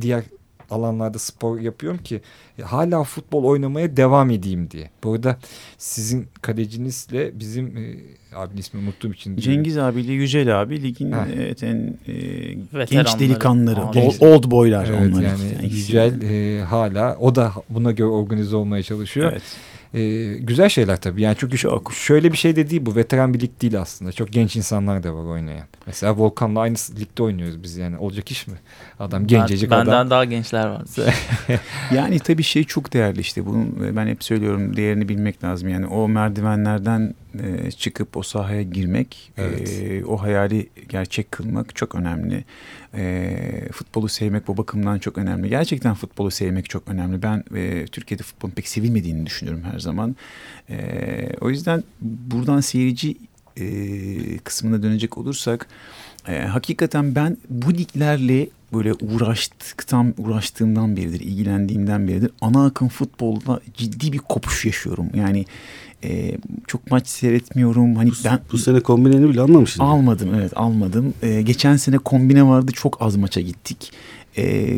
diğer 0.00 0.22
alanlarda 0.70 1.18
spor 1.18 1.60
yapıyorum 1.60 1.98
ki 2.02 2.20
e, 2.58 2.62
hala 2.62 3.04
futbol 3.04 3.44
oynamaya 3.44 3.96
devam 3.96 4.30
edeyim 4.30 4.70
diye. 4.70 4.90
Bu 5.04 5.12
arada 5.12 5.36
sizin 5.78 6.26
kalecinizle 6.42 7.38
bizim 7.40 7.76
e, 7.76 7.94
abinin 8.36 8.60
ismini 8.60 8.84
unuttuğum 8.84 9.12
için 9.12 9.36
Cengiz 9.36 9.78
abiyle 9.78 10.12
Yücel 10.12 10.60
abi 10.62 10.82
ligin 10.82 11.12
Ha. 11.12 11.26
evet, 11.36 11.62
en 11.62 11.94
e, 12.08 12.84
genç 12.90 13.18
delikanlıları, 13.18 13.80
Aa, 13.80 13.90
old, 13.90 14.14
old 14.20 14.50
boylar 14.50 14.86
Evet 14.90 15.14
onlar. 15.14 15.22
yani 15.22 15.72
Yücel 15.74 16.22
e, 16.22 16.60
hala 16.64 17.16
o 17.16 17.34
da 17.34 17.52
buna 17.68 17.92
göre 17.92 18.08
organize 18.08 18.56
olmaya 18.56 18.82
çalışıyor. 18.82 19.32
Evet. 19.32 19.42
E, 19.94 20.32
güzel 20.40 20.68
şeyler 20.68 20.96
tabii. 21.00 21.22
Yani 21.22 21.36
çünkü 21.38 21.58
Çok. 21.58 21.92
şöyle 21.94 22.32
bir 22.32 22.36
şey 22.36 22.56
de 22.56 22.70
değil 22.70 22.86
bu. 22.86 22.96
Veteran 22.96 23.34
bir 23.34 23.40
lig 23.40 23.50
değil 23.62 23.80
aslında. 23.80 24.12
Çok 24.12 24.32
genç 24.32 24.56
insanlar 24.56 25.02
da 25.02 25.14
var 25.14 25.24
oynayan. 25.24 25.66
Mesela 25.86 26.16
Volkan'la 26.16 26.60
aynı 26.60 26.76
ligde 27.00 27.22
oynuyoruz 27.22 27.62
biz 27.62 27.76
yani. 27.76 27.98
Olacak 27.98 28.30
iş 28.30 28.46
mi? 28.46 28.54
Adam 28.98 29.26
gencecik 29.26 29.70
Ben- 29.70 29.76
adam. 29.76 29.86
Benden 29.86 30.10
daha 30.10 30.24
gençler 30.24 30.66
var. 30.66 30.82
Yani 31.94 32.18
tabii 32.18 32.42
şey 32.42 32.64
çok 32.64 32.92
değerli 32.92 33.20
işte. 33.20 33.46
Bunu 33.46 33.66
ben 33.96 34.06
hep 34.06 34.24
söylüyorum 34.24 34.76
değerini 34.76 35.08
bilmek 35.08 35.44
lazım. 35.44 35.68
Yani 35.68 35.86
o 35.86 36.08
merdivenlerden 36.08 37.14
e, 37.42 37.70
çıkıp 37.70 38.16
o 38.16 38.22
sahaya 38.22 38.62
girmek, 38.62 39.32
Evet. 39.36 39.82
e, 39.82 40.04
o 40.04 40.16
hayali 40.16 40.68
gerçek 40.88 41.32
kılmak 41.32 41.76
çok 41.76 41.94
önemli. 41.94 42.44
E, 42.94 43.68
futbolu 43.72 44.08
sevmek 44.08 44.48
bu 44.48 44.56
bakımdan 44.56 44.98
çok 44.98 45.18
önemli. 45.18 45.48
Gerçekten 45.48 45.94
futbolu 45.94 46.30
sevmek 46.30 46.70
çok 46.70 46.88
önemli. 46.88 47.22
Ben 47.22 47.44
e, 47.56 47.86
Türkiye'de 47.86 48.22
futbolun 48.22 48.52
pek 48.52 48.68
sevilmediğini 48.68 49.26
düşünüyorum 49.26 49.62
her 49.72 49.78
zaman. 49.78 50.16
E, 50.70 50.76
o 51.40 51.50
yüzden 51.50 51.84
buradan 52.00 52.60
seyirci 52.60 53.16
e, 53.56 54.38
kısmına 54.38 54.82
dönecek 54.82 55.18
olursak 55.18 55.66
e, 56.28 56.38
hakikaten 56.38 57.14
ben 57.14 57.36
bu 57.50 57.74
liglerle 57.74 58.48
böyle 58.72 58.92
uğraştıktan 58.92 60.14
uğraştığımdan 60.18 60.96
beridir, 60.96 61.20
ilgilendiğimden 61.20 62.08
beridir 62.08 62.30
ana 62.40 62.66
akım 62.66 62.88
futbolda 62.88 63.60
ciddi 63.76 64.12
bir 64.12 64.18
kopuş 64.18 64.64
yaşıyorum. 64.64 65.06
Yani 65.14 65.44
e, 66.04 66.36
çok 66.66 66.90
maç 66.90 67.08
seyretmiyorum. 67.08 67.96
Hani 67.96 68.10
ben 68.24 68.40
Bu 68.52 68.58
sene 68.58 68.80
kombineni 68.80 69.28
bile 69.28 69.40
almamışsın. 69.40 69.80
almadım 69.82 70.34
evet 70.34 70.52
almadım. 70.56 71.14
E, 71.22 71.42
geçen 71.42 71.76
sene 71.76 71.98
kombine 71.98 72.46
vardı 72.46 72.72
çok 72.72 73.02
az 73.02 73.16
maça 73.16 73.40
gittik. 73.40 73.92
E, 74.36 74.76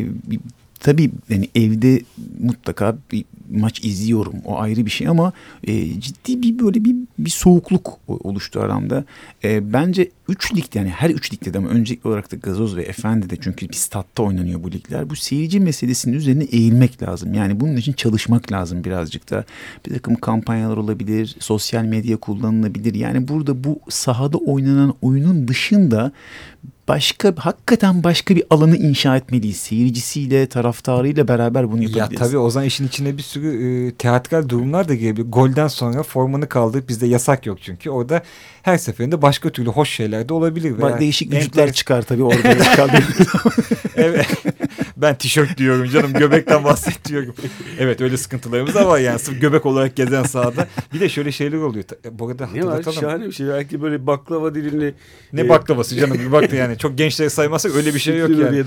tabii 0.83 1.11
yani 1.29 1.49
evde 1.55 2.03
mutlaka 2.41 2.97
bir 3.13 3.25
maç 3.51 3.85
izliyorum. 3.85 4.35
O 4.45 4.59
ayrı 4.59 4.87
bir 4.87 4.91
şey 4.91 5.09
ama 5.09 5.33
e, 5.65 6.01
ciddi 6.01 6.43
bir 6.43 6.59
böyle 6.59 6.85
bir 6.85 6.97
bir 7.19 7.31
soğukluk 7.31 7.99
oluştu 8.09 8.61
aramda. 8.61 9.05
E, 9.45 9.73
bence 9.73 10.11
3 10.29 10.55
ligde 10.55 10.79
yani 10.79 10.89
her 10.91 11.11
3 11.11 11.33
ligde 11.33 11.55
de 11.55 11.59
ama 11.59 11.69
öncelikli 11.69 12.09
olarak 12.09 12.33
da 12.33 12.37
Gazoz 12.37 12.77
ve 12.77 12.83
Efendi'de 12.83 13.37
çünkü 13.41 13.69
bir 13.69 13.75
statta 13.75 14.23
oynanıyor 14.23 14.63
bu 14.63 14.73
ligler. 14.73 15.11
Bu 15.11 15.17
seyirci 15.17 15.61
meselesinin 15.61 16.17
üzerine 16.17 16.45
eğilmek 16.45 17.03
lazım. 17.03 17.35
Yani 17.35 17.61
bunun 17.61 17.77
için 17.77 17.93
çalışmak 17.93 18.53
lazım 18.53 18.85
birazcık 18.85 19.31
da. 19.31 19.45
Bir 19.87 19.95
takım 19.95 20.15
kampanyalar 20.15 20.77
olabilir, 20.77 21.37
sosyal 21.39 21.85
medya 21.85 22.17
kullanılabilir. 22.17 22.95
Yani 22.95 23.29
burada 23.29 23.65
bu 23.65 23.81
sahada 23.89 24.39
oynanan 24.39 24.95
oyunun 25.03 25.49
dışında 25.49 26.13
başka 26.89 27.35
hakikaten 27.39 28.05
başka 28.05 28.37
bir 28.37 28.45
alanı 28.51 28.77
inşa 28.77 29.17
etmeliyiz. 29.17 29.57
Seyircisiyle, 29.57 30.47
taraftarıyla 30.47 31.29
beraber 31.29 31.73
bunu 31.73 31.83
Ya 31.83 31.89
yapabiliriz. 31.89 32.19
tabii 32.27 32.39
o 32.39 32.51
zaman 32.51 32.67
işin 32.67 32.87
içine 32.87 33.17
bir 33.17 33.23
sürü 33.23 33.49
e, 33.89 33.95
teatral 33.95 34.49
durumlar 34.49 34.89
da 34.89 34.95
girebilir. 34.95 35.27
Golden 35.31 35.69
sonra 35.69 36.03
formanı 36.03 36.49
kaldırıp 36.49 36.89
bizde 36.89 37.07
yasak 37.07 37.47
yok 37.47 37.59
çünkü. 37.63 37.91
Orada 37.91 38.23
her 38.63 38.79
seferinde 38.79 39.23
başka 39.23 39.51
türlü 39.51 39.69
hoş 39.69 39.91
şeyler 39.91 40.29
de 40.29 40.35
olabilir. 40.35 40.81
Bak 40.83 41.01
değişik 41.01 41.29
enter- 41.33 41.37
vücutlar 41.41 41.73
çıkar 41.73 42.03
tabii 42.03 42.23
orada. 42.23 42.49
evet. 43.97 44.27
ben 44.97 45.15
tişört 45.15 45.59
diyorum 45.59 45.89
canım 45.89 46.13
göbekten 46.13 46.65
bahsediyorum. 46.65 47.35
Evet 47.79 48.01
öyle 48.01 48.17
sıkıntılarımız 48.17 48.75
da 48.75 48.89
var 48.89 48.99
yani 48.99 49.19
sırf 49.19 49.41
göbek 49.41 49.67
olarak 49.67 49.97
gezen 49.97 50.23
sahada. 50.23 50.67
Bir 50.95 51.01
de 51.01 51.09
şöyle 51.09 51.33
şeyler 51.33 51.57
oluyor. 51.59 51.85
Bu 52.11 52.29
arada 52.29 52.47
Ne 52.55 52.61
var? 52.67 52.69
hatırlatalım. 52.71 53.01
Şahane 53.01 53.27
bir 53.27 53.33
şey. 53.33 53.49
Belki 53.49 53.83
böyle 53.83 54.07
baklava 54.07 54.55
dilimli. 54.55 54.95
Ne 55.33 55.41
e, 55.41 55.49
baklavası 55.49 55.97
canım 55.97 56.19
bir 56.19 56.33
baktı 56.33 56.57
yani. 56.57 56.79
Çok 56.79 56.99
gençleri 56.99 57.31
saymazsak 57.31 57.75
öyle 57.77 57.95
bir 57.95 57.99
şey 57.99 58.19
yok 58.19 58.31
yani. 58.31 58.67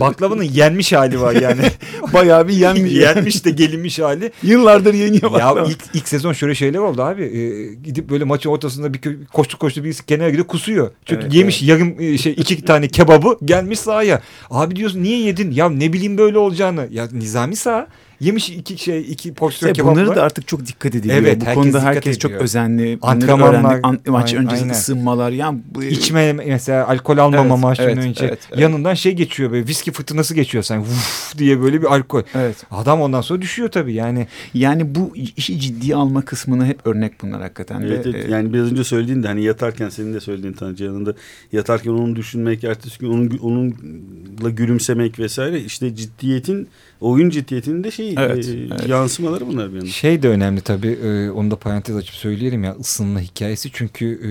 Baklavanın 0.00 0.42
yenmiş 0.42 0.92
hali 0.92 1.20
var 1.20 1.34
yani. 1.34 1.60
Bayağı 2.12 2.48
bir 2.48 2.54
yenmiş. 2.54 2.92
yenmiş 3.00 3.44
de 3.44 3.50
gelinmiş 3.50 3.98
hali. 3.98 4.32
Yıllardır 4.42 4.94
yeniyor 4.94 5.22
Ya 5.22 5.32
baklava. 5.32 5.66
ilk, 5.68 5.78
ilk 5.94 6.08
sezon 6.08 6.32
şöyle 6.32 6.54
şeyler 6.54 6.78
oldu 6.78 7.02
abi. 7.02 7.22
Ee, 7.22 7.74
gidip 7.74 8.10
böyle 8.10 8.24
maçın 8.24 8.50
ortasında 8.50 8.94
bir 8.94 8.98
kö- 8.98 9.26
koştu 9.32 9.58
koştu 9.58 9.84
birisi 9.84 10.06
kenara 10.06 10.28
gidiyor 10.28 10.46
kusuyor. 10.46 10.90
Çünkü 11.04 11.22
Evet, 11.22 11.34
yemiş 11.34 11.62
yarım 11.62 12.00
e, 12.00 12.18
şey 12.18 12.32
iki 12.32 12.64
tane 12.64 12.88
kebabı 12.88 13.38
gelmiş 13.44 13.78
sahaya. 13.80 14.20
Abi 14.50 14.76
diyorsun 14.76 15.02
niye 15.02 15.18
yedin? 15.18 15.50
Ya 15.50 15.68
ne 15.68 15.92
bileyim 15.92 16.18
böyle 16.18 16.38
olacağını. 16.38 16.88
Ya 16.90 17.08
nizami 17.12 17.56
saha. 17.56 17.86
Yemiş 18.20 18.50
iki 18.50 18.78
şey 18.78 19.00
iki 19.00 19.34
porsiyon 19.34 19.72
İşte 19.72 19.84
bunları 19.84 20.16
da 20.16 20.22
artık 20.22 20.48
çok 20.48 20.66
dikkat 20.66 20.94
ediliyor. 20.94 21.18
Evet, 21.18 21.40
bu 21.40 21.44
herkes 21.46 21.62
konuda 21.62 21.82
herkes 21.82 22.18
çok 22.18 22.32
özenli. 22.32 22.98
Antrenmanlar-. 23.02 23.80
An- 23.82 24.00
maç 24.06 24.34
Aynen, 24.34 24.44
öncesi 24.44 24.62
aynen. 24.62 24.74
ısınmalar. 24.74 25.30
Yani 25.30 25.58
bu, 25.74 25.84
İçme 25.84 26.32
mesela 26.32 26.88
alkol 26.88 27.18
almama 27.18 27.54
Evet, 27.54 27.62
maçından 27.62 27.90
evet, 27.90 28.06
önce 28.06 28.24
evet, 28.24 28.38
evet. 28.50 28.60
yanından 28.60 28.94
şey 28.94 29.12
geçiyor 29.12 29.50
böyle 29.50 29.66
viski 29.66 29.92
fırtınası 29.92 30.34
geçiyor 30.34 30.64
sen 30.64 30.80
vuf 30.80 31.38
diye 31.38 31.60
böyle 31.62 31.82
bir 31.82 31.86
alkol. 31.86 32.22
Evet. 32.34 32.56
Adam 32.70 33.00
ondan 33.00 33.20
sonra 33.20 33.42
düşüyor 33.42 33.68
tabii 33.68 33.94
yani. 33.94 34.26
Yani 34.54 34.94
bu 34.94 35.12
işi 35.36 35.60
ciddiye 35.60 35.94
alma 35.94 36.22
kısmını 36.22 36.66
hep 36.66 36.86
örnek 36.86 37.22
bunlar 37.22 37.42
hakikaten. 37.42 37.80
Evet, 37.80 38.06
Ve, 38.06 38.10
evet. 38.10 38.28
e, 38.28 38.30
yani 38.32 38.52
biraz 38.52 38.72
önce 38.72 38.84
söylediğin 38.84 39.22
de 39.22 39.26
hani 39.26 39.44
yatarken 39.44 39.88
senin 39.88 40.14
de 40.14 40.20
söylediğin 40.20 40.52
Tanrıcı 40.52 40.84
yanında 40.84 41.14
yatarken 41.52 41.90
onu 41.90 42.16
düşünmek, 42.16 42.64
ertesi 42.64 42.98
gün 42.98 43.08
onun, 43.08 43.38
onunla 43.42 44.50
gülümsemek 44.50 45.18
vesaire 45.18 45.60
işte 45.60 45.94
ciddiyetin 45.96 46.68
oyun 47.00 47.30
ciddiyetinin 47.30 47.84
de 47.84 47.90
şey 47.90 48.09
Evet, 48.18 48.48
e, 48.48 48.52
evet. 48.52 48.88
yansımaları 48.88 49.46
bunlar 49.46 49.68
bir 49.70 49.74
yandan. 49.76 49.90
Şey 49.90 50.22
de 50.22 50.28
önemli 50.28 50.60
tabii 50.60 50.98
e, 51.04 51.30
onu 51.30 51.50
da 51.50 51.56
parantez 51.56 51.96
açıp 51.96 52.14
söyleyelim 52.14 52.64
ya 52.64 52.76
ısınma 52.80 53.20
hikayesi 53.20 53.70
çünkü 53.72 54.20
e, 54.24 54.30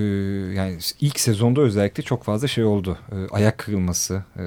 yani 0.56 0.78
ilk 1.02 1.20
sezonda 1.20 1.62
özellikle 1.62 2.04
çok 2.04 2.24
fazla 2.24 2.48
şey 2.48 2.64
oldu. 2.64 2.98
E, 3.12 3.16
ayak 3.36 3.58
kırılması 3.58 4.24
e, 4.38 4.44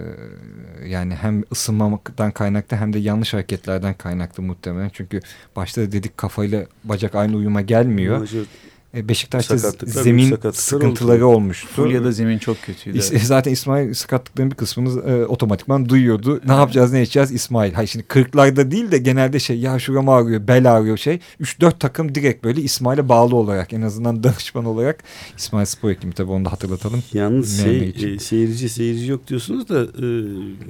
yani 0.89 1.15
hem 1.15 1.43
ısınmamaktan 1.53 2.31
kaynaklı 2.31 2.77
hem 2.77 2.93
de 2.93 2.99
yanlış 2.99 3.35
hareketlerden 3.35 3.95
kaynaklı 3.95 4.43
muhtemelen. 4.43 4.91
Çünkü 4.93 5.21
başta 5.57 5.83
da 5.83 5.93
dedik 5.93 6.17
kafayla 6.19 6.67
bacak 6.85 7.15
aynı 7.15 7.37
uyuma 7.37 7.61
gelmiyor. 7.61 8.21
Majör- 8.21 8.47
Beşiktaş'ta 8.95 9.59
Sakatlıklar, 9.59 10.03
zemin 10.03 10.37
sıkıntıları 10.53 11.27
olmuştu. 11.27 11.69
Fulya'da 11.77 12.13
zemin 12.13 12.39
çok 12.39 12.63
kötüydü. 12.63 12.99
İs- 12.99 13.19
Zaten 13.19 13.53
İsmail 13.53 13.95
sakatlıkların 13.95 14.51
bir 14.51 14.57
kısmını 14.57 15.11
e, 15.11 15.25
otomatikman 15.25 15.89
duyuyordu. 15.89 16.41
Ne 16.47 16.53
yapacağız 16.53 16.93
ne 16.93 16.99
edeceğiz 16.99 17.33
İsmail. 17.33 17.73
Hayır 17.73 17.89
şimdi 17.89 18.05
kırklarda 18.05 18.71
değil 18.71 18.91
de 18.91 18.99
genelde 18.99 19.39
şey 19.39 19.59
ya 19.59 19.79
şuram 19.79 20.09
ağrıyor 20.09 20.49
bel 20.49 20.73
ağrıyor 20.73 20.97
şey. 20.97 21.21
3-4 21.41 21.79
takım 21.79 22.15
direkt 22.15 22.45
böyle 22.45 22.61
İsmail'e 22.61 23.09
bağlı 23.09 23.37
olarak 23.37 23.73
en 23.73 23.83
azından 23.83 24.25
danışman 24.25 24.65
olarak 24.65 25.05
İsmail 25.39 25.67
Spor 25.67 25.91
ekibi 25.91 26.13
tabii 26.13 26.31
onu 26.31 26.45
da 26.45 26.53
hatırlatalım. 26.53 27.03
Yalnız 27.13 27.65
Meme 27.65 27.79
şey, 27.79 27.89
için. 27.89 28.15
e, 28.15 28.19
seyirci 28.19 28.69
seyirci 28.69 29.11
yok 29.11 29.29
diyorsunuz 29.29 29.69
da 29.69 29.81
e, 29.83 30.07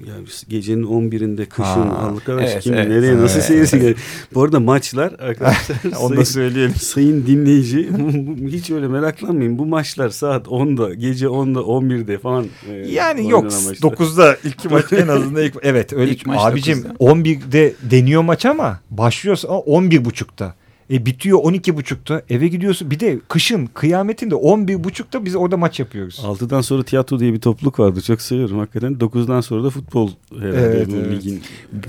yani 0.08 0.26
gecenin 0.48 0.82
11'inde 0.82 1.46
kışın 1.46 1.90
arkadaş 1.90 2.50
evet, 2.52 2.62
kim 2.62 2.74
evet, 2.74 2.88
nereye 2.88 3.16
nasıl 3.16 3.34
evet. 3.36 3.46
seyirci 3.46 3.80
gelir? 3.80 3.96
Bu 4.34 4.42
arada 4.42 4.60
maçlar 4.60 5.12
arkadaşlar 5.18 5.76
Onu 6.00 6.16
da 6.16 6.24
söyleyelim. 6.24 6.74
sayın 6.74 7.26
dinleyici 7.26 7.88
hiç 8.46 8.70
öyle 8.70 8.88
meraklanmayın. 8.88 9.58
Bu 9.58 9.66
maçlar 9.66 10.08
saat 10.08 10.46
10'da 10.46 10.94
gece 10.94 11.26
10'da 11.26 11.58
11'de 11.60 12.18
falan 12.18 12.46
e, 12.68 12.72
Yani 12.72 13.30
yok 13.30 13.44
maçlar. 13.44 13.74
9'da 13.74 14.36
ilk 14.44 14.70
maç 14.70 14.92
en 14.92 15.08
azından 15.08 15.42
ilk 15.42 15.56
evet 15.62 15.92
öyle 15.92 16.12
İlk 16.12 16.26
maç 16.26 16.38
abicim 16.40 16.78
9'da. 16.78 16.92
11'de 16.94 17.74
deniyor 17.90 18.22
maç 18.22 18.46
ama 18.46 18.80
başlıyorsa 18.90 19.48
11.30'da. 19.48 20.54
E 20.90 21.06
bitiyor 21.06 21.38
12.30'da 21.38 22.22
eve 22.30 22.48
gidiyorsun. 22.48 22.90
Bir 22.90 23.00
de 23.00 23.20
kışın 23.28 23.66
kıyametinde 23.66 24.34
11.30'da 24.34 25.24
biz 25.24 25.34
orada 25.36 25.56
maç 25.56 25.80
yapıyoruz. 25.80 26.20
6'dan 26.24 26.60
sonra 26.60 26.82
tiyatro 26.82 27.18
diye 27.18 27.32
bir 27.32 27.40
topluluk 27.40 27.78
vardı. 27.78 28.02
Çok 28.02 28.20
seviyorum 28.20 28.58
hakikaten. 28.58 28.92
9'dan 28.94 29.40
sonra 29.40 29.64
da 29.64 29.70
futbol 29.70 30.10
herhalde 30.40 30.58
Evet, 30.58 30.88
bu 30.90 30.96
evet. 30.96 31.12
ligin. 31.12 31.42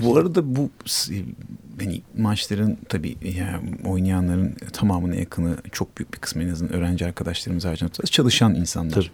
Bu 0.04 0.16
arada 0.16 0.56
bu 0.56 0.70
hani 1.80 2.02
maçların 2.18 2.78
tabii 2.88 3.16
ya, 3.38 3.60
oynayanların 3.84 4.54
tamamına 4.72 5.14
yakını 5.14 5.56
çok 5.72 5.98
büyük 5.98 6.14
bir 6.14 6.18
kısmı 6.18 6.42
en 6.42 6.48
azından 6.48 6.74
öğrenci 6.74 7.06
arkadaşlarımız 7.06 7.64
haricinde 7.64 7.90
çalışan 7.90 8.54
insanlar. 8.54 9.10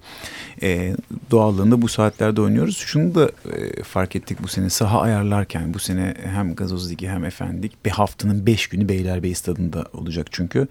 Tabii. 0.61 0.97
Doğallığında 1.31 1.83
bu 1.83 1.89
saatlerde 1.89 2.41
oynuyoruz. 2.41 2.77
Şunu 2.77 3.15
da 3.15 3.31
e, 3.57 3.83
fark 3.83 4.17
ettik 4.17 4.43
bu 4.43 4.49
sene 4.49 4.71
saha 4.71 5.01
ayarlarken 5.01 5.75
bu 5.75 5.79
sene 5.79 6.15
hem 6.25 6.55
Gazoz 6.55 6.91
Ligi 6.91 7.09
hem 7.09 7.25
Efendilik 7.25 7.85
bir 7.85 7.91
haftanın 7.91 8.47
beş 8.47 8.67
günü 8.67 8.89
Beylerbeyi 8.89 9.35
stadında 9.35 9.85
olacak 9.93 10.27
çünkü. 10.31 10.69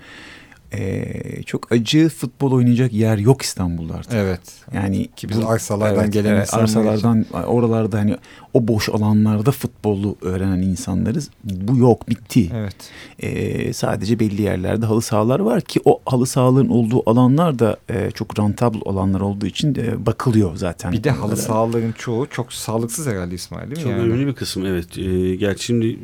Ee, 0.73 1.43
çok 1.43 1.71
acı 1.71 2.09
futbol 2.09 2.51
oynayacak 2.51 2.93
yer 2.93 3.17
yok 3.17 3.41
İstanbul'da 3.41 3.93
artık. 3.93 4.13
Evet. 4.13 4.41
Yani 4.73 5.07
Ki 5.15 5.29
biz 5.29 5.37
arsalardan 5.39 6.11
gelen 6.11 6.41
insanlar 6.41 6.63
arsalardan 6.63 7.25
oralarda 7.33 7.97
hani 7.97 8.17
o 8.53 8.67
boş 8.67 8.89
alanlarda 8.89 9.51
futbolu 9.79 10.15
öğrenen 10.21 10.61
insanlarız. 10.61 11.29
Bu 11.43 11.77
yok 11.77 12.09
bitti. 12.09 12.49
Evet. 12.53 12.75
Ee, 13.19 13.73
sadece 13.73 14.19
belli 14.19 14.41
yerlerde 14.41 14.85
halı 14.85 15.01
sahalar 15.01 15.39
var 15.39 15.61
ki 15.61 15.79
o 15.85 16.01
halı 16.05 16.25
sahaların 16.25 16.69
olduğu 16.69 17.09
alanlar 17.09 17.59
da 17.59 17.77
e, 17.89 18.11
çok 18.11 18.39
rentable 18.39 18.79
alanlar 18.85 19.21
olduğu 19.21 19.45
için 19.45 19.75
de 19.75 20.05
bakılıyor 20.05 20.55
zaten. 20.55 20.91
Bir 20.91 21.03
de 21.03 21.11
halı 21.11 21.37
sahaların 21.37 21.91
çoğu 21.91 22.27
çok 22.29 22.53
sağlıksız 22.53 23.07
herhalde 23.07 23.35
İsmail 23.35 23.71
değil 23.71 23.77
mi? 23.77 23.83
Çok 23.83 23.91
yani? 23.91 24.01
önemli 24.01 24.27
bir 24.27 24.33
kısım 24.33 24.65
evet. 24.65 24.97
E, 24.97 25.35
gerçi 25.35 25.65
şimdi 25.65 25.99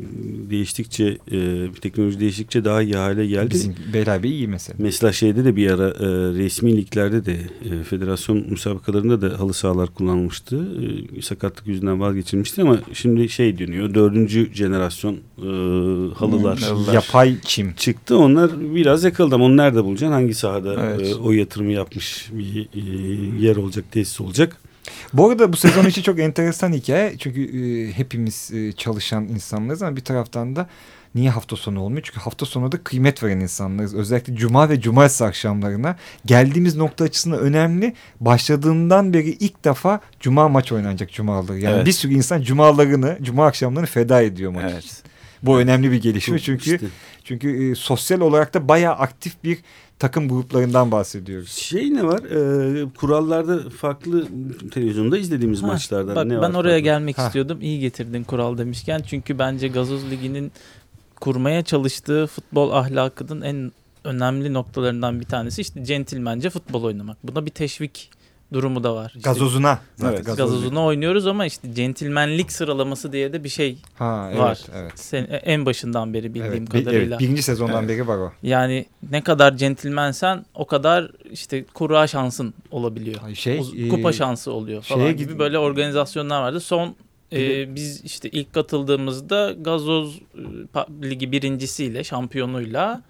değiştikçe 0.49 1.17
e, 1.31 1.67
teknoloji 1.81 2.19
değiştikçe 2.19 2.65
daha 2.65 2.81
iyi 2.81 2.95
hale 2.95 3.27
geldi. 3.27 3.53
Bizim 3.53 3.75
Beylerbeyi 3.93 4.33
iyi 4.33 4.47
mesela. 4.47 4.77
Mesela 4.79 5.13
şeyde 5.13 5.45
de 5.45 5.55
bir 5.55 5.71
ara 5.71 5.87
e, 5.87 6.07
resmi 6.43 6.77
liglerde 6.77 7.25
de 7.25 7.37
e, 7.71 7.83
federasyon 7.83 8.45
müsabakalarında 8.49 9.21
da 9.21 9.39
halı 9.39 9.53
sahalar 9.53 9.89
kullanılmıştı. 9.89 10.67
E, 11.17 11.21
sakatlık 11.21 11.67
yüzünden 11.67 11.99
vazgeçilmişti 11.99 12.61
ama 12.61 12.79
şimdi 12.93 13.29
şey 13.29 13.57
dönüyor. 13.67 13.93
Dördüncü 13.93 14.49
jenerasyon 14.53 15.13
e, 15.13 15.45
halılar 16.15 16.59
Halılar. 16.59 16.93
Yapay 16.93 17.35
çim. 17.45 17.73
çıktı. 17.73 18.17
Onlar 18.17 18.75
biraz 18.75 19.03
yakıldı 19.03 19.35
ama 19.35 19.45
onu 19.45 19.57
nerede 19.57 19.83
bulacaksın? 19.83 20.13
Hangi 20.13 20.33
sahada 20.33 20.73
Evet. 20.85 21.11
e, 21.11 21.15
o 21.15 21.31
yatırımı 21.31 21.71
yapmış 21.71 22.29
bir 22.31 22.67
e, 22.73 23.45
yer 23.45 23.55
olacak, 23.55 23.85
tesis 23.91 24.21
olacak? 24.21 24.57
Bu 25.13 25.29
arada 25.29 25.53
bu 25.53 25.57
sezon 25.57 25.85
için 25.85 26.01
çok 26.01 26.19
enteresan 26.19 26.73
hikaye. 26.73 27.15
Çünkü 27.19 27.41
e, 27.59 27.91
hepimiz 27.91 28.51
e, 28.53 28.71
çalışan 28.71 29.23
insanlarız 29.23 29.81
ama 29.81 29.95
bir 29.95 30.01
taraftan 30.01 30.55
da 30.55 30.69
niye 31.15 31.29
hafta 31.29 31.55
sonu 31.55 31.79
olmuyor? 31.81 32.01
Çünkü 32.03 32.19
hafta 32.19 32.45
sonu 32.45 32.71
da 32.71 32.77
kıymet 32.83 33.23
veren 33.23 33.39
insanlarız. 33.39 33.95
Özellikle 33.95 34.35
cuma 34.35 34.69
ve 34.69 34.81
cumartesi 34.81 35.25
akşamlarına. 35.25 35.95
Geldiğimiz 36.25 36.75
nokta 36.75 37.03
açısından 37.05 37.39
önemli. 37.39 37.93
Başladığından 38.19 39.13
beri 39.13 39.29
ilk 39.29 39.65
defa 39.65 39.99
cuma 40.19 40.49
maç 40.49 40.71
oynanacak 40.71 41.11
cumaları. 41.11 41.59
Yani 41.59 41.75
Evet. 41.75 41.85
bir 41.85 41.91
sürü 41.91 42.13
insan 42.13 42.41
cumalarını, 42.41 43.17
cuma 43.21 43.45
akşamlarını 43.45 43.87
feda 43.87 44.21
ediyor 44.21 44.51
maç. 44.51 44.71
Evet. 44.73 45.03
Bu 45.43 45.59
önemli 45.59 45.91
bir 45.91 46.01
gelişme 46.01 46.39
çünkü 46.39 46.73
İşte. 46.75 46.87
çünkü 47.23 47.71
e, 47.71 47.75
sosyal 47.75 48.21
olarak 48.21 48.53
da 48.53 48.67
bayağı 48.67 48.93
aktif 48.93 49.43
bir 49.43 49.57
takım 49.99 50.29
gruplarından 50.29 50.91
bahsediyoruz. 50.91 51.49
Şey 51.51 51.93
ne 51.93 52.03
var? 52.03 52.19
Ee, 52.23 52.85
kurallarda 52.97 53.69
farklı 53.69 54.27
televizyonda 54.71 55.17
izlediğimiz 55.17 55.63
Ha, 55.63 55.67
maçlarda 55.67 56.15
Bak 56.15 56.25
ne 56.25 56.33
ben 56.33 56.41
var? 56.41 56.49
oraya 56.59 56.69
farklı? 56.69 56.79
gelmek 56.79 57.17
Ha. 57.17 57.25
istiyordum. 57.27 57.57
İyi 57.61 57.79
getirdin 57.79 58.23
kural 58.23 58.57
demişken. 58.57 59.01
Çünkü 59.07 59.39
bence 59.39 59.67
Gazoz 59.67 60.11
Ligi'nin 60.11 60.51
kurmaya 61.21 61.61
çalıştığı 61.63 62.27
futbol 62.27 62.71
ahlakının 62.71 63.41
en 63.41 63.71
önemli 64.03 64.53
noktalarından 64.53 65.19
bir 65.19 65.25
tanesi 65.25 65.61
işte 65.61 65.85
centilmence 65.85 66.49
futbol 66.49 66.83
oynamak. 66.83 67.17
Buna 67.23 67.45
bir 67.45 67.51
teşvik 67.51 68.09
durumu 68.53 68.83
da 68.83 68.95
var. 68.95 69.13
İşte 69.17 69.29
Gazozuna. 69.29 69.79
Zaten 69.95 70.13
Evet, 70.15 70.25
gazoz- 70.25 70.35
gazozuna 70.37 70.83
oynuyoruz 70.85 71.27
ama 71.27 71.45
işte 71.45 71.73
centilmenlik 71.73 72.51
sıralaması 72.51 73.11
diye 73.11 73.33
de 73.33 73.43
bir 73.43 73.49
şey 73.49 73.77
Ha, 73.95 74.27
evet, 74.29 74.39
var. 74.39 74.59
Evet. 74.75 74.91
Sen, 74.95 75.27
en 75.29 75.65
başından 75.65 76.13
beri 76.13 76.33
bildiğim 76.33 76.53
Evet, 76.53 76.69
kadarıyla. 76.69 77.15
evet, 77.15 77.19
birinci 77.19 77.41
sezondan 77.43 77.83
Evet. 77.83 77.89
beri 77.89 78.07
var 78.07 78.17
o. 78.17 78.31
Yani 78.43 78.85
ne 79.11 79.21
kadar 79.23 79.57
centilmensen 79.57 80.45
o 80.55 80.65
kadar 80.67 81.11
işte 81.31 81.65
kura 81.73 82.07
şansın 82.07 82.53
olabiliyor. 82.71 83.35
Şey, 83.35 83.59
O- 83.59 83.75
e, 83.85 83.89
kupa 83.89 84.13
şansı 84.13 84.51
oluyor 84.51 84.81
falan 84.81 84.99
şeye 85.01 85.11
gibi 85.11 85.39
böyle 85.39 85.59
organizasyonlar 85.59 86.41
vardı. 86.41 86.59
Son 86.59 86.95
e, 87.35 87.39
Bir 87.69 87.75
biz 87.75 88.01
işte 88.03 88.29
ilk 88.29 88.53
katıldığımızda 88.53 89.51
Gazoz 89.61 90.19
pa- 90.73 91.09
Ligi 91.09 91.31
birincisiyle 91.31 92.03
şampiyonuyla 92.03 93.01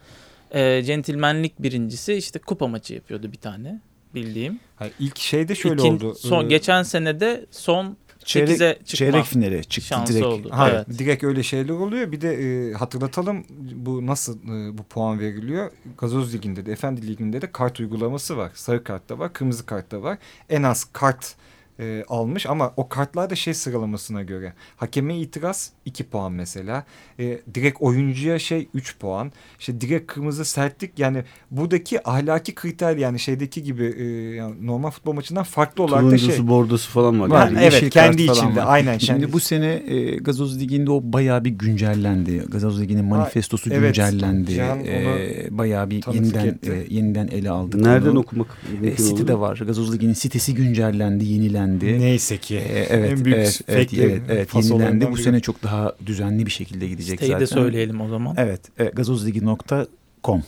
e, 0.52 0.84
centilmenlik 0.84 1.60
birincisi 1.60 2.14
işte 2.14 2.40
kupa 2.40 2.68
maçı 2.68 2.94
yapıyordu 2.94 3.32
bir 3.32 3.38
tane 3.38 3.82
bildiğim. 4.16 4.60
Hayır, 4.76 4.94
ilk 5.00 5.20
şeyde 5.20 5.56
şöyle 5.56 5.82
İkin- 5.82 5.96
oldu. 5.96 6.16
Son 6.16 6.46
Ee, 6.46 6.48
geçen 6.48 6.84
senede 6.84 7.46
son 7.52 7.98
Çeyrek, 8.26 8.50
8'e 8.58 8.74
çıkma 8.74 8.86
çeyrek 8.86 9.26
finale 9.26 9.64
çıktı 9.64 9.82
şansı 9.88 10.14
direkt. 10.14 10.26
oldu. 10.26 10.50
Ha, 10.52 10.70
evet. 10.70 11.00
Direkt 11.00 11.24
öyle 11.24 11.44
şeyler 11.44 11.74
oluyor. 11.74 12.12
Bir 12.12 12.22
de 12.22 12.34
e, 12.70 12.74
hatırlatalım 12.74 13.46
bu 13.76 14.06
nasıl 14.06 14.38
e, 14.44 14.78
bu 14.78 14.84
puan 14.84 15.20
veriliyor. 15.20 15.72
Gazoz 15.98 16.34
Ligi'nde 16.34 16.66
de 16.66 16.72
Efendi 16.72 17.08
Ligi'nde 17.08 17.42
de 17.42 17.52
kart 17.52 17.80
uygulaması 17.80 18.38
var. 18.38 18.52
Sarı 18.54 18.84
kart 18.84 19.10
da 19.10 19.20
var, 19.20 19.34
kırmızı 19.34 19.66
kart 19.66 19.92
da 19.92 20.02
var. 20.04 20.18
En 20.50 20.64
az 20.64 20.84
kart 20.94 21.36
e, 21.80 22.04
almış 22.08 22.46
ama 22.46 22.74
o 22.78 22.90
kartlar 22.90 23.30
da 23.30 23.36
şey 23.36 23.54
sıralamasına 23.54 24.24
göre. 24.24 24.54
Hakeme 24.78 25.18
itiraz 25.18 25.72
2 25.86 26.04
puan 26.04 26.32
mesela. 26.32 26.84
E, 27.20 27.40
direkt 27.54 27.82
oyuncuya 27.82 28.40
şey 28.40 28.68
3 28.74 29.00
puan. 29.00 29.32
İşte 29.60 29.82
direkt 29.82 30.14
kırmızı 30.14 30.46
sertlik 30.46 31.00
yani 31.00 31.24
buradaki 31.52 32.10
ahlaki 32.10 32.56
kriter 32.56 32.98
yani 32.98 33.20
şeydeki 33.20 33.64
gibi 33.64 33.86
e, 33.98 34.04
yani 34.36 34.68
normal 34.68 34.90
futbol 34.92 35.14
maçından 35.14 35.44
farklı 35.44 35.84
olarak 35.84 36.04
da 36.04 36.08
Turuncusu, 36.10 36.32
şey. 36.32 36.48
bordosu 36.48 36.92
falan 36.92 37.20
var. 37.22 37.30
Var, 37.30 37.46
Yani 37.48 37.58
evet, 37.62 37.74
yeşil 37.74 37.90
kendi 37.90 38.22
içinde, 38.24 38.56
var. 38.62 38.64
aynen, 38.68 38.98
Şimdi 38.98 39.22
kendi- 39.22 39.34
bu 39.34 39.40
sene 39.40 39.66
e, 39.88 40.16
Gazoz 40.18 40.60
Ligi'nde 40.60 40.92
o 40.92 41.02
bayağı 41.04 41.46
bir 41.46 41.50
güncellendi. 41.50 42.38
Gazoz 42.48 42.82
Ligi'nin 42.82 43.06
manifestosu 43.06 43.70
evet, 43.74 43.96
güncellendi. 43.96 44.52
E, 44.88 45.48
bayağı 45.52 45.90
bir 45.90 46.14
yeniden 46.14 46.48
etti. 46.48 46.86
e, 46.90 46.96
yeniden 46.96 47.28
ele 47.28 47.50
aldık. 47.50 47.82
Nereden 47.82 48.10
onu. 48.10 48.20
okumak 48.20 48.48
E, 48.84 48.96
City'de 48.96 49.34
olur? 49.34 49.42
var. 49.42 49.58
Gazoz 49.58 49.94
Ligi'nin 49.94 50.14
sitesi 50.14 50.54
güncellendi, 50.56 51.26
yenilendi. 51.26 52.00
Neyse 52.00 52.38
ki. 52.38 52.56
E, 52.56 52.86
evet, 52.90 53.12
en 53.12 53.26
büyük 53.26 53.38
evet, 53.38 53.62
evet, 53.68 53.94
evet, 53.94 54.22
evet, 54.30 54.56
yenilendi. 54.56 55.12
Bu 55.12 55.18
sene 55.18 55.40
çok 55.40 55.64
daha 55.64 55.75
düzenli 56.06 56.46
bir 56.46 56.52
şekilde 56.52 56.88
gidecek 56.88 57.20
Siteyi 57.20 57.32
zaten. 57.32 57.42
de 57.42 57.48
söyleyelim 57.48 58.02
o 58.02 58.08
zaman. 58.08 58.36
Evet, 58.38 58.62
e, 58.80 58.86
gazozligi.com. 58.86 60.44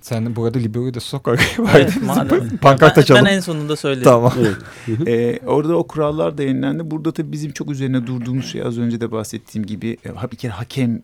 Sen 0.00 0.36
bu 0.36 0.44
arada 0.44 0.58
Libero'yu 0.58 0.94
da 0.94 1.00
sok. 1.00 1.28
Evet, 1.74 2.02
madem. 2.06 2.56
Pankart 2.62 2.98
açalım. 2.98 3.24
ben 3.24 3.32
en 3.32 3.40
sonunda 3.40 3.76
söylerim. 3.76 4.04
Tamam. 4.04 4.32
Evet. 4.40 5.08
Ee, 5.08 5.46
orada 5.46 5.76
o 5.76 5.86
kurallar 5.86 6.38
da 6.38 6.42
yenilendi. 6.42 6.90
Burada 6.90 7.12
tabii 7.12 7.32
bizim 7.32 7.52
çok 7.52 7.70
üzerine 7.70 8.06
durduğumuz 8.06 8.46
şey 8.46 8.62
az 8.62 8.78
önce 8.78 9.00
de 9.00 9.12
bahsettiğim 9.12 9.66
gibi 9.66 9.96
e, 10.06 10.30
bir 10.32 10.36
kere 10.36 10.52
hakeme 10.52 11.00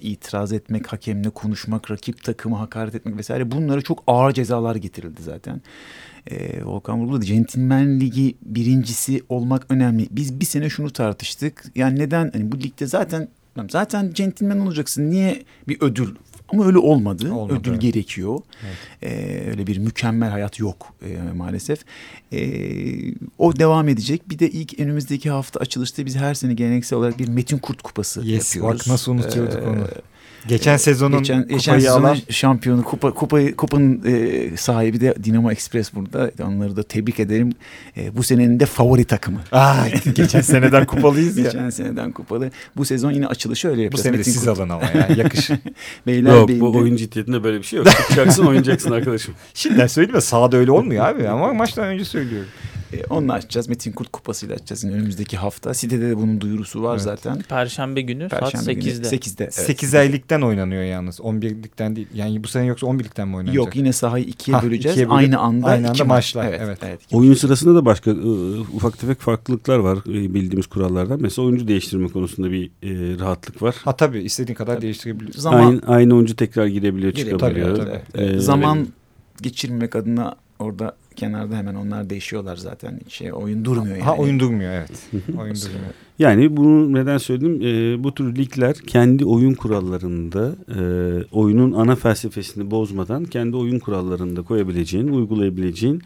itiraz 0.00 0.52
etmek, 0.52 0.92
hakemle 0.92 1.30
konuşmak, 1.30 1.90
rakip 1.90 2.24
takımı 2.24 2.56
hakaret 2.56 2.94
etmek 2.94 3.16
vesaire 3.18 3.50
bunlara 3.50 3.82
çok 3.82 4.02
ağır 4.06 4.32
cezalar 4.32 4.76
getirildi 4.76 5.22
zaten. 5.22 5.60
Ee, 6.30 6.64
Volkan 6.64 7.00
vurguladı. 7.00 7.24
Centilmen 7.24 8.00
Ligi 8.00 8.34
birincisi 8.42 9.22
olmak 9.28 9.66
önemli. 9.68 10.06
Biz 10.10 10.40
bir 10.40 10.44
sene 10.44 10.70
şunu 10.70 10.90
tartıştık. 10.90 11.64
Yani 11.74 11.98
neden 11.98 12.30
hani 12.32 12.52
bu 12.52 12.58
ligde 12.58 12.86
zaten 12.86 13.28
zaten 13.70 14.12
centilmen 14.14 14.58
olacaksın. 14.58 15.10
Niye 15.10 15.42
bir 15.68 15.76
ödül 15.80 16.08
ama 16.48 16.66
öyle 16.66 16.78
olmadı. 16.78 17.32
Olmadı, 17.32 17.58
Ödül 17.60 17.70
evet. 17.70 17.82
gerekiyor. 17.82 18.40
Ee, 19.02 19.42
öyle 19.50 19.66
bir 19.66 19.78
mükemmel 19.78 20.30
hayat 20.30 20.58
yok 20.58 20.94
e, 21.06 21.32
maalesef. 21.32 21.84
Ee, 22.32 22.38
o 23.38 23.56
devam 23.56 23.88
edecek. 23.88 24.30
Bir 24.30 24.38
de 24.38 24.50
ilk 24.50 24.80
önümüzdeki 24.80 25.30
hafta 25.30 25.60
açılışta 25.60 26.06
biz 26.06 26.16
her 26.16 26.34
sene 26.34 26.54
geleneksel 26.54 26.98
olarak 26.98 27.18
bir 27.18 27.28
Metin 27.28 27.58
Kurt 27.58 27.82
Kupası 27.82 28.20
Yes, 28.24 28.56
yapıyoruz. 28.56 28.80
bak 28.80 28.86
nasıl 28.86 29.12
unutuyorduk 29.12 29.58
Ee, 29.62 29.66
onu. 29.66 29.88
Geçen 30.48 30.76
sezonun 30.76 31.18
Geçen, 31.18 31.42
geçen 31.48 31.58
kupayı 31.58 31.80
sezonun 31.80 32.04
alan 32.04 32.18
şampiyonu 32.30 32.84
kupa, 32.84 33.14
kupayı, 33.14 33.56
kupanın 33.56 34.02
e, 34.06 34.56
sahibi 34.56 35.00
de 35.00 35.14
Dinamo 35.24 35.50
Express 35.50 35.94
burada. 35.94 36.30
Onları 36.44 36.76
da 36.76 36.82
tebrik 36.82 37.20
ederim. 37.20 37.52
E, 37.96 38.16
bu 38.16 38.22
senenin 38.22 38.60
de 38.60 38.66
favori 38.66 39.04
takımı. 39.04 39.40
Aa, 39.52 39.74
geçen 40.14 40.40
seneden 40.40 40.86
kupalıyız 40.86 41.36
ya. 41.38 41.44
Geçen 41.44 41.70
seneden 41.70 42.12
kupalı. 42.12 42.50
Bu 42.76 42.84
sezon 42.84 43.10
yine 43.12 43.26
açılışı 43.26 43.68
öyle 43.68 43.78
Bu 43.78 43.82
yapacağız. 43.82 44.02
sene 44.02 44.12
de 44.12 44.18
Metin 44.18 44.30
siz 44.32 44.44
Kurt. 44.44 44.58
alın 44.58 44.68
ama 44.68 44.82
ya 44.84 45.08
yakış. 45.16 45.50
Beyler 46.06 46.34
Yok 46.34 46.48
bu 46.48 46.76
oyun 46.76 46.96
ciddiyetinde 46.96 47.44
böyle 47.44 47.58
bir 47.58 47.62
şey 47.64 47.76
yok. 47.78 47.90
Çıkacaksın 47.90 48.46
oynayacaksın 48.46 48.90
arkadaşım. 48.90 49.34
Şimdiden 49.54 49.86
söyleyeyim 49.86 50.16
mi? 50.16 50.22
Sahada 50.22 50.56
öyle 50.56 50.70
olmuyor 50.70 51.06
abi 51.06 51.28
ama 51.28 51.52
maçtan 51.54 51.84
önce 51.84 52.04
söylüyorum. 52.04 52.48
E, 52.96 53.04
onunla 53.10 53.32
açacağız. 53.32 53.68
Metin 53.68 53.92
Kurt 53.92 54.12
kupasıyla 54.12 54.54
açacağız 54.54 54.84
yine 54.84 54.94
önümüzdeki 54.94 55.36
hafta. 55.36 55.74
Sitede 55.74 56.08
de 56.10 56.16
bunun 56.16 56.40
duyurusu 56.40 56.82
var 56.82 56.92
Evet. 56.92 57.02
zaten. 57.02 57.42
Perşembe 57.42 58.00
günü 58.00 58.28
saat 58.30 58.40
Perşembe 58.40 58.72
günü 58.72 58.84
8'de. 58.84 59.16
8'de. 59.16 59.44
evet. 59.44 59.54
8 59.54 59.94
aylıktan 59.94 60.42
oynanıyor 60.42 60.82
yalnız. 60.82 61.20
11'likten 61.20 61.96
değil. 61.96 62.08
Yani 62.14 62.44
bu 62.44 62.48
sene 62.48 62.66
yoksa 62.66 62.86
11'likten 62.86 63.28
mi 63.28 63.36
oynanacak? 63.36 63.54
Yok 63.56 63.76
yine 63.76 63.92
sahayı 63.92 64.24
ikiye 64.24 64.56
Ha, 64.56 64.62
böleceğiz. 64.62 64.94
ikiye 64.96 65.06
bölüp 65.08 65.18
aynı 65.18 65.38
anda 65.38 65.66
aynı 65.66 65.80
iki 65.88 66.02
anda 66.02 66.04
maç. 66.04 66.34
maçlar, 66.34 66.48
Evet, 66.48 66.60
evet. 66.64 66.78
evet. 66.82 67.00
Oyun 67.12 67.34
sırasında 67.34 67.74
da 67.74 67.84
başka 67.84 68.10
ıı, 68.10 68.60
ufak 68.60 68.98
tefek 68.98 69.20
farklılıklar 69.20 69.78
var 69.78 69.96
ıı, 69.96 70.04
bildiğimiz 70.34 70.66
kurallardan. 70.66 71.22
Mesela 71.22 71.46
oyuncu 71.46 71.68
değiştirme 71.68 72.08
konusunda 72.08 72.50
bir 72.50 72.66
e, 72.66 73.18
rahatlık 73.18 73.62
var. 73.62 73.74
Ha 73.84 73.96
tabii 73.96 74.18
istediğin 74.22 74.56
kadar 74.56 74.82
değiştirebiliyorsun. 74.82 75.40
Zaman 75.40 75.66
Aynı, 75.66 75.80
aynı 75.86 76.14
oyuncu 76.14 76.36
tekrar 76.36 76.66
girebiliyor, 76.66 77.12
Girebiliyor, 77.12 77.38
çıkabiliyor. 77.40 77.76
tabii, 77.76 78.00
Evet, 78.14 78.34
Ee, 78.36 78.38
zaman 78.40 78.86
geçirmek 79.42 79.96
adına 79.96 80.36
orada 80.58 80.96
kenarda 81.16 81.56
hemen 81.56 81.74
onlar 81.74 82.10
değişiyorlar 82.10 82.56
zaten. 82.56 83.00
Şey 83.08 83.32
oyun 83.32 83.64
durmuyor 83.64 83.96
yani. 83.96 84.04
Ha 84.04 84.16
oyun 84.16 84.40
durmuyor 84.40 84.72
evet. 84.72 84.90
oyun 85.38 85.54
durmuyor. 85.54 85.94
Yani 86.18 86.56
bunu 86.56 86.92
neden 86.92 87.18
söyledim? 87.18 87.62
Ee, 87.62 88.04
bu 88.04 88.14
tür 88.14 88.36
ligler 88.36 88.74
kendi 88.74 89.24
oyun 89.24 89.54
kurallarında 89.54 90.54
e, 90.68 90.80
oyunun 91.32 91.72
ana 91.72 91.96
felsefesini 91.96 92.70
bozmadan 92.70 93.24
kendi 93.24 93.56
oyun 93.56 93.78
kurallarında 93.78 94.42
koyabileceğin, 94.42 95.08
uygulayabileceğin 95.08 96.02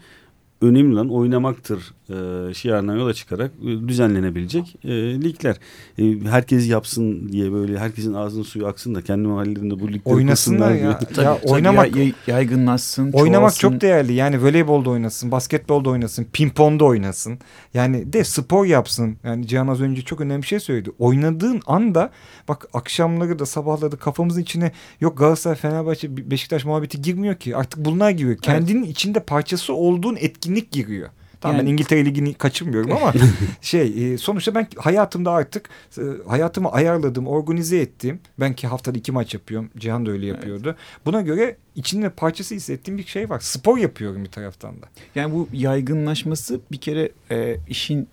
önemli 0.61 0.93
olan 0.93 1.09
oynamaktır 1.09 1.93
e, 2.11 2.53
şiarına 2.53 2.95
yola 2.95 3.13
çıkarak 3.13 3.51
e, 3.63 3.87
düzenlenebilecek 3.87 4.75
e, 4.83 4.89
ligler. 5.21 5.55
E, 5.99 6.19
herkes 6.29 6.69
yapsın 6.69 7.29
diye 7.31 7.51
böyle 7.51 7.79
herkesin 7.79 8.13
ağzının 8.13 8.43
suyu 8.43 8.67
aksın 8.67 8.95
da 8.95 9.01
kendi 9.01 9.27
mahallelerinde 9.27 9.79
bu 9.79 9.87
ligleri 9.87 10.15
Oynasınlar 10.15 10.71
ya. 10.71 10.99
Tabii, 10.99 11.25
ya 11.25 11.37
tabii 11.39 11.51
oynamak 11.51 11.95
ya- 11.95 12.11
yaygınlaşsın, 12.27 13.11
Oynamak 13.11 13.39
çoğalsın. 13.55 13.59
çok 13.59 13.81
değerli. 13.81 14.13
Yani 14.13 14.43
voleybolda 14.43 14.89
oynasın, 14.89 15.31
basketbolda 15.31 15.89
oynasın, 15.89 16.27
pingponda 16.33 16.85
oynasın. 16.85 17.39
Yani 17.73 18.13
de 18.13 18.23
spor 18.23 18.65
yapsın. 18.65 19.17
Yani 19.23 19.47
Cihan 19.47 19.67
az 19.67 19.81
önce 19.81 20.01
çok 20.01 20.21
önemli 20.21 20.41
bir 20.41 20.47
şey 20.47 20.59
söyledi. 20.59 20.89
Oynadığın 20.99 21.61
anda 21.67 22.09
bak 22.47 22.67
akşamları 22.73 23.39
da 23.39 23.45
sabahları 23.45 23.91
da 23.91 23.95
kafamızın 23.95 24.41
içine 24.41 24.71
yok 25.01 25.17
Galatasaray, 25.17 25.57
Fenerbahçe, 25.57 26.17
Be- 26.17 26.31
Beşiktaş 26.31 26.65
muhabbeti 26.65 27.01
girmiyor 27.01 27.35
ki. 27.35 27.55
Artık 27.57 27.85
bunlar 27.85 28.09
giriyor. 28.11 28.37
Kendinin 28.37 28.83
içinde 28.83 29.19
parçası 29.19 29.73
olduğun 29.73 30.17
etkinlik 30.19 30.71
giriyor. 30.71 31.09
Tamam 31.41 31.57
Yani- 31.57 31.65
ben 31.65 31.71
İngiltere 31.71 32.05
Ligi'ni 32.05 32.33
kaçırmıyorum 32.33 32.91
ama 32.91 33.13
şey 33.61 34.13
e, 34.13 34.17
sonuçta 34.17 34.55
ben 34.55 34.67
hayatımda 34.77 35.31
artık 35.31 35.69
e, 35.97 36.01
hayatımı 36.27 36.71
ayarladım, 36.71 37.27
organize 37.27 37.77
ettiğim 37.77 38.19
ben 38.39 38.53
ki 38.53 38.67
haftada 38.67 38.97
iki 38.97 39.11
maç 39.11 39.33
yapıyorum. 39.33 39.69
Cihan 39.77 40.05
da 40.05 40.11
öyle 40.11 40.25
yapıyordu. 40.25 40.75
Buna 41.05 41.21
göre 41.21 41.57
içinde 41.75 42.09
parçası 42.09 42.55
hissettiğim 42.55 42.97
bir 42.97 43.05
şey 43.05 43.29
var. 43.29 43.39
Spor 43.39 43.77
yapıyorum 43.77 44.23
bir 44.23 44.29
taraftan 44.31 44.81
da. 44.81 44.85
Yani 45.15 45.33
bu 45.33 45.47
yaygınlaşması 45.53 46.59
bir 46.71 46.77
kere 46.77 47.11
e, 47.31 47.57
işin 47.67 48.07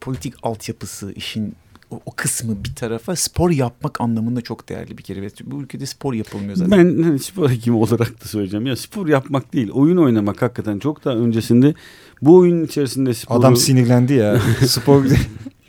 politik 0.00 0.34
altyapısı, 0.42 1.12
işin 1.12 1.54
o, 1.90 2.00
o 2.06 2.10
kısmı 2.16 2.64
bir 2.64 2.74
tarafa 2.74 3.16
spor 3.16 3.50
yapmak 3.50 4.00
anlamında 4.00 4.40
çok 4.40 4.68
değerli 4.68 4.98
bir 4.98 5.02
kere. 5.02 5.28
Bu 5.44 5.62
ülkede 5.62 5.86
spor 5.86 6.14
yapılmıyor 6.14 6.56
zaten. 6.56 6.78
Ben 6.78 7.02
hani 7.02 7.18
spor 7.18 7.50
hekimi 7.50 7.76
olarak 7.76 8.24
da 8.24 8.28
söyleyeceğim. 8.28 8.66
Ya 8.66 8.76
spor 8.76 9.08
yapmak 9.08 9.52
değil, 9.52 9.70
oyun 9.70 9.96
oynamak 9.96 10.42
hakikaten 10.42 10.78
çok 10.78 11.04
daha 11.04 11.14
öncesinde 11.14 11.74
bu 12.22 12.36
oyunun 12.36 12.64
içerisinde 12.64 13.14
sporu... 13.14 13.38
Adam 13.38 13.56
sinirlendi 13.56 14.12
ya. 14.12 14.40
Spor 14.66 15.04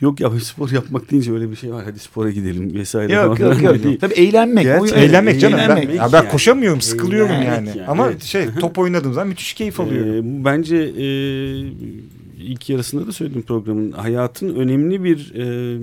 Yok 0.00 0.20
ya 0.20 0.30
spor 0.40 0.70
yapmak 0.70 1.10
deyince 1.10 1.32
öyle 1.32 1.50
bir 1.50 1.56
şey 1.56 1.72
var. 1.72 1.84
Hadi 1.84 1.98
spora 1.98 2.30
gidelim 2.30 2.74
vesaire. 2.74 3.12
Yok 3.12 3.38
falan. 3.38 3.52
yok 3.52 3.62
yok. 3.62 3.84
Değil. 3.84 3.98
Tabii 4.00 4.14
eğlenmek. 4.14 4.80
Oyun- 4.82 4.94
eğlenmek 4.94 5.40
canım. 5.40 5.58
Ben, 5.58 5.64
Eğlenmek 5.64 5.94
ya 5.94 6.12
ben 6.12 6.18
yani. 6.18 6.28
koşamıyorum, 6.28 6.80
sıkılıyorum 6.80 7.32
Eğlenmek 7.32 7.68
yani. 7.68 7.78
yani, 7.78 7.88
Ama 7.88 8.06
evet. 8.06 8.22
şey 8.22 8.46
top 8.60 8.78
oynadığım 8.78 9.12
zaman 9.12 9.28
müthiş 9.28 9.54
keyif 9.54 9.80
alıyorum. 9.80 10.40
Ee, 10.40 10.44
bence 10.44 10.76
e, 10.76 11.04
ilk 12.40 12.70
yarısında 12.70 13.06
da 13.06 13.12
söyledim 13.12 13.42
programın. 13.42 13.92
Hayatın 13.92 14.54
önemli 14.54 15.04
bir 15.04 15.34
e, 15.34 15.78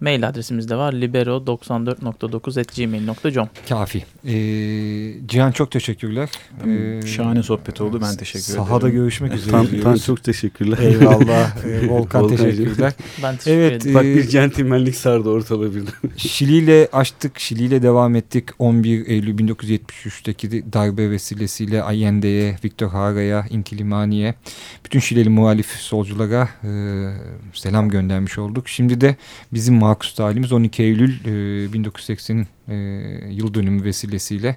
Mail 0.00 0.28
adresimiz 0.28 0.68
de 0.68 0.76
var 0.76 0.92
libero94.9 0.92 3.46
Kafi. 3.68 4.04
E, 4.24 5.26
Cihan 5.28 5.52
çok 5.52 5.70
teşekkürler. 5.70 6.30
E, 6.66 7.00
Şahane 7.06 7.42
sohbet 7.42 7.80
oldu. 7.80 8.00
Ben 8.02 8.16
teşekkür 8.16 8.40
Sahada 8.40 8.88
ederim. 8.88 9.00
görüşmek 9.00 9.34
üzere 9.34 9.50
Tan, 9.50 9.66
Tan 9.82 9.96
çok 9.96 10.24
teşekkürler. 10.24 10.78
Eyvallah. 10.78 11.64
Ee, 11.66 11.88
Volkan 11.88 12.22
Volkancığım. 12.22 12.50
teşekkürler. 12.50 12.92
Ben 13.22 13.36
teşekkür 13.36 13.58
Evet, 13.60 13.82
ederim. 13.82 13.94
Bak 13.94 14.04
e, 14.04 14.14
bir 14.16 14.28
centilmenlik 14.28 14.94
sardı 14.96 15.28
ortalığı 15.28 15.74
birden. 15.74 15.92
Şili 16.16 16.56
ile 16.56 16.88
açtık, 16.92 17.38
Şili 17.38 17.64
ile 17.64 17.82
devam 17.82 18.16
ettik. 18.16 18.48
11 18.58 19.06
Eylül 19.06 19.38
1973'teki 19.38 20.72
darbe 20.72 21.10
vesilesiyle 21.10 21.82
Allende'ye, 21.82 22.56
Victor 22.64 22.90
Jara'ya, 22.92 23.46
Inkilimani'ye, 23.50 24.34
bütün 24.84 25.00
Şileli 25.00 25.28
muhalif 25.28 25.66
solculara 25.66 26.48
e, 26.64 26.70
selam 27.54 27.88
göndermiş 27.88 28.38
olduk. 28.38 28.68
Şimdi 28.68 29.00
de 29.00 29.16
bizim 29.52 29.82
makus 29.86 30.14
talimiz 30.14 30.52
12 30.52 30.82
Eylül 30.82 31.24
e, 31.24 31.28
1980'in 31.66 32.46
e, 32.68 32.74
yıl 33.34 33.54
dönümü 33.54 33.84
vesilesiyle 33.84 34.56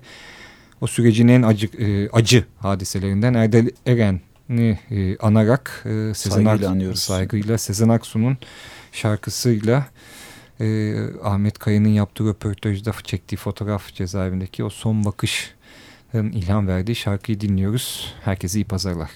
o 0.82 0.88
sürecin 0.88 1.28
en 1.28 1.42
acı, 1.42 1.68
e, 1.68 2.10
acı 2.10 2.46
hadiselerinden 2.60 3.34
Erdal 3.34 3.68
Eren'i 3.86 4.80
e, 4.92 5.18
anarak 5.18 5.84
e, 5.86 6.14
Sezen 6.14 6.44
Saygıyla 6.44 6.72
anıyoruz. 6.72 7.00
saygıyla 7.00 7.58
Sezen 7.58 7.90
Aksu'nun 7.90 8.38
şarkısıyla 8.92 9.86
e, 10.60 10.96
Ahmet 11.24 11.60
Kaya'nın 11.60 11.90
yaptığı 11.90 12.26
röportajda 12.26 12.92
çektiği 13.04 13.38
fotoğraf 13.38 13.94
cezaevindeki 13.94 14.64
o 14.64 14.70
son 14.70 15.06
bakışın 15.06 15.52
ilham 16.14 16.68
verdiği 16.68 16.96
şarkıyı 16.96 17.42
dinliyoruz. 17.42 18.14
Herkese 18.24 18.60
iyi 18.60 18.66
pazarlar. 18.66 19.10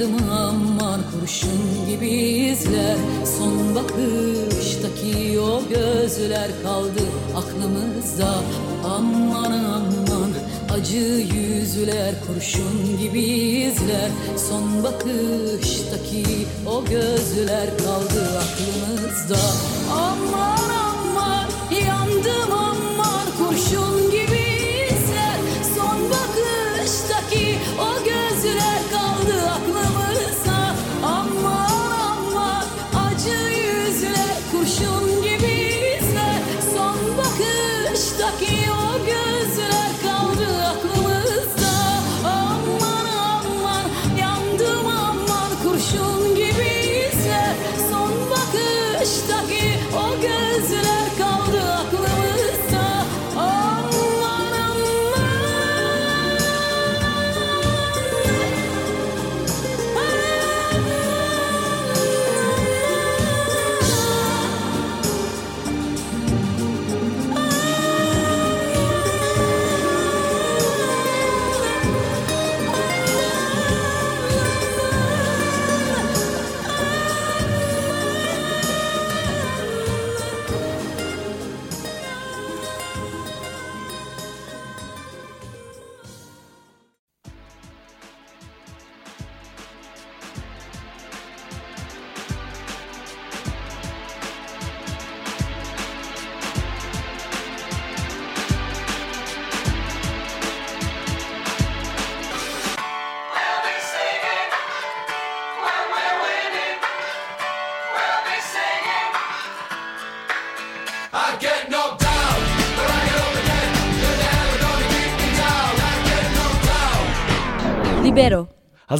Yandım 0.00 0.30
aman 0.32 1.00
kurşun 1.12 1.86
gibi 1.88 2.08
izler. 2.08 2.96
Son 3.38 3.74
bakıştaki 3.74 5.40
o 5.40 5.62
gözler 5.68 6.48
kaldı 6.62 7.00
aklımızda. 7.36 8.34
Aman 8.84 9.52
aman 9.52 10.32
acı 10.70 11.26
yüzler 11.34 12.14
kurşun 12.26 12.98
gibi 13.02 13.20
izler. 13.20 14.10
Son 14.48 14.84
bakıştaki 14.84 16.46
o 16.66 16.84
gözler 16.84 17.78
kaldı 17.78 18.40
aklımızda. 18.40 19.38
Aman 19.92 20.70
aman 20.80 21.48
yandım 21.86 22.52
aman 22.52 22.69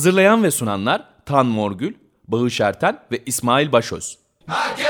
Hazırlayan 0.01 0.43
ve 0.43 0.51
sunanlar 0.51 1.05
Tan 1.27 1.47
Morgül, 1.47 1.95
Bağış 2.29 2.61
Erten 2.61 2.99
ve 3.13 3.23
İsmail 3.27 3.73
Başöz. 3.73 4.19
Get 4.77 4.89